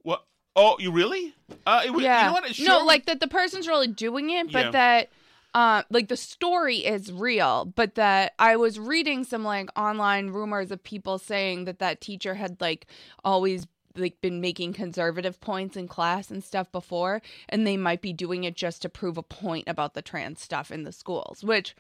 What? 0.02 0.26
Oh, 0.54 0.76
you 0.78 0.92
really? 0.92 1.35
Uh, 1.66 1.83
it, 1.87 1.90
was- 1.90 2.02
Yeah. 2.04 2.20
You 2.20 2.26
know 2.26 2.33
what? 2.35 2.50
It 2.50 2.61
no, 2.66 2.85
like 2.85 3.07
that 3.07 3.20
the 3.20 3.28
person's 3.28 3.66
really 3.66 3.87
doing 3.87 4.28
it, 4.28 4.52
but 4.52 4.66
Yeah. 4.66 4.70
that 4.72 5.11
uh, 5.55 5.85
like 5.88 6.09
the 6.09 6.17
story 6.17 6.79
is 6.79 7.12
real, 7.12 7.64
but 7.64 7.95
that 7.95 8.35
I 8.40 8.57
was 8.57 8.79
reading 8.79 9.23
some 9.23 9.45
like 9.45 9.71
online 9.79 10.31
rumors 10.31 10.73
of 10.73 10.83
people 10.83 11.19
saying 11.19 11.64
that 11.67 11.79
that 11.79 12.01
teacher 12.01 12.35
had 12.35 12.61
like 12.61 12.87
always 13.25 13.67
like 13.97 14.21
been 14.21 14.40
making 14.40 14.73
conservative 14.73 15.40
points 15.40 15.77
in 15.77 15.87
class 15.87 16.29
and 16.29 16.43
stuff 16.43 16.73
before 16.73 17.23
and 17.49 17.64
they 17.64 17.77
might 17.77 18.03
be 18.03 18.12
doing 18.12 18.43
it 18.43 18.57
just 18.57 18.83
to 18.83 18.88
prove 18.88 19.17
a 19.17 19.23
point 19.23 19.69
about 19.69 19.95
the 19.95 20.03
trans 20.03 20.43
stuff 20.43 20.73
in 20.73 20.83
the 20.83 20.90
schools, 20.90 21.45
which 21.45 21.77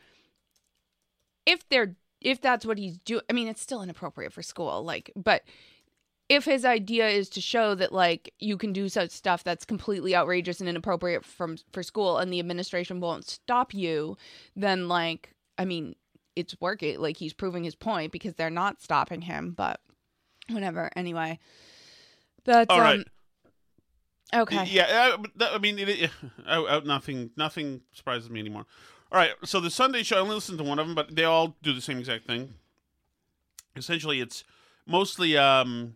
if 1.44 1.68
they're 1.68 1.96
if 2.20 2.40
that's 2.40 2.64
what 2.64 2.78
he's 2.78 2.98
doing, 2.98 3.22
I 3.28 3.32
mean 3.32 3.48
it's 3.48 3.60
still 3.60 3.82
inappropriate 3.82 4.32
for 4.32 4.42
school, 4.42 4.84
like 4.84 5.10
but 5.16 5.42
if 6.28 6.44
his 6.44 6.64
idea 6.64 7.06
is 7.08 7.28
to 7.30 7.40
show 7.40 7.74
that 7.74 7.92
like 7.92 8.32
you 8.38 8.56
can 8.56 8.72
do 8.72 8.88
such 8.88 9.10
stuff 9.10 9.44
that's 9.44 9.64
completely 9.64 10.16
outrageous 10.16 10.60
and 10.60 10.68
inappropriate 10.68 11.24
from 11.24 11.56
for 11.72 11.82
school 11.82 12.18
and 12.18 12.32
the 12.32 12.38
administration 12.40 13.00
won't 13.00 13.26
stop 13.28 13.74
you 13.74 14.16
then 14.56 14.88
like 14.88 15.34
i 15.58 15.64
mean 15.64 15.94
it's 16.34 16.56
working 16.60 16.98
like 16.98 17.16
he's 17.16 17.32
proving 17.34 17.62
his 17.62 17.74
point 17.74 18.10
because 18.10 18.34
they're 18.34 18.50
not 18.50 18.80
stopping 18.80 19.20
him 19.20 19.52
but 19.56 19.80
whatever 20.50 20.90
anyway 20.96 21.38
that's 22.44 22.70
All 22.70 22.80
um 22.80 23.04
okay 24.34 24.64
Yeah, 24.64 25.12
uh, 25.14 25.16
but 25.18 25.30
that- 25.36 25.52
I 25.52 25.58
mean, 25.58 25.78
it, 25.78 25.88
it, 25.88 26.10
out, 26.46 26.68
out, 26.68 26.86
nothing, 26.86 27.30
nothing 27.36 27.82
surprises 27.92 28.28
me 28.28 28.40
anymore. 28.40 28.66
All 29.12 29.18
right, 29.18 29.30
so 29.44 29.60
the 29.60 29.70
Sunday 29.70 30.02
show, 30.02 30.16
I 30.16 30.20
only 30.20 30.34
listened 30.34 30.58
to 30.58 30.64
one 30.64 30.78
of 30.78 30.86
them, 30.86 30.94
but 30.94 31.14
they 31.14 31.24
all 31.24 31.56
do 31.62 31.72
the 31.72 31.80
same 31.80 31.98
exact 31.98 32.26
thing. 32.26 32.54
Essentially, 33.76 34.20
it's 34.20 34.42
mostly 34.86 35.36
um, 35.38 35.94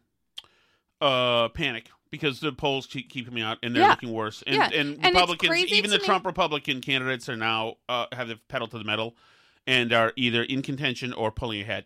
uh, 1.01 1.49
panic 1.51 1.89
because 2.11 2.41
the 2.41 2.53
polls 2.53 2.87
keep, 2.87 3.11
keep 3.11 3.27
coming 3.27 3.43
out 3.43 3.59
and 3.63 3.75
they're 3.75 3.83
Yeah. 3.83 3.91
looking 3.91 4.13
worse. 4.13 4.43
And, 4.47 4.57
Yeah, 4.57 4.71
and 4.73 4.95
and 5.05 5.15
Republicans, 5.15 5.73
even 5.73 5.91
the 5.91 5.99
me- 5.99 6.05
Trump 6.05 6.25
Republican 6.27 6.81
candidates, 6.81 7.29
are 7.29 7.37
now 7.37 7.77
uh, 7.89 8.07
have 8.13 8.29
the 8.29 8.37
pedal 8.49 8.67
to 8.69 8.79
the 8.79 8.85
metal 8.85 9.15
and 9.67 9.93
are 9.93 10.13
either 10.17 10.43
in 10.43 10.63
contention 10.63 11.13
or 11.13 11.31
pulling 11.31 11.61
ahead. 11.61 11.85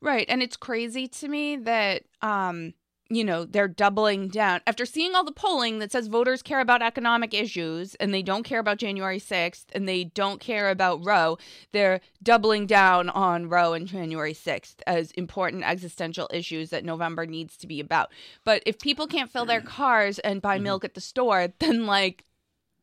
Right. 0.00 0.26
And 0.28 0.42
it's 0.42 0.56
crazy 0.56 1.06
to 1.08 1.28
me 1.28 1.56
that 1.56 2.04
um 2.22 2.74
you 3.08 3.22
know, 3.22 3.44
they're 3.44 3.68
doubling 3.68 4.28
down. 4.28 4.60
After 4.66 4.84
seeing 4.84 5.14
all 5.14 5.22
the 5.24 5.30
polling 5.32 5.78
that 5.78 5.92
says 5.92 6.08
voters 6.08 6.42
care 6.42 6.58
about 6.60 6.82
economic 6.82 7.32
issues 7.34 7.94
and 7.96 8.12
they 8.12 8.22
don't 8.22 8.42
care 8.42 8.58
about 8.58 8.78
January 8.78 9.20
6th 9.20 9.66
and 9.72 9.88
they 9.88 10.04
don't 10.04 10.40
care 10.40 10.70
about 10.70 11.04
Roe, 11.04 11.38
they're 11.72 12.00
doubling 12.22 12.66
down 12.66 13.08
on 13.10 13.48
Roe 13.48 13.74
and 13.74 13.86
January 13.86 14.34
6th 14.34 14.76
as 14.88 15.12
important 15.12 15.62
existential 15.62 16.28
issues 16.32 16.70
that 16.70 16.84
November 16.84 17.26
needs 17.26 17.56
to 17.58 17.68
be 17.68 17.78
about. 17.78 18.10
But 18.44 18.62
if 18.66 18.78
people 18.80 19.06
can't 19.06 19.30
fill 19.30 19.44
their 19.44 19.60
cars 19.60 20.18
and 20.18 20.42
buy 20.42 20.58
milk 20.58 20.84
at 20.84 20.94
the 20.94 21.00
store, 21.00 21.52
then 21.60 21.86
like 21.86 22.24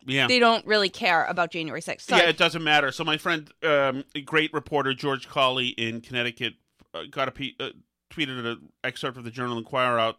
Yeah. 0.05 0.27
they 0.27 0.39
don't 0.39 0.65
really 0.65 0.89
care 0.89 1.25
about 1.25 1.51
January 1.51 1.81
6th. 1.81 2.01
Sorry. 2.01 2.21
Yeah, 2.21 2.29
it 2.29 2.37
doesn't 2.37 2.63
matter. 2.63 2.91
So 2.93 3.03
my 3.03 3.17
friend, 3.17 3.51
um, 3.61 4.05
great 4.23 4.53
reporter 4.53 4.93
George 4.93 5.27
Colli 5.27 5.69
in 5.69 5.99
Connecticut, 5.99 6.53
uh, 6.93 7.03
got 7.11 7.27
a 7.27 7.31
piece. 7.31 7.55
uh, 7.59 7.69
tweeted 8.13 8.45
an 8.45 8.69
excerpt 8.83 9.17
of 9.17 9.23
the 9.23 9.31
Journal 9.31 9.57
Inquirer 9.57 9.99
out 9.99 10.17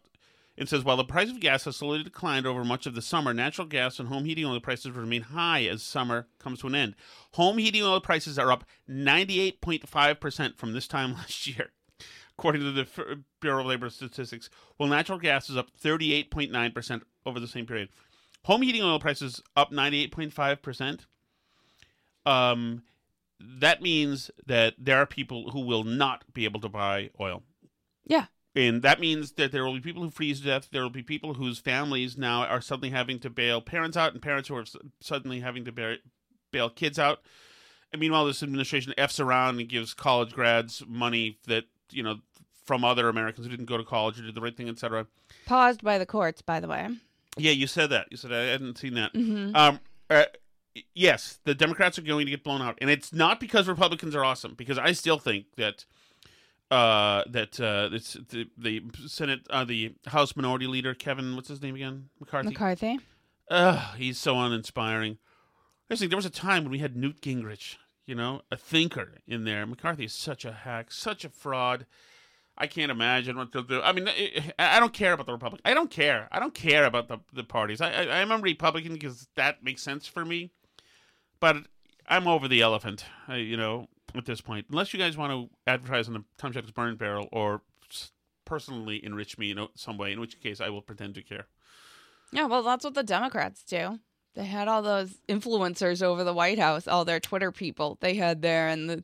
and 0.57 0.69
says, 0.69 0.83
while 0.83 0.97
the 0.97 1.03
price 1.03 1.29
of 1.29 1.39
gas 1.39 1.65
has 1.65 1.75
slowly 1.75 2.03
declined 2.03 2.47
over 2.47 2.63
much 2.63 2.85
of 2.85 2.95
the 2.95 3.01
summer, 3.01 3.33
natural 3.33 3.67
gas 3.67 3.99
and 3.99 4.07
home 4.07 4.25
heating 4.25 4.45
oil 4.45 4.59
prices 4.59 4.91
remain 4.91 5.21
high 5.21 5.65
as 5.65 5.83
summer 5.83 6.27
comes 6.39 6.61
to 6.61 6.67
an 6.67 6.75
end. 6.75 6.95
Home 7.33 7.57
heating 7.57 7.83
oil 7.83 7.99
prices 7.99 8.39
are 8.39 8.51
up 8.51 8.63
98.5% 8.89 10.57
from 10.57 10.73
this 10.73 10.87
time 10.87 11.13
last 11.15 11.47
year. 11.47 11.71
According 12.37 12.61
to 12.61 12.71
the 12.71 13.23
Bureau 13.39 13.61
of 13.61 13.67
Labor 13.67 13.89
Statistics, 13.89 14.49
while 14.77 14.89
natural 14.89 15.19
gas 15.19 15.49
is 15.49 15.57
up 15.57 15.69
38.9% 15.81 17.01
over 17.25 17.39
the 17.39 17.47
same 17.47 17.65
period. 17.65 17.89
Home 18.43 18.61
heating 18.61 18.83
oil 18.83 18.99
prices 18.99 19.41
up 19.55 19.71
98.5% 19.71 21.05
um, 22.25 22.83
that 23.39 23.81
means 23.81 24.31
that 24.45 24.75
there 24.77 24.97
are 24.97 25.05
people 25.05 25.51
who 25.51 25.61
will 25.61 25.83
not 25.83 26.23
be 26.33 26.45
able 26.45 26.61
to 26.61 26.69
buy 26.69 27.09
oil. 27.19 27.43
Yeah. 28.05 28.25
And 28.55 28.81
that 28.83 29.01
means 29.01 29.33
that 29.33 29.51
there 29.51 29.65
will 29.65 29.73
be 29.73 29.81
people 29.81 30.01
who 30.01 30.09
freeze 30.09 30.39
to 30.39 30.45
death. 30.47 30.69
There 30.71 30.81
will 30.81 30.89
be 30.89 31.03
people 31.03 31.33
whose 31.33 31.59
families 31.59 32.17
now 32.17 32.43
are 32.45 32.61
suddenly 32.61 32.89
having 32.89 33.19
to 33.19 33.29
bail 33.29 33.59
parents 33.61 33.97
out, 33.97 34.13
and 34.13 34.21
parents 34.21 34.47
who 34.47 34.55
are 34.55 34.63
suddenly 35.01 35.41
having 35.41 35.65
to 35.65 35.71
bail, 35.73 35.97
bail 36.51 36.69
kids 36.69 36.97
out. 36.97 37.19
And 37.91 37.99
meanwhile, 37.99 38.25
this 38.25 38.41
administration 38.41 38.93
f's 38.97 39.19
around 39.19 39.59
and 39.59 39.67
gives 39.67 39.93
college 39.93 40.31
grads 40.33 40.83
money 40.87 41.37
that 41.47 41.65
you 41.91 42.01
know 42.01 42.19
from 42.65 42.83
other 42.83 43.09
Americans 43.09 43.45
who 43.45 43.51
didn't 43.51 43.67
go 43.67 43.77
to 43.77 43.83
college 43.83 44.19
or 44.19 44.23
did 44.23 44.35
the 44.35 44.41
right 44.41 44.55
thing, 44.55 44.69
etc. 44.69 45.05
Paused 45.45 45.83
by 45.83 45.97
the 45.97 46.05
courts, 46.05 46.41
by 46.41 46.59
the 46.59 46.67
way. 46.67 46.89
Yeah, 47.37 47.51
you 47.51 47.67
said 47.67 47.89
that. 47.89 48.07
You 48.09 48.17
said 48.17 48.31
I 48.31 48.43
hadn't 48.45 48.77
seen 48.77 48.93
that. 48.93 49.13
Mhm. 49.13 49.55
Um, 49.55 49.79
uh, 50.09 50.25
yes, 50.93 51.39
the 51.43 51.53
Democrats 51.53 51.99
are 51.99 52.03
going 52.03 52.25
to 52.25 52.31
get 52.31 52.43
blown 52.43 52.61
out, 52.61 52.77
and 52.79 52.89
it's 52.89 53.11
not 53.11 53.39
because 53.39 53.67
Republicans 53.67 54.15
are 54.15 54.23
awesome. 54.23 54.53
Because 54.53 54.77
I 54.77 54.93
still 54.93 55.19
think 55.19 55.45
that 55.57 55.85
uh, 56.71 57.23
that 57.29 57.59
uh, 57.59 57.89
it's 57.91 58.13
the 58.29 58.47
the 58.57 58.83
Senate, 59.07 59.41
uh, 59.49 59.63
the 59.63 59.93
House 60.07 60.35
Minority 60.35 60.67
Leader 60.67 60.93
Kevin, 60.93 61.35
what's 61.35 61.49
his 61.49 61.61
name 61.61 61.75
again, 61.75 62.09
McCarthy. 62.19 62.49
McCarthy. 62.49 62.99
Ugh, 63.49 63.97
he's 63.97 64.17
so 64.17 64.39
uninspiring. 64.39 65.17
I 65.89 65.95
think 65.95 66.09
there 66.09 66.17
was 66.17 66.25
a 66.25 66.31
time 66.31 66.63
when 66.63 66.71
we 66.71 66.79
had 66.79 66.95
Newt 66.95 67.21
Gingrich, 67.21 67.75
you 68.07 68.15
know, 68.15 68.41
a 68.51 68.57
thinker 68.57 69.19
in 69.27 69.43
there. 69.43 69.65
McCarthy 69.67 70.05
is 70.05 70.13
such 70.13 70.43
a 70.43 70.51
hack, 70.51 70.91
such 70.91 71.23
a 71.23 71.29
fraud. 71.29 71.85
I 72.57 72.67
can't 72.67 72.89
imagine 72.89 73.37
what 73.37 73.51
they'll 73.51 73.63
do. 73.63 73.81
I 73.81 73.91
mean, 73.91 74.07
I 74.07 74.53
I 74.57 74.79
don't 74.79 74.93
care 74.93 75.13
about 75.13 75.27
the 75.27 75.33
Republic. 75.33 75.61
I 75.65 75.73
don't 75.73 75.91
care. 75.91 76.27
I 76.31 76.39
don't 76.39 76.53
care 76.53 76.85
about 76.85 77.07
the 77.07 77.19
the 77.33 77.43
parties. 77.43 77.81
I 77.81 77.91
I, 77.91 78.01
I 78.03 78.17
am 78.19 78.31
a 78.31 78.37
Republican 78.37 78.93
because 78.93 79.27
that 79.35 79.63
makes 79.63 79.83
sense 79.83 80.07
for 80.07 80.25
me. 80.25 80.51
But 81.39 81.57
I'm 82.07 82.27
over 82.27 82.47
the 82.47 82.61
elephant. 82.61 83.05
I, 83.27 83.37
you 83.37 83.57
know, 83.57 83.87
at 84.17 84.25
this 84.25 84.41
point, 84.41 84.67
unless 84.69 84.93
you 84.93 84.99
guys 84.99 85.17
want 85.17 85.31
to 85.31 85.49
advertise 85.67 86.07
on 86.07 86.13
the 86.13 86.23
Tom 86.37 86.51
Check's 86.53 86.71
Burn 86.71 86.95
Barrel 86.95 87.27
or 87.31 87.61
personally 88.45 89.03
enrich 89.03 89.37
me 89.37 89.51
in 89.51 89.67
some 89.75 89.97
way, 89.97 90.11
in 90.11 90.19
which 90.19 90.39
case 90.41 90.61
I 90.61 90.69
will 90.69 90.81
pretend 90.81 91.15
to 91.15 91.21
care. 91.21 91.47
Yeah, 92.31 92.45
well, 92.45 92.63
that's 92.63 92.83
what 92.83 92.93
the 92.93 93.03
Democrats 93.03 93.63
do. 93.63 93.99
They 94.35 94.45
had 94.45 94.67
all 94.67 94.81
those 94.81 95.15
influencers 95.29 96.03
over 96.03 96.23
the 96.23 96.33
White 96.33 96.59
House, 96.59 96.87
all 96.87 97.05
their 97.05 97.19
Twitter 97.19 97.51
people 97.51 97.97
they 98.01 98.15
had 98.15 98.41
there, 98.41 98.67
and 98.67 98.89
the 98.89 99.03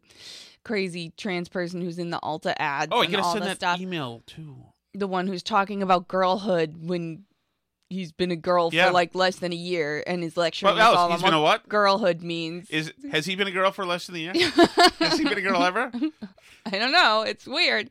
crazy 0.64 1.14
trans 1.16 1.48
person 1.50 1.82
who's 1.82 1.98
in 1.98 2.10
the 2.10 2.20
Ulta 2.20 2.54
ads. 2.58 2.90
Oh, 2.92 3.02
and 3.02 3.12
gotta 3.12 3.24
all 3.24 3.34
send 3.34 3.46
that 3.46 3.58
stuff. 3.58 3.80
email 3.80 4.22
too. 4.26 4.58
The 4.94 5.08
one 5.08 5.28
who's 5.28 5.44
talking 5.44 5.82
about 5.82 6.10
girlhood 6.10 6.88
when 6.88 7.24
he's 7.92 8.12
been 8.12 8.32
a 8.32 8.36
girl 8.36 8.70
Yeah. 8.72 8.88
for 8.88 8.94
like 8.94 9.14
less 9.14 9.36
than 9.38 9.52
a 9.52 9.56
year 9.56 10.04
and 10.08 10.24
is 10.24 10.38
lecturing 10.38 10.74
Well, 10.76 10.82
us 10.82 10.88
Alice, 10.88 10.98
oh, 10.98 11.02
all 11.02 11.12
he's 11.12 11.24
on 11.24 11.30
been 11.30 11.34
a 11.38 11.42
what? 11.42 11.68
girlhood 11.70 12.22
means. 12.24 12.70
Is 12.70 12.92
has 13.12 13.26
he 13.26 13.36
been 13.36 13.48
a 13.48 13.52
girl 13.52 13.72
for 13.72 13.86
less 13.86 14.08
than 14.08 14.16
a 14.16 14.20
year? 14.20 14.34
has 15.00 15.18
he 15.18 15.24
been 15.26 15.38
a 15.38 15.42
girl 15.42 15.62
ever? 15.64 15.92
I 16.66 16.78
don't 16.78 16.92
know. 16.92 17.24
It's 17.24 17.46
weird. 17.48 17.90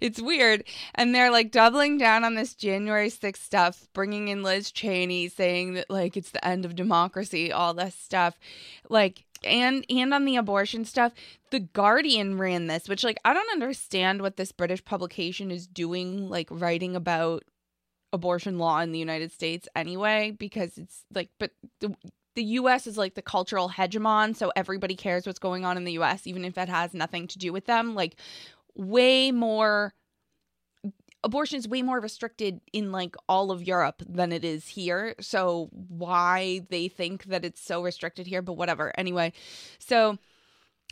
It's 0.00 0.20
weird. 0.22 0.64
And 0.94 1.14
they're 1.14 1.30
like 1.30 1.50
doubling 1.50 1.98
down 1.98 2.24
on 2.24 2.34
this 2.34 2.54
January 2.54 3.10
6th 3.10 3.36
stuff, 3.38 3.86
bringing 3.92 4.28
in 4.28 4.42
Liz 4.42 4.70
Cheney, 4.70 5.28
saying 5.28 5.74
that 5.74 5.90
like 5.90 6.16
it's 6.16 6.30
the 6.30 6.44
end 6.46 6.64
of 6.64 6.74
democracy, 6.76 7.52
all 7.52 7.74
this 7.74 7.94
stuff. 7.94 8.38
Like, 8.88 9.24
and 9.42 9.84
and 9.90 10.14
on 10.14 10.24
the 10.24 10.36
abortion 10.36 10.84
stuff, 10.84 11.12
the 11.50 11.60
Guardian 11.60 12.38
ran 12.38 12.66
this, 12.68 12.88
which 12.88 13.04
like 13.04 13.18
I 13.24 13.34
don't 13.34 13.52
understand 13.52 14.22
what 14.22 14.36
this 14.36 14.52
British 14.52 14.84
publication 14.84 15.50
is 15.50 15.66
doing, 15.66 16.28
like 16.30 16.48
writing 16.50 16.96
about 16.96 17.42
abortion 18.14 18.58
law 18.58 18.80
in 18.80 18.92
the 18.92 18.98
United 18.98 19.32
States 19.32 19.68
anyway, 19.76 20.30
because 20.38 20.78
it's 20.78 21.04
like, 21.12 21.28
but 21.38 21.50
the 21.80 21.94
the 22.34 22.44
US 22.44 22.86
is 22.86 22.98
like 22.98 23.14
the 23.14 23.22
cultural 23.22 23.68
hegemon, 23.68 24.34
so 24.34 24.52
everybody 24.56 24.96
cares 24.96 25.26
what's 25.26 25.38
going 25.38 25.64
on 25.64 25.76
in 25.76 25.84
the 25.84 25.92
US, 25.92 26.26
even 26.26 26.44
if 26.44 26.58
it 26.58 26.68
has 26.68 26.94
nothing 26.94 27.26
to 27.28 27.38
do 27.38 27.52
with 27.52 27.66
them. 27.66 27.94
Like, 27.94 28.16
way 28.74 29.30
more. 29.30 29.94
Abortion 31.22 31.58
is 31.58 31.66
way 31.66 31.80
more 31.80 32.00
restricted 32.00 32.60
in 32.72 32.92
like 32.92 33.16
all 33.30 33.50
of 33.50 33.62
Europe 33.62 34.02
than 34.06 34.30
it 34.30 34.44
is 34.44 34.68
here. 34.68 35.14
So, 35.20 35.70
why 35.72 36.62
they 36.70 36.88
think 36.88 37.24
that 37.24 37.44
it's 37.44 37.62
so 37.62 37.82
restricted 37.82 38.26
here, 38.26 38.42
but 38.42 38.54
whatever. 38.54 38.92
Anyway, 38.98 39.32
so 39.78 40.18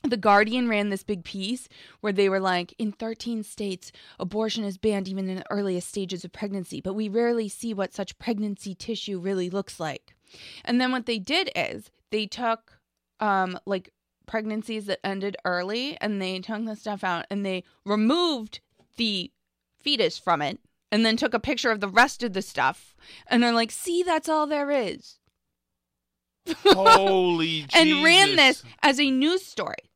the 0.03 0.16
Guardian 0.16 0.68
ran 0.68 0.90
this 0.90 1.03
big 1.03 1.24
piece 1.24 1.68
where 2.00 2.12
they 2.12 2.28
were 2.28 2.40
like, 2.40 2.74
in 2.78 2.92
13 2.92 3.42
states, 3.42 3.92
abortion 4.18 4.64
is 4.64 4.78
banned 4.78 5.09
even 5.09 5.28
in 5.28 5.36
the 5.36 5.50
earliest 5.50 5.88
stages 5.88 6.24
of 6.24 6.32
pregnancy, 6.32 6.80
but 6.80 6.94
we 6.94 7.09
rarely 7.09 7.48
see 7.48 7.72
what 7.72 7.94
such 7.94 8.18
pregnancy 8.18 8.74
tissue 8.74 9.18
really 9.18 9.48
looks 9.48 9.78
like. 9.78 10.14
And 10.64 10.80
then 10.80 10.92
what 10.92 11.07
they 11.07 11.18
did 11.18 11.50
is 11.55 11.90
they 12.11 12.26
took 12.26 12.78
um 13.20 13.59
like 13.66 13.92
pregnancies 14.26 14.86
that 14.86 15.05
ended 15.05 15.36
early 15.44 15.96
and 16.00 16.20
they 16.20 16.40
took 16.40 16.64
the 16.64 16.76
stuff 16.76 17.05
out 17.05 17.26
and 17.30 17.44
they 17.44 17.64
removed 17.84 18.61
the 18.96 19.30
fetus 19.80 20.18
from 20.18 20.40
it 20.40 20.59
and 20.90 21.05
then 21.05 21.16
took 21.16 21.34
a 21.34 21.40
picture 21.40 21.70
of 21.70 21.80
the 21.80 21.88
rest 21.88 22.22
of 22.22 22.32
the 22.32 22.42
stuff 22.42 22.94
and 23.26 23.42
they're 23.42 23.53
like, 23.53 23.70
see, 23.70 24.03
that's 24.03 24.28
all 24.28 24.46
there 24.46 24.70
is. 24.70 25.18
Holy 26.64 27.66
and 27.74 28.03
ran 28.03 28.36
this 28.36 28.64
as 28.82 28.98
a 28.98 29.11
news 29.11 29.44
story. 29.44 29.91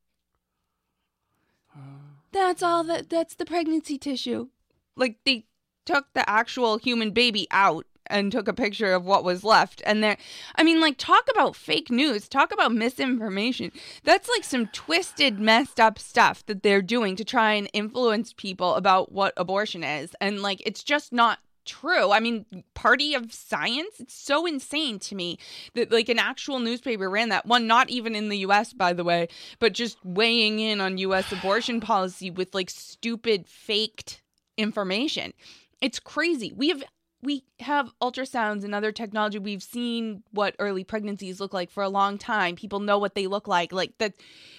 That's 2.37 2.63
all 2.63 2.85
that 2.85 3.09
that's 3.09 3.35
the 3.35 3.47
pregnancy 3.47 3.97
tissue. 3.97 4.49
Like 4.95 5.17
they 5.25 5.47
took 5.87 6.13
the 6.13 6.29
actual 6.29 6.77
human 6.77 7.13
baby 7.13 7.47
out 7.51 7.87
and 8.09 8.31
took 8.31 8.47
a 8.47 8.53
picture 8.53 8.93
of 8.93 9.07
what 9.07 9.25
was 9.25 9.43
left 9.43 9.83
and 9.87 10.05
there 10.05 10.19
I 10.55 10.63
mean 10.63 10.79
like 10.79 10.99
talk 10.99 11.25
about 11.31 11.57
fake 11.57 11.91
news, 11.91 12.29
talk 12.29 12.53
about 12.53 12.73
misinformation. 12.73 13.73
That's 14.05 14.29
like 14.29 14.45
some 14.45 14.67
twisted 14.67 15.41
messed 15.41 15.81
up 15.81 15.99
stuff 15.99 16.45
that 16.45 16.63
they're 16.63 16.83
doing 16.83 17.17
to 17.17 17.25
try 17.25 17.55
and 17.55 17.71
influence 17.73 18.35
people 18.35 18.75
about 18.75 19.13
what 19.13 19.33
abortion 19.39 19.83
is 19.83 20.15
and 20.21 20.43
like 20.43 20.63
it's 20.67 20.85
just 20.85 21.15
not 21.15 21.39
true. 21.67 22.13
I 22.13 22.21
mean, 22.21 22.47
party 22.75 23.15
of 23.15 23.33
science. 23.33 24.01
It's 24.01 24.15
so 24.15 24.47
insane 24.47 24.99
to 25.01 25.15
me 25.15 25.39
that 25.75 25.93
like 25.93 26.09
an 26.09 26.19
actual 26.19 26.59
newspaper 26.59 27.11
ran 27.11 27.29
that 27.31 27.47
one, 27.47 27.67
not 27.67 27.91
even 27.91 28.15
in 28.15 28.29
the 28.29 28.39
U.S. 28.39 28.73
by 28.73 28.93
the 28.93 29.05
way, 29.05 29.29
but 29.59 29.73
just 29.73 29.99
weighing 30.05 30.59
in 30.61 30.81
on 30.81 30.99
U.S. 30.99 31.31
abortion 31.33 31.81
policy 31.81 32.31
with 32.31 32.55
like 32.55 32.71
stupid 32.71 33.47
faked 33.47 34.23
information. 34.57 35.33
It's 35.81 36.01
crazy. 36.01 36.53
We 36.57 36.69
have 36.69 36.83
we 37.23 37.45
have 37.61 37.91
ultrasounds 38.01 38.63
and 38.63 38.75
other 38.75 38.93
technology. 38.93 39.39
We've 39.39 39.63
seen 39.63 40.23
what 40.33 40.55
early 40.59 40.85
pregnancies 40.85 41.41
look 41.41 41.55
like 41.55 41.71
for 41.71 41.83
a 41.83 41.89
long 41.89 42.19
time. 42.19 42.57
People 42.57 42.79
know 42.79 42.99
what 42.99 43.15
they 43.15 43.27
look 43.27 43.49
like. 43.49 43.73
Like 43.73 43.97
that 43.99 44.15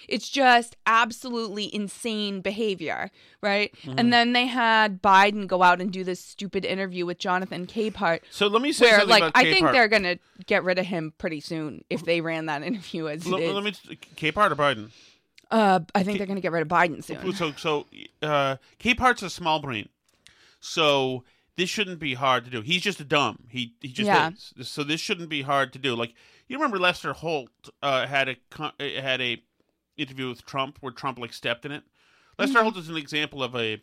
it's 0.08 0.28
just 0.28 0.76
absolutely 0.86 1.72
insane 1.74 2.40
behavior, 2.40 3.10
right? 3.42 3.72
And 3.96 4.12
then 4.12 4.32
they 4.32 4.46
had 4.46 5.00
Biden 5.00 5.46
go 5.46 5.62
out 5.62 5.80
and 5.80 5.92
do 5.92 6.02
this 6.02 6.20
stupid 6.20 6.64
interview 6.64 7.06
with 7.06 7.18
Jonathan 7.18 7.66
Capehart. 7.66 8.20
So 8.30 8.48
let 8.48 8.60
me 8.60 8.72
say 8.72 8.86
Where 8.86 9.00
something 9.00 9.20
like 9.20 9.32
I 9.34 9.44
think 9.44 9.70
they're 9.70 9.88
gonna 9.88 10.18
get 10.46 10.64
rid 10.64 10.78
of 10.78 10.86
him 10.86 11.12
pretty 11.18 11.40
soon 11.40 11.84
if 11.88 12.04
they 12.04 12.20
ran 12.20 12.46
that 12.46 12.62
interview 12.64 13.08
as 13.08 13.24
it 13.24 13.30
Let, 13.30 13.54
let 13.54 13.64
me 13.64 13.70
Capehart 14.16 14.50
or 14.50 14.56
Biden. 14.56 14.90
uh, 15.50 15.80
I 15.94 16.02
think 16.02 16.18
they're 16.18 16.26
gonna 16.26 16.40
get 16.40 16.52
rid 16.52 16.62
of 16.62 16.68
Biden 16.68 17.04
soon. 17.04 17.32
So 17.34 17.52
so 17.52 17.86
uh, 18.20 18.56
Capehart's 18.78 19.22
a 19.22 19.30
small 19.30 19.60
brain, 19.60 19.88
so 20.60 21.24
this 21.58 21.68
shouldn't 21.68 21.98
be 21.98 22.14
hard 22.14 22.44
to 22.46 22.50
do. 22.50 22.62
He's 22.62 22.80
just 22.82 23.06
dumb. 23.08 23.40
He 23.50 23.74
he 23.82 23.88
just 23.88 24.06
Yeah. 24.06 24.30
is. 24.30 24.68
So 24.68 24.82
this 24.82 25.00
shouldn't 25.00 25.28
be 25.28 25.42
hard 25.42 25.72
to 25.74 25.78
do. 25.78 25.94
Like 25.94 26.14
you 26.48 26.56
remember 26.56 26.78
Lester 26.78 27.12
Holt 27.12 27.50
uh, 27.82 28.06
had 28.06 28.28
a 28.30 28.36
uh, 28.58 28.70
had 28.80 29.20
a 29.20 29.42
interview 29.98 30.28
with 30.30 30.46
Trump 30.46 30.78
where 30.80 30.92
Trump 30.92 31.18
like 31.18 31.32
stepped 31.34 31.66
in 31.66 31.72
it. 31.72 31.82
Lester 32.38 32.54
Mm-hmm. 32.54 32.62
Holt 32.62 32.76
is 32.78 32.88
an 32.88 32.96
example 32.96 33.42
of 33.42 33.54
a 33.54 33.82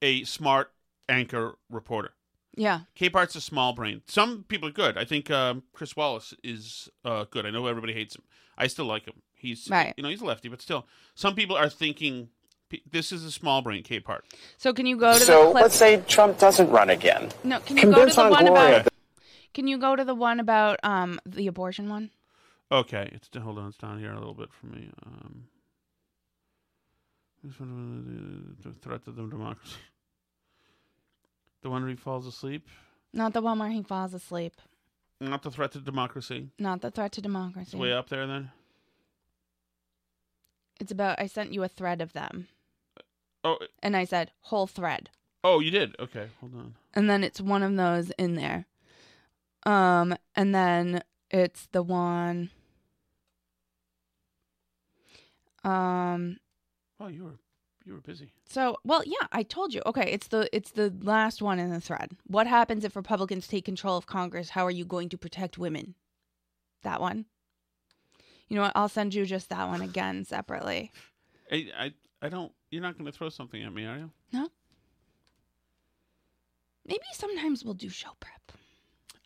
a 0.00 0.24
smart 0.24 0.72
anchor 1.08 1.58
reporter. 1.70 2.14
Yeah. 2.56 2.80
Capehart's 2.94 3.36
a 3.36 3.40
small 3.40 3.72
brain. 3.72 4.02
Some 4.06 4.44
people 4.48 4.68
are 4.68 4.72
good. 4.72 4.98
I 4.98 5.04
think 5.04 5.30
um, 5.30 5.62
Chris 5.72 5.94
Wallace 5.96 6.34
is 6.42 6.88
uh, 7.04 7.24
good. 7.30 7.46
I 7.46 7.50
know 7.50 7.66
everybody 7.66 7.92
hates 7.94 8.14
him. 8.16 8.24
I 8.58 8.66
still 8.66 8.84
like 8.86 9.06
him. 9.06 9.22
He's 9.34 9.68
Right. 9.70 9.94
you 9.96 10.02
know 10.02 10.08
he's 10.10 10.20
a 10.20 10.24
lefty, 10.26 10.48
but 10.48 10.60
still, 10.60 10.86
some 11.14 11.34
people 11.34 11.56
are 11.56 11.68
thinking 11.70 12.28
this 12.90 13.12
is 13.12 13.24
a 13.24 13.30
small 13.32 13.62
brain 13.62 13.82
Capehart. 13.82 14.20
So 14.56 14.72
can 14.72 14.86
you 14.86 14.96
go 14.96 15.12
to 15.12 15.18
the 15.18 15.24
So 15.24 15.50
clip? 15.52 15.62
let's 15.62 15.76
say 15.76 16.02
Trump 16.08 16.38
doesn't 16.38 16.70
run 16.70 16.90
again. 16.90 17.30
No, 17.44 17.60
can 17.60 17.76
you 17.76 17.92
go 17.92 18.06
to 18.08 18.14
the 18.14 18.20
on 18.22 18.30
one 18.30 18.46
Gloria 18.46 18.80
about? 18.80 18.92
Can 19.54 19.66
you 19.68 19.78
go 19.78 19.94
to 19.96 20.04
the 20.04 20.14
one 20.14 20.40
about 20.40 20.78
um 20.82 21.20
the 21.26 21.46
abortion 21.46 21.88
one? 21.88 22.10
Okay, 22.70 23.10
it's 23.12 23.28
hold 23.36 23.58
on, 23.58 23.68
it's 23.68 23.76
down 23.76 23.98
here 23.98 24.12
a 24.12 24.18
little 24.18 24.34
bit 24.34 24.48
for 24.52 24.66
me. 24.66 24.90
Um, 25.04 25.44
this 27.44 27.58
one, 27.60 28.56
the 28.62 28.72
threat 28.72 29.04
to 29.04 29.10
the 29.10 29.26
democracy. 29.26 29.76
The 31.62 31.70
one 31.70 31.82
where 31.82 31.90
he 31.90 31.96
falls 31.96 32.26
asleep, 32.26 32.66
Not 33.12 33.34
the 33.34 33.42
one 33.42 33.58
where 33.58 33.68
he 33.70 33.82
falls 33.82 34.14
asleep. 34.14 34.54
not 35.20 35.42
the 35.42 35.50
threat 35.50 35.72
to 35.72 35.80
democracy. 35.80 36.48
Not 36.58 36.80
the 36.80 36.90
threat 36.90 37.12
to 37.12 37.20
It's 37.20 37.22
democracy. 37.22 37.76
way 37.76 37.92
up 37.92 38.08
there 38.08 38.26
then. 38.26 38.50
It's 40.80 40.90
about 40.90 41.20
I 41.20 41.26
sent 41.26 41.52
you 41.52 41.62
a 41.62 41.68
thread 41.68 42.00
of 42.00 42.12
them, 42.14 42.48
Oh, 43.44 43.58
and 43.82 43.96
I 43.96 44.04
said 44.04 44.30
whole 44.42 44.66
thread, 44.66 45.10
oh, 45.42 45.60
you 45.60 45.70
did. 45.70 45.96
Okay, 45.98 46.28
hold 46.40 46.54
on. 46.54 46.74
and 46.94 47.10
then 47.10 47.24
it's 47.24 47.40
one 47.40 47.62
of 47.62 47.76
those 47.76 48.10
in 48.12 48.34
there. 48.36 48.66
Um, 49.64 50.16
and 50.34 50.54
then 50.54 51.02
it's 51.30 51.66
the 51.72 51.82
one. 51.82 52.50
Um. 55.64 56.38
Oh, 57.00 57.08
you 57.08 57.24
were 57.24 57.38
you 57.84 57.94
were 57.94 58.00
busy. 58.00 58.32
So, 58.48 58.76
well, 58.84 59.02
yeah, 59.04 59.26
I 59.32 59.42
told 59.42 59.74
you. 59.74 59.82
Okay, 59.86 60.10
it's 60.10 60.28
the 60.28 60.48
it's 60.54 60.72
the 60.72 60.92
last 61.02 61.42
one 61.42 61.58
in 61.58 61.70
the 61.70 61.80
thread. 61.80 62.12
What 62.26 62.46
happens 62.46 62.84
if 62.84 62.96
Republicans 62.96 63.46
take 63.46 63.64
control 63.64 63.96
of 63.96 64.06
Congress? 64.06 64.50
How 64.50 64.64
are 64.66 64.70
you 64.70 64.84
going 64.84 65.08
to 65.10 65.18
protect 65.18 65.58
women? 65.58 65.94
That 66.82 67.00
one. 67.00 67.26
You 68.48 68.56
know 68.56 68.62
what? 68.62 68.72
I'll 68.74 68.88
send 68.88 69.14
you 69.14 69.24
just 69.24 69.48
that 69.50 69.68
one 69.68 69.80
again 69.80 70.24
separately. 70.24 70.90
I 71.52 71.68
I, 71.78 71.92
I 72.22 72.28
don't. 72.28 72.52
You're 72.70 72.82
not 72.82 72.96
going 72.96 73.10
to 73.10 73.12
throw 73.12 73.28
something 73.28 73.62
at 73.62 73.74
me, 73.74 73.84
are 73.84 73.98
you? 73.98 74.10
No. 74.32 74.48
Maybe 76.86 77.02
sometimes 77.12 77.64
we'll 77.64 77.74
do 77.74 77.88
show 77.88 78.10
prep. 78.20 78.52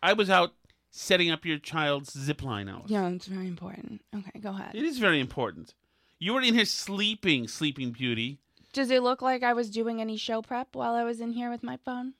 I 0.01 0.13
was 0.13 0.29
out 0.29 0.53
setting 0.89 1.29
up 1.29 1.45
your 1.45 1.59
child's 1.59 2.17
zip 2.17 2.41
line, 2.43 2.67
Alice. 2.67 2.89
Yeah, 2.89 3.07
it's 3.09 3.27
very 3.27 3.47
important. 3.47 4.01
Okay, 4.15 4.39
go 4.39 4.49
ahead. 4.49 4.75
It 4.75 4.83
is 4.83 4.97
very 4.97 5.19
important. 5.19 5.75
You 6.19 6.33
were 6.33 6.41
in 6.41 6.55
here 6.55 6.65
sleeping, 6.65 7.47
Sleeping 7.47 7.91
Beauty. 7.91 8.39
Does 8.73 8.89
it 8.89 9.03
look 9.03 9.21
like 9.21 9.43
I 9.43 9.53
was 9.53 9.69
doing 9.69 10.01
any 10.01 10.17
show 10.17 10.41
prep 10.41 10.75
while 10.75 10.93
I 10.93 11.03
was 11.03 11.21
in 11.21 11.33
here 11.33 11.51
with 11.51 11.63
my 11.63 11.77
phone? 11.77 12.13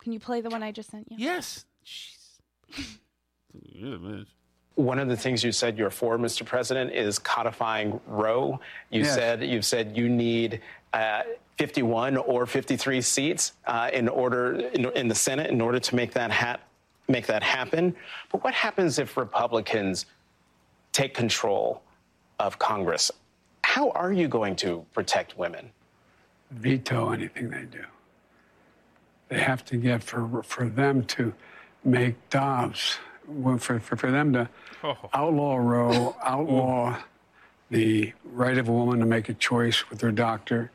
Can 0.00 0.12
you 0.12 0.20
play 0.20 0.40
the 0.40 0.48
one 0.48 0.62
I 0.62 0.72
just 0.72 0.90
sent 0.90 1.10
you? 1.10 1.18
Yes. 1.18 1.66
Jeez. 1.84 2.98
One 4.80 4.98
of 4.98 5.08
the 5.08 5.16
things 5.16 5.44
you 5.44 5.52
said 5.52 5.76
you're 5.76 5.90
for, 5.90 6.16
Mr. 6.18 6.44
President, 6.44 6.92
is 6.92 7.18
codifying 7.18 8.00
Roe. 8.06 8.58
You 8.90 9.02
Yes. 9.02 9.14
said 9.14 9.42
you've 9.44 9.64
said 9.66 9.94
you 9.96 10.08
need 10.08 10.60
uh, 10.94 11.22
51 11.58 12.16
or 12.16 12.46
53 12.46 13.02
seats 13.02 13.52
uh, 13.66 13.90
in 13.92 14.08
order 14.08 14.54
in, 14.72 14.86
in 14.92 15.08
the 15.08 15.14
Senate 15.14 15.50
in 15.50 15.60
order 15.60 15.78
to 15.78 15.94
make 15.94 16.12
that 16.14 16.30
hat 16.30 16.60
make 17.08 17.26
that 17.26 17.42
happen. 17.42 17.94
But 18.32 18.42
what 18.42 18.54
happens 18.54 18.98
if 18.98 19.16
Republicans 19.16 20.06
take 20.92 21.12
control 21.12 21.82
of 22.38 22.58
Congress? 22.58 23.10
How 23.64 23.90
are 23.90 24.12
you 24.12 24.28
going 24.28 24.56
to 24.56 24.84
protect 24.94 25.36
women? 25.36 25.70
veto 26.52 27.10
anything 27.12 27.48
they 27.50 27.64
do. 27.66 27.84
They 29.28 29.38
have 29.40 29.64
to 29.66 29.76
get 29.76 30.02
for 30.02 30.42
for 30.42 30.68
them 30.68 31.04
to 31.16 31.34
make 31.84 32.14
Dobbs, 32.30 32.98
for, 33.58 33.78
for, 33.80 33.96
for 33.96 34.10
them 34.10 34.32
to 34.32 34.48
Oh. 34.82 34.96
outlaw 35.12 35.56
Roe, 35.56 36.16
outlaw 36.24 36.96
the 37.70 38.12
right 38.24 38.56
of 38.56 38.68
a 38.68 38.72
woman 38.72 38.98
to 39.00 39.06
make 39.06 39.28
a 39.28 39.34
choice 39.34 39.88
with 39.90 40.00
her 40.00 40.10
doctor, 40.10 40.70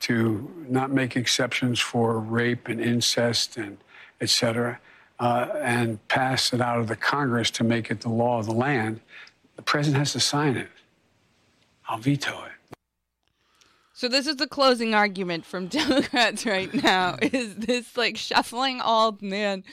to 0.00 0.48
not 0.68 0.90
make 0.90 1.16
exceptions 1.16 1.80
for 1.80 2.18
rape 2.18 2.68
and 2.68 2.80
incest 2.80 3.56
and 3.56 3.76
et 4.20 4.30
cetera, 4.30 4.78
uh, 5.18 5.48
and 5.60 6.06
pass 6.08 6.52
it 6.52 6.60
out 6.60 6.78
of 6.78 6.86
the 6.86 6.96
Congress 6.96 7.50
to 7.50 7.64
make 7.64 7.90
it 7.90 8.00
the 8.00 8.08
law 8.08 8.38
of 8.38 8.46
the 8.46 8.52
land, 8.54 9.00
the 9.56 9.62
president 9.62 9.98
has 9.98 10.12
to 10.12 10.20
sign 10.20 10.56
it. 10.56 10.68
I'll 11.88 11.98
veto 11.98 12.44
it. 12.44 12.52
So 13.92 14.08
this 14.08 14.26
is 14.26 14.36
the 14.36 14.46
closing 14.46 14.94
argument 14.94 15.44
from 15.44 15.66
Democrats 15.80 16.46
right 16.46 16.72
now. 16.72 17.16
Is 17.22 17.56
this 17.56 17.96
like 17.96 18.16
shuffling 18.16 18.80
all 18.80 19.18
man? 19.20 19.64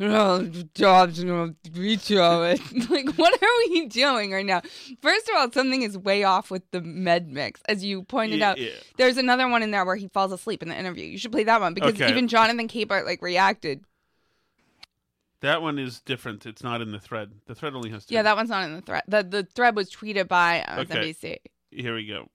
Oh, 0.00 0.42
Dobbs 0.74 1.22
gonna 1.24 1.54
veto 1.70 2.42
it. 2.44 2.60
like, 2.90 3.12
what 3.18 3.34
are 3.42 3.48
we 3.68 3.86
doing 3.86 4.30
right 4.30 4.46
now? 4.46 4.62
First 5.02 5.28
of 5.28 5.34
all, 5.36 5.50
something 5.50 5.82
is 5.82 5.98
way 5.98 6.22
off 6.22 6.50
with 6.52 6.62
the 6.70 6.80
med 6.80 7.28
mix, 7.28 7.60
as 7.68 7.84
you 7.84 8.02
pointed 8.04 8.38
Yeah, 8.38 8.50
out. 8.50 8.58
yeah. 8.58 8.70
There's 8.96 9.16
another 9.16 9.48
one 9.48 9.62
in 9.64 9.72
there 9.72 9.84
where 9.84 9.96
he 9.96 10.06
falls 10.08 10.30
asleep 10.30 10.62
in 10.62 10.68
the 10.68 10.78
interview. 10.78 11.04
You 11.04 11.18
should 11.18 11.32
play 11.32 11.44
that 11.44 11.60
one 11.60 11.74
because 11.74 11.94
Okay. 11.94 12.08
even 12.10 12.28
Jonathan 12.28 12.68
Capehart 12.68 13.06
like 13.06 13.20
reacted. 13.22 13.82
That 15.40 15.62
one 15.62 15.78
is 15.78 16.00
different. 16.00 16.46
It's 16.46 16.62
not 16.62 16.80
in 16.80 16.90
the 16.92 16.98
thread. 17.00 17.32
The 17.46 17.54
thread 17.54 17.74
only 17.74 17.90
has 17.90 18.04
two. 18.06 18.14
Yeah, 18.14 18.22
that 18.22 18.36
one's 18.36 18.50
not 18.50 18.64
in 18.64 18.74
the 18.74 18.82
thread. 18.82 19.02
The 19.08 19.22
the 19.24 19.42
thread 19.44 19.74
was 19.76 19.90
tweeted 19.90 20.28
by 20.28 20.62
uh, 20.62 20.80
Okay. 20.82 21.12
MSNBC. 21.12 21.36
Here 21.70 21.94
we 21.94 22.06
go. 22.06 22.28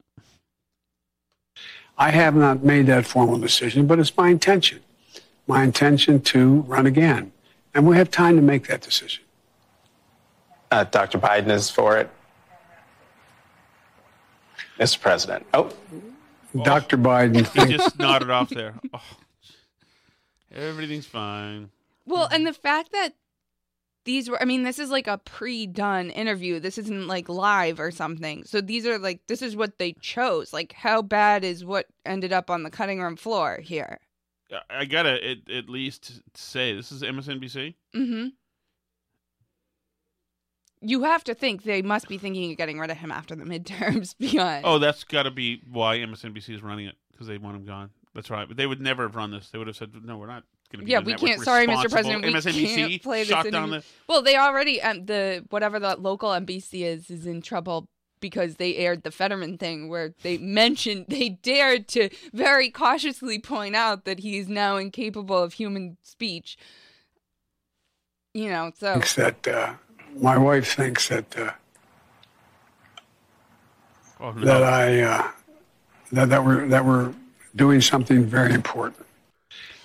I 1.97 2.11
have 2.11 2.35
not 2.35 2.63
made 2.63 2.87
that 2.87 3.05
formal 3.05 3.37
decision, 3.37 3.87
but 3.87 3.99
it's 3.99 4.15
my 4.17 4.29
intention. 4.29 4.81
My 5.47 5.63
intention 5.63 6.21
to 6.21 6.61
run 6.61 6.85
again. 6.85 7.31
And 7.73 7.87
we 7.87 7.97
have 7.97 8.11
time 8.11 8.35
to 8.35 8.41
make 8.41 8.67
that 8.67 8.81
decision. 8.81 9.23
Uh, 10.71 10.83
Dr. 10.85 11.17
Biden 11.17 11.49
is 11.49 11.69
for 11.69 11.97
it. 11.97 12.09
Mr. 14.79 14.99
President. 14.99 15.45
Oh, 15.53 15.71
Dr. 16.63 16.97
Biden 16.97 17.47
He 17.47 17.77
just 17.77 17.97
nodded 17.97 18.29
off 18.29 18.49
there. 18.49 18.75
Oh, 18.93 19.01
everything's 20.51 21.05
fine. 21.05 21.69
Well, 22.05 22.27
and 22.31 22.45
the 22.45 22.53
fact 22.53 22.91
that 22.91 23.13
these 24.05 24.29
were, 24.29 24.41
I 24.41 24.45
mean, 24.45 24.63
this 24.63 24.79
is 24.79 24.89
like 24.89 25.07
a 25.07 25.17
pre 25.17 25.65
done 25.65 26.09
interview. 26.09 26.59
This 26.59 26.77
isn't 26.77 27.07
like 27.07 27.29
live 27.29 27.79
or 27.79 27.91
something. 27.91 28.43
So 28.43 28.61
these 28.61 28.85
are 28.85 28.99
like, 28.99 29.21
this 29.27 29.41
is 29.41 29.55
what 29.55 29.77
they 29.77 29.93
chose. 29.93 30.53
Like, 30.53 30.73
how 30.73 31.01
bad 31.01 31.43
is 31.43 31.63
what 31.63 31.87
ended 32.05 32.33
up 32.33 32.49
on 32.49 32.63
the 32.63 32.69
cutting 32.69 33.01
room 33.01 33.15
floor 33.15 33.59
here? 33.61 33.99
I- 34.69 34.85
gotta 34.85 35.23
at, 35.23 35.49
at 35.49 35.69
least 35.69 36.21
say 36.35 36.75
this 36.75 36.91
is 36.91 37.01
MSNBC. 37.01 37.75
Mm 37.95 38.07
hmm. 38.07 38.27
You 40.85 41.03
have 41.03 41.23
to 41.25 41.33
think 41.33 41.63
they 41.63 41.81
must 41.81 42.09
be 42.09 42.17
thinking 42.17 42.51
of 42.51 42.57
getting 42.57 42.77
rid 42.77 42.91
of 42.91 42.97
him 42.97 43.09
after 43.09 43.35
the 43.35 43.45
midterms 43.45 44.17
beyond. 44.19 44.65
Oh, 44.65 44.79
that's 44.79 45.05
got 45.05 45.23
to 45.23 45.31
be 45.31 45.61
why 45.71 45.97
MSNBC 45.99 46.53
is 46.53 46.61
running 46.61 46.87
it 46.87 46.95
because 47.11 47.25
they 47.27 47.37
want 47.37 47.55
him 47.55 47.65
gone. 47.65 47.89
That's 48.13 48.29
right. 48.29 48.47
But 48.47 48.57
they 48.57 48.67
would 48.67 48.81
never 48.81 49.03
have 49.03 49.15
run 49.15 49.31
this. 49.31 49.49
They 49.49 49.57
would 49.57 49.67
have 49.67 49.77
said, 49.77 49.91
"No, 50.03 50.17
we're 50.17 50.27
not 50.27 50.43
going 50.71 50.81
to 50.81 50.85
be." 50.85 50.91
yeah, 50.91 50.99
we 50.99 51.13
can't. 51.13 51.41
Sorry, 51.41 51.65
Mr. 51.65 51.85
responsible." 51.85 52.21
President, 52.21 52.25
we 52.25 52.33
MSNBC 52.33 52.75
can't 52.75 53.01
play 53.01 53.23
this 53.23 53.51
down 53.51 53.69
the. 53.71 53.83
Well, 54.07 54.21
they 54.21 54.35
already 54.35 54.81
um, 54.81 55.05
the 55.05 55.45
whatever 55.49 55.79
the 55.79 55.95
local 55.95 56.29
NBC 56.29 56.81
is 56.81 57.09
is 57.09 57.25
in 57.25 57.41
trouble 57.41 57.87
because 58.23 58.55
they 58.55 58.77
aired 58.77 59.03
the 59.03 59.11
Fetterman 59.11 59.57
thing 59.57 59.89
where 59.89 60.15
they 60.23 60.37
mentioned 60.37 61.05
they 61.09 61.29
dared 61.29 61.87
to 61.89 62.09
very 62.31 62.71
cautiously 62.71 63.37
point 63.37 63.75
out 63.75 64.05
that 64.05 64.19
he 64.19 64.37
is 64.37 64.47
now 64.47 64.77
incapable 64.77 65.37
of 65.37 65.53
human 65.53 65.97
speech. 66.01 66.57
You 68.33 68.49
know, 68.49 68.71
so 68.75 68.93
thinks 68.93 69.13
that 69.15 69.47
uh, 69.47 69.73
my 70.19 70.37
wife 70.37 70.73
thinks 70.73 71.09
that 71.09 71.37
uh, 71.37 71.51
Oh, 74.23 74.31
no. 74.31 74.45
that 74.45 74.63
I 74.63 75.01
uh, 75.01 75.31
that 76.13 76.29
that 76.29 76.45
we're 76.45 76.65
that 76.69 76.85
we're 76.85 77.13
doing 77.57 77.81
something 77.81 78.23
very 78.23 78.53
important. 78.53 79.02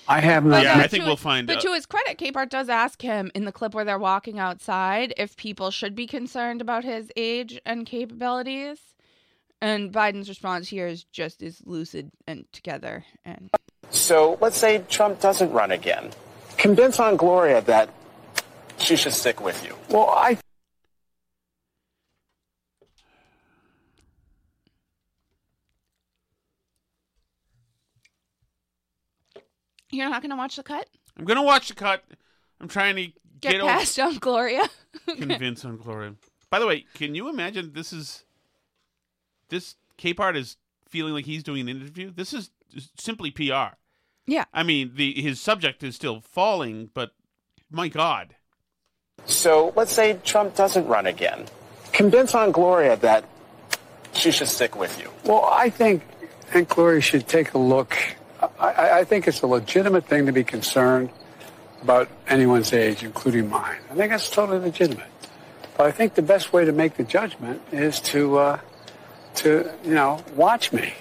I 0.08 0.20
have 0.20 0.44
not. 0.44 0.60
Uh, 0.60 0.62
yeah, 0.62 0.78
I 0.78 0.86
think 0.86 1.04
we'll 1.04 1.16
find 1.16 1.46
But 1.46 1.56
out. 1.56 1.62
to 1.62 1.74
his 1.74 1.84
credit, 1.86 2.18
Capehart 2.18 2.48
does 2.48 2.68
ask 2.68 3.02
him 3.02 3.30
in 3.34 3.44
the 3.44 3.52
clip 3.52 3.74
where 3.74 3.84
they're 3.84 3.98
walking 3.98 4.38
outside 4.38 5.12
if 5.16 5.36
people 5.36 5.70
should 5.70 5.94
be 5.94 6.06
concerned 6.06 6.60
about 6.62 6.82
his 6.82 7.12
age 7.14 7.60
and 7.66 7.84
capabilities. 7.86 8.78
And 9.60 9.92
Biden's 9.92 10.28
response 10.28 10.68
here 10.68 10.86
is 10.86 11.04
just 11.04 11.42
as 11.42 11.60
lucid 11.66 12.10
and 12.26 12.44
together. 12.52 13.04
And 13.24 13.50
so 13.90 14.38
let's 14.40 14.56
say 14.56 14.84
Trump 14.88 15.20
doesn't 15.20 15.52
run 15.52 15.72
again. 15.72 16.10
Convince 16.56 16.98
Aunt 16.98 17.18
Gloria 17.18 17.60
that 17.62 17.90
she 18.78 18.96
should 18.96 19.12
stick 19.12 19.40
with 19.42 19.64
you. 19.64 19.76
Well, 19.90 20.08
I 20.10 20.38
you're 29.98 30.08
not 30.10 30.22
going 30.22 30.30
to 30.30 30.36
watch 30.36 30.56
the 30.56 30.62
cut? 30.62 30.88
I'm 31.16 31.24
going 31.24 31.36
to 31.36 31.42
watch 31.42 31.68
the 31.68 31.74
cut. 31.74 32.04
I'm 32.60 32.68
trying 32.68 32.96
to 32.96 33.06
Get, 33.40 33.52
get, 33.52 33.60
past 33.62 33.98
Aunt 33.98 34.20
Gloria. 34.20 34.62
over, 35.08 35.16
convince 35.16 35.64
on 35.64 35.76
Gloria. 35.76 36.14
By 36.50 36.58
the 36.58 36.66
way, 36.66 36.86
can 36.94 37.14
you 37.14 37.28
imagine 37.28 37.72
this 37.72 37.92
is 37.92 38.24
this 39.48 39.76
Capehart 39.98 40.36
is 40.36 40.56
feeling 40.88 41.12
like 41.12 41.24
he's 41.24 41.42
doing 41.42 41.60
an 41.62 41.68
interview? 41.68 42.12
This 42.14 42.32
is 42.32 42.50
simply 42.96 43.30
PR. 43.30 43.76
yeah. 44.26 44.44
I 44.52 44.62
mean, 44.62 44.92
the 44.94 45.20
his 45.20 45.40
subject 45.40 45.82
is 45.82 45.94
still 45.94 46.20
falling, 46.20 46.90
but 46.94 47.12
my 47.70 47.88
God. 47.88 48.34
So 49.26 49.72
let's 49.76 49.92
say 49.92 50.18
Trump 50.24 50.56
doesn't 50.56 50.86
run 50.86 51.06
again. 51.06 51.46
Convince 51.92 52.34
Aunt 52.34 52.52
Gloria 52.52 52.96
that 52.96 53.24
she 54.12 54.30
should 54.30 54.48
stick 54.48 54.74
with 54.76 54.98
you. 55.00 55.10
well, 55.24 55.48
I 55.52 55.70
think 55.70 56.02
Aunt 56.54 56.68
Gloria 56.68 57.00
should 57.00 57.28
take 57.28 57.54
a 57.54 57.58
look. 57.58 57.96
I, 58.40 59.00
I, 59.00 59.04
think 59.04 59.26
it's 59.26 59.42
a 59.42 59.46
legitimate 59.46 60.06
thing 60.06 60.26
to 60.26 60.32
be 60.32 60.44
concerned 60.44 61.10
about 61.82 62.08
anyone's 62.28 62.72
age, 62.72 63.02
including 63.02 63.48
mine. 63.50 63.78
I 63.90 63.94
think 63.94 64.10
that's 64.10 64.30
totally 64.30 64.60
legitimate. 64.60 65.06
But 65.76 65.86
I 65.86 65.90
think 65.92 66.14
the 66.14 66.22
best 66.22 66.52
way 66.52 66.64
to 66.64 66.72
make 66.72 66.96
the 66.96 67.04
judgment 67.04 67.62
is 67.72 68.00
to, 68.00 68.38
uh, 68.38 68.60
to 69.36 69.70
you 69.84 69.94
know, 69.94 70.22
watch 70.34 70.72
me. 70.72 70.94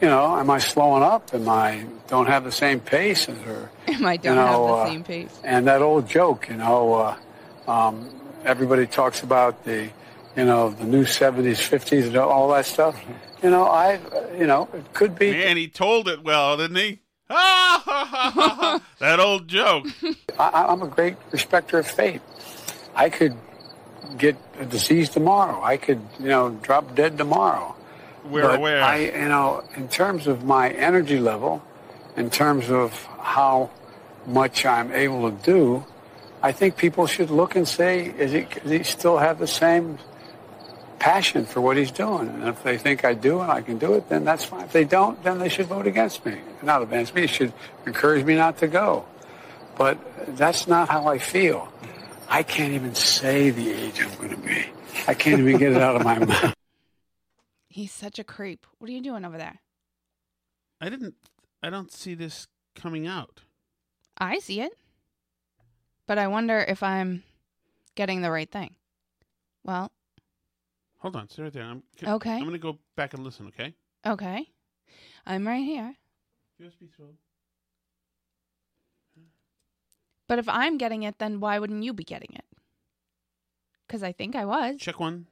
You 0.00 0.08
know, 0.08 0.36
am 0.36 0.50
I 0.50 0.58
slowing 0.58 1.04
up? 1.04 1.32
Am 1.32 1.48
I 1.48 1.86
don't 2.08 2.26
have 2.26 2.42
the 2.42 2.52
same 2.52 2.80
pace 2.80 3.28
as 3.28 3.38
her? 3.38 3.70
Am 3.86 4.04
I 4.04 4.14
you 4.14 4.18
don't 4.18 4.36
know, 4.36 4.42
have 4.46 4.58
the 4.58 4.72
uh, 4.72 4.86
same 4.86 5.04
pace? 5.04 5.40
And 5.44 5.66
that 5.68 5.80
old 5.80 6.08
joke, 6.08 6.48
you 6.48 6.56
know, 6.56 6.94
uh, 6.94 7.70
um, 7.70 8.10
everybody 8.44 8.86
talks 8.88 9.22
about 9.22 9.64
the, 9.64 9.88
you 10.36 10.44
know, 10.44 10.70
the 10.70 10.84
new 10.84 11.04
70s, 11.04 11.62
50s, 11.62 12.08
and 12.08 12.16
all 12.16 12.48
that 12.48 12.66
stuff. 12.66 13.00
You 13.42 13.50
know, 13.50 13.64
I, 13.64 13.98
you 14.38 14.46
know, 14.46 14.68
it 14.72 14.92
could 14.94 15.18
be. 15.18 15.32
Man, 15.32 15.56
he 15.56 15.68
told 15.68 16.08
it 16.08 16.22
well, 16.22 16.56
didn't 16.56 16.76
he? 16.76 17.00
Ah, 17.28 17.82
ha, 17.84 18.04
ha, 18.04 18.30
ha, 18.30 18.48
ha. 18.54 18.82
that 19.00 19.18
old 19.18 19.48
joke. 19.48 19.86
I, 20.38 20.66
I'm 20.68 20.82
a 20.82 20.86
great 20.86 21.16
respecter 21.30 21.78
of 21.78 21.86
fate. 21.86 22.20
I 22.94 23.08
could 23.08 23.36
get 24.18 24.36
a 24.60 24.66
disease 24.66 25.08
tomorrow. 25.08 25.62
I 25.62 25.76
could, 25.76 26.00
you 26.20 26.28
know, 26.28 26.50
drop 26.62 26.94
dead 26.94 27.16
tomorrow. 27.18 27.74
We're 28.24 28.42
But 28.42 28.56
aware. 28.56 28.82
I, 28.82 28.96
you 28.98 29.28
know, 29.28 29.64
in 29.76 29.88
terms 29.88 30.26
of 30.26 30.44
my 30.44 30.70
energy 30.70 31.18
level, 31.18 31.62
in 32.16 32.30
terms 32.30 32.70
of 32.70 32.92
how 33.18 33.70
much 34.26 34.64
I'm 34.66 34.92
able 34.92 35.30
to 35.30 35.36
do, 35.44 35.84
I 36.42 36.52
think 36.52 36.76
people 36.76 37.06
should 37.06 37.30
look 37.30 37.56
and 37.56 37.66
say, 37.66 38.06
is 38.06 38.32
he, 38.32 38.42
does 38.42 38.70
he 38.70 38.82
still 38.84 39.18
have 39.18 39.38
the 39.38 39.46
same 39.46 39.98
passion 41.02 41.44
for 41.44 41.60
what 41.60 41.76
he's 41.76 41.90
doing? 41.90 42.28
And 42.28 42.44
if 42.44 42.62
they 42.62 42.78
think 42.78 43.04
I 43.04 43.12
do 43.12 43.40
and 43.40 43.50
I 43.50 43.60
can 43.60 43.76
do 43.76 43.94
it, 43.94 44.08
then 44.08 44.24
that's 44.24 44.44
fine. 44.44 44.62
If 44.62 44.72
they 44.72 44.84
don't, 44.84 45.20
then 45.24 45.38
they 45.40 45.48
should 45.48 45.66
vote 45.66 45.88
against 45.88 46.24
me. 46.24 46.38
Not 46.62 46.80
against 46.80 47.12
me, 47.12 47.22
they 47.22 47.26
should 47.26 47.52
encourage 47.84 48.24
me 48.24 48.36
not 48.36 48.58
to 48.58 48.68
go. 48.68 49.04
But 49.76 49.98
that's 50.36 50.68
not 50.68 50.88
how 50.88 51.08
I 51.08 51.18
feel. 51.18 51.72
I 52.28 52.44
can't 52.44 52.72
even 52.74 52.94
say 52.94 53.50
the 53.50 53.68
age 53.72 54.00
I'm 54.00 54.14
going 54.16 54.30
to 54.30 54.36
be. 54.36 54.66
I 55.08 55.14
can't 55.14 55.40
even 55.40 55.58
get 55.58 55.72
it 55.72 55.82
out 55.82 55.96
of 55.96 56.04
my 56.04 56.20
mouth. 56.20 56.54
He's 57.68 57.90
such 57.90 58.20
a 58.20 58.24
creep. 58.24 58.64
What 58.78 58.88
are 58.88 58.92
you 58.92 59.02
doing 59.02 59.24
over 59.24 59.36
there? 59.36 59.58
I 60.80 60.88
didn't. 60.88 61.16
I 61.64 61.70
don't 61.70 61.90
see 61.90 62.14
this 62.14 62.46
coming 62.76 63.08
out. 63.08 63.40
I 64.16 64.38
see 64.38 64.60
it. 64.60 64.72
But 66.06 66.18
I 66.18 66.28
wonder 66.28 66.60
if 66.60 66.80
I'm 66.80 67.24
getting 67.96 68.22
the 68.22 68.30
right 68.30 68.50
thing. 68.50 68.76
Well, 69.64 69.90
Hold 71.02 71.16
on, 71.16 71.28
sit 71.28 71.42
right 71.42 71.52
there. 71.52 71.64
I'm, 71.64 71.82
Okay. 72.06 72.30
I'm 72.30 72.42
going 72.42 72.52
to 72.52 72.58
go 72.58 72.78
back 72.96 73.12
and 73.12 73.24
listen. 73.24 73.48
Okay. 73.48 73.74
okay. 74.06 74.46
I'm 75.26 75.46
right 75.46 75.64
here. 75.64 75.96
USB 76.60 76.88
throw. 76.94 77.06
But 80.28 80.38
if 80.38 80.48
I'm 80.48 80.78
getting 80.78 81.02
it, 81.02 81.18
then 81.18 81.40
why 81.40 81.58
wouldn't 81.58 81.82
you 81.82 81.92
be 81.92 82.04
getting 82.04 82.30
it? 82.34 82.44
Because 83.86 84.04
I 84.04 84.12
think 84.12 84.36
I 84.36 84.44
was. 84.44 84.78
Check 84.78 85.00
one. 85.00 85.26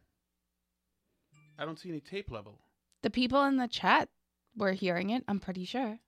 I 1.57 1.65
don't 1.65 1.79
see 1.79 1.89
any 1.89 2.01
tape 2.01 2.33
level. 2.33 2.59
The 3.03 3.11
people 3.11 3.45
in 3.45 3.57
the 3.57 3.69
chat 3.69 4.09
were 4.57 4.73
hearing 4.73 5.11
it, 5.11 5.23
I'm 5.29 5.39
pretty 5.39 5.65
sure. 5.65 6.01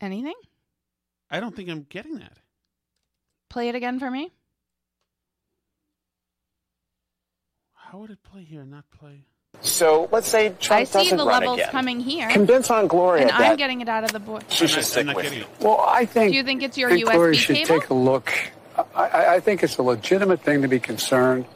Anything? 0.00 0.34
I 1.30 1.40
don't 1.40 1.54
think 1.54 1.68
I'm 1.68 1.86
getting 1.88 2.18
that. 2.18 2.38
Play 3.50 3.68
it 3.68 3.74
again 3.74 3.98
for 3.98 4.10
me. 4.10 4.30
How 7.74 7.98
would 7.98 8.10
it 8.10 8.22
play 8.22 8.42
here 8.42 8.60
and 8.62 8.70
not 8.70 8.84
play? 8.90 9.24
So 9.60 10.08
let's 10.12 10.28
say 10.28 10.50
Trump 10.60 10.80
I 10.82 10.84
see 10.84 10.98
doesn't 11.04 11.18
the 11.18 11.24
run 11.24 11.40
levels 11.40 11.58
again. 11.60 11.70
coming 11.70 12.00
here. 12.00 12.28
Convince 12.28 12.70
Aunt 12.70 12.88
Gloria 12.88 13.22
and 13.22 13.30
that 13.30 13.40
I'm 13.40 13.56
getting 13.56 13.80
it 13.80 13.88
out 13.88 14.04
of 14.04 14.12
the 14.12 14.20
board. 14.20 14.44
she 14.48 14.66
should 14.66 14.78
I'm 14.78 14.84
stick 14.84 15.06
not 15.06 15.16
with 15.16 15.34
you. 15.34 15.46
Well, 15.60 15.84
I 15.88 16.04
think. 16.04 16.32
Do 16.32 16.36
you 16.36 16.44
think 16.44 16.62
it's 16.62 16.76
your 16.76 16.90
think 16.90 17.08
USB 17.08 17.12
Gloria 17.12 17.34
should 17.34 17.56
cable? 17.56 17.80
take 17.80 17.90
a 17.90 17.94
look. 17.94 18.32
I, 18.76 18.82
I, 19.06 19.34
I 19.36 19.40
think 19.40 19.62
it's 19.62 19.78
a 19.78 19.82
legitimate 19.82 20.42
thing 20.42 20.62
to 20.62 20.68
be 20.68 20.78
concerned 20.78 21.46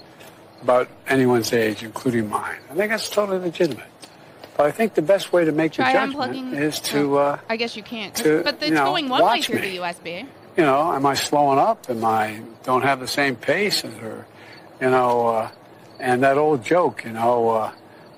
about 0.62 0.88
anyone's 1.06 1.52
age, 1.52 1.82
including 1.82 2.28
mine. 2.30 2.58
I 2.70 2.74
think 2.74 2.90
that's 2.90 3.10
totally 3.10 3.38
legitimate. 3.38 3.86
But 4.56 4.66
I 4.66 4.70
think 4.70 4.94
the 4.94 5.02
best 5.02 5.32
way 5.32 5.44
to 5.44 5.52
make 5.52 5.72
Try 5.72 5.92
the 5.92 6.12
judgment 6.12 6.54
is 6.54 6.78
to, 6.80 7.16
uh, 7.18 7.38
I 7.48 7.56
guess 7.56 7.76
you 7.76 7.82
can't. 7.82 8.14
to, 8.16 8.42
but 8.44 8.56
it's 8.56 8.68
you 8.68 8.74
know, 8.74 8.84
going 8.84 9.08
one 9.08 9.24
way 9.24 9.40
through 9.42 9.60
me. 9.60 9.78
the 9.78 9.82
USB. 9.82 10.26
you 10.56 10.62
know, 10.64 10.92
am 10.92 11.06
I 11.06 11.14
slowing 11.14 11.58
up? 11.58 11.88
Am 11.88 12.04
I 12.04 12.42
don't 12.62 12.82
have 12.82 13.00
the 13.00 13.08
same 13.08 13.34
pace? 13.36 13.82
Or, 13.84 14.26
you 14.80 14.90
know, 14.90 15.26
uh, 15.28 15.50
and 16.00 16.22
that 16.22 16.36
old 16.36 16.64
joke, 16.64 17.04
you 17.04 17.12
know, 17.12 17.48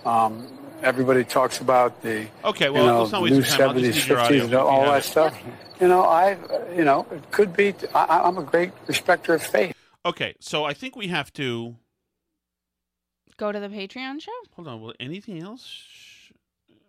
uh, 0.04 0.08
um, 0.08 0.48
everybody 0.82 1.24
talks 1.24 1.60
about 1.60 2.02
the, 2.02 2.26
Okay, 2.44 2.68
well, 2.68 2.82
you 2.84 2.90
know, 2.90 3.00
let's 3.02 3.12
not 3.12 3.22
waste 3.22 3.32
new 3.32 3.36
your 3.38 3.44
time. 3.46 3.52
I'll 3.52 3.68
seventies, 3.68 3.96
need 3.96 4.06
your 4.08 4.18
audio 4.18 4.40
fifties, 4.40 4.54
all 4.56 4.84
that 4.86 4.98
it. 4.98 5.04
stuff. 5.04 5.38
You 5.80 5.88
know, 5.88 6.02
I, 6.02 6.32
uh, 6.34 6.64
you 6.76 6.84
know, 6.84 7.06
it 7.12 7.30
could 7.30 7.56
be. 7.56 7.74
I, 7.94 8.20
I'm 8.24 8.38
a 8.38 8.42
great 8.42 8.72
respecter 8.86 9.34
of 9.34 9.42
faith. 9.42 9.74
Okay, 10.04 10.34
so 10.40 10.64
I 10.64 10.74
think 10.74 10.96
we 10.96 11.08
have 11.08 11.32
to. 11.34 11.76
Go 13.36 13.50
to 13.50 13.58
the 13.58 13.68
Patreon 13.68 14.20
show. 14.20 14.30
Hold 14.54 14.68
on. 14.68 14.80
Will 14.80 14.94
anything 15.00 15.42
else? 15.42 15.82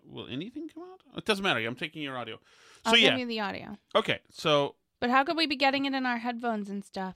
Will 0.08 0.28
anything 0.28 0.70
come 0.70 0.84
out? 0.84 1.18
It 1.18 1.26
doesn't 1.26 1.44
matter. 1.44 1.60
I'm 1.66 1.76
taking 1.76 2.02
your 2.02 2.18
audio. 2.18 2.38
So 2.86 2.92
I'll 2.92 2.98
yeah. 2.98 3.12
give 3.12 3.20
you 3.20 3.26
the 3.26 3.40
audio. 3.40 3.78
Okay. 3.96 4.20
So 4.32 4.76
But 5.00 5.10
how 5.10 5.24
could 5.24 5.38
we 5.38 5.48
be 5.48 5.56
getting 5.56 5.86
it 5.86 5.94
in 5.94 6.06
our 6.06 6.18
headphones 6.18 6.70
and 6.70 6.84
stuff, 6.84 7.16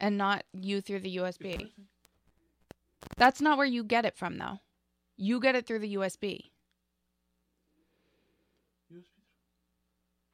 and 0.00 0.16
not 0.18 0.44
you 0.52 0.80
through 0.80 1.00
the 1.00 1.16
USB? 1.16 1.70
That's 3.16 3.40
not 3.40 3.58
where 3.58 3.66
you 3.66 3.84
get 3.84 4.04
it 4.04 4.16
from, 4.16 4.38
though. 4.38 4.60
You 5.16 5.40
get 5.40 5.54
it 5.54 5.66
through 5.66 5.80
the 5.80 5.94
USB. 5.94 6.50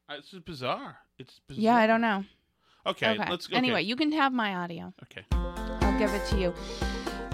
uh, 0.09 0.17
this 0.17 0.33
is 0.33 0.41
bizarre. 0.41 0.97
It's 1.19 1.41
bizarre. 1.47 1.63
Yeah, 1.63 1.77
I 1.77 1.87
don't 1.87 2.01
know. 2.01 2.25
Okay. 2.87 3.19
Let's 3.19 3.47
go. 3.47 3.57
Anyway, 3.57 3.83
you 3.83 3.97
can 3.97 4.13
have 4.13 4.33
my 4.33 4.55
audio. 4.55 4.95
Okay. 5.05 5.25
I'll 5.33 5.99
give 5.99 6.13
it 6.15 6.27
to 6.29 6.39
you. 6.39 6.55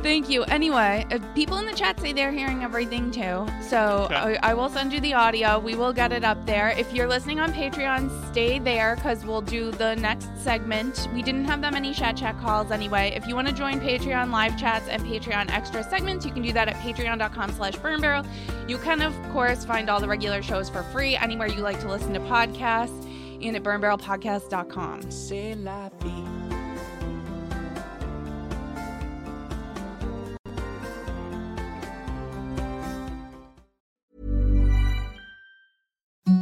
Thank 0.04 0.28
you. 0.28 0.44
Anyway, 0.44 1.06
uh, 1.10 1.18
people 1.34 1.56
in 1.56 1.64
the 1.64 1.72
chat 1.72 1.98
say 1.98 2.12
they're 2.12 2.30
hearing 2.30 2.62
everything 2.62 3.10
too. 3.10 3.46
So 3.62 4.04
Okay. 4.04 4.36
I, 4.42 4.50
I 4.50 4.52
will 4.52 4.68
send 4.68 4.92
you 4.92 5.00
the 5.00 5.14
audio. 5.14 5.58
We 5.58 5.76
will 5.76 5.94
get 5.94 6.12
it 6.12 6.24
up 6.24 6.44
there. 6.44 6.74
If 6.76 6.92
you're 6.92 7.08
listening 7.08 7.40
on 7.40 7.54
Patreon, 7.54 8.10
stay 8.30 8.58
there 8.58 8.96
because 8.96 9.24
we'll 9.24 9.40
do 9.40 9.70
the 9.70 9.96
next 9.96 10.28
segment. 10.36 11.08
We 11.14 11.22
didn't 11.22 11.46
have 11.46 11.62
that 11.62 11.72
many 11.72 11.94
chat 11.94 12.18
chat 12.18 12.38
calls 12.38 12.70
anyway. 12.70 13.14
If 13.16 13.26
you 13.26 13.34
want 13.34 13.48
to 13.48 13.54
join 13.54 13.80
Patreon 13.80 14.30
live 14.30 14.60
chats 14.60 14.88
and 14.88 15.02
Patreon 15.04 15.50
extra 15.50 15.82
segments, 15.82 16.26
you 16.26 16.32
can 16.32 16.42
do 16.42 16.52
that 16.52 16.68
at 16.68 16.76
patreon.com 16.76 17.52
slash 17.52 17.76
burn 17.76 18.02
barrel. 18.02 18.26
You 18.68 18.76
can, 18.76 19.00
of 19.00 19.14
course, 19.32 19.64
find 19.64 19.88
all 19.88 20.00
the 20.00 20.08
regular 20.08 20.42
shows 20.42 20.68
for 20.68 20.82
free 20.82 21.16
anywhere 21.16 21.48
you 21.48 21.62
like 21.62 21.80
to 21.80 21.88
listen 21.88 22.12
to 22.12 22.20
podcasts 22.20 23.08
and 23.42 23.56
at 23.56 23.62
burnbarrelpodcast.com. 23.62 26.43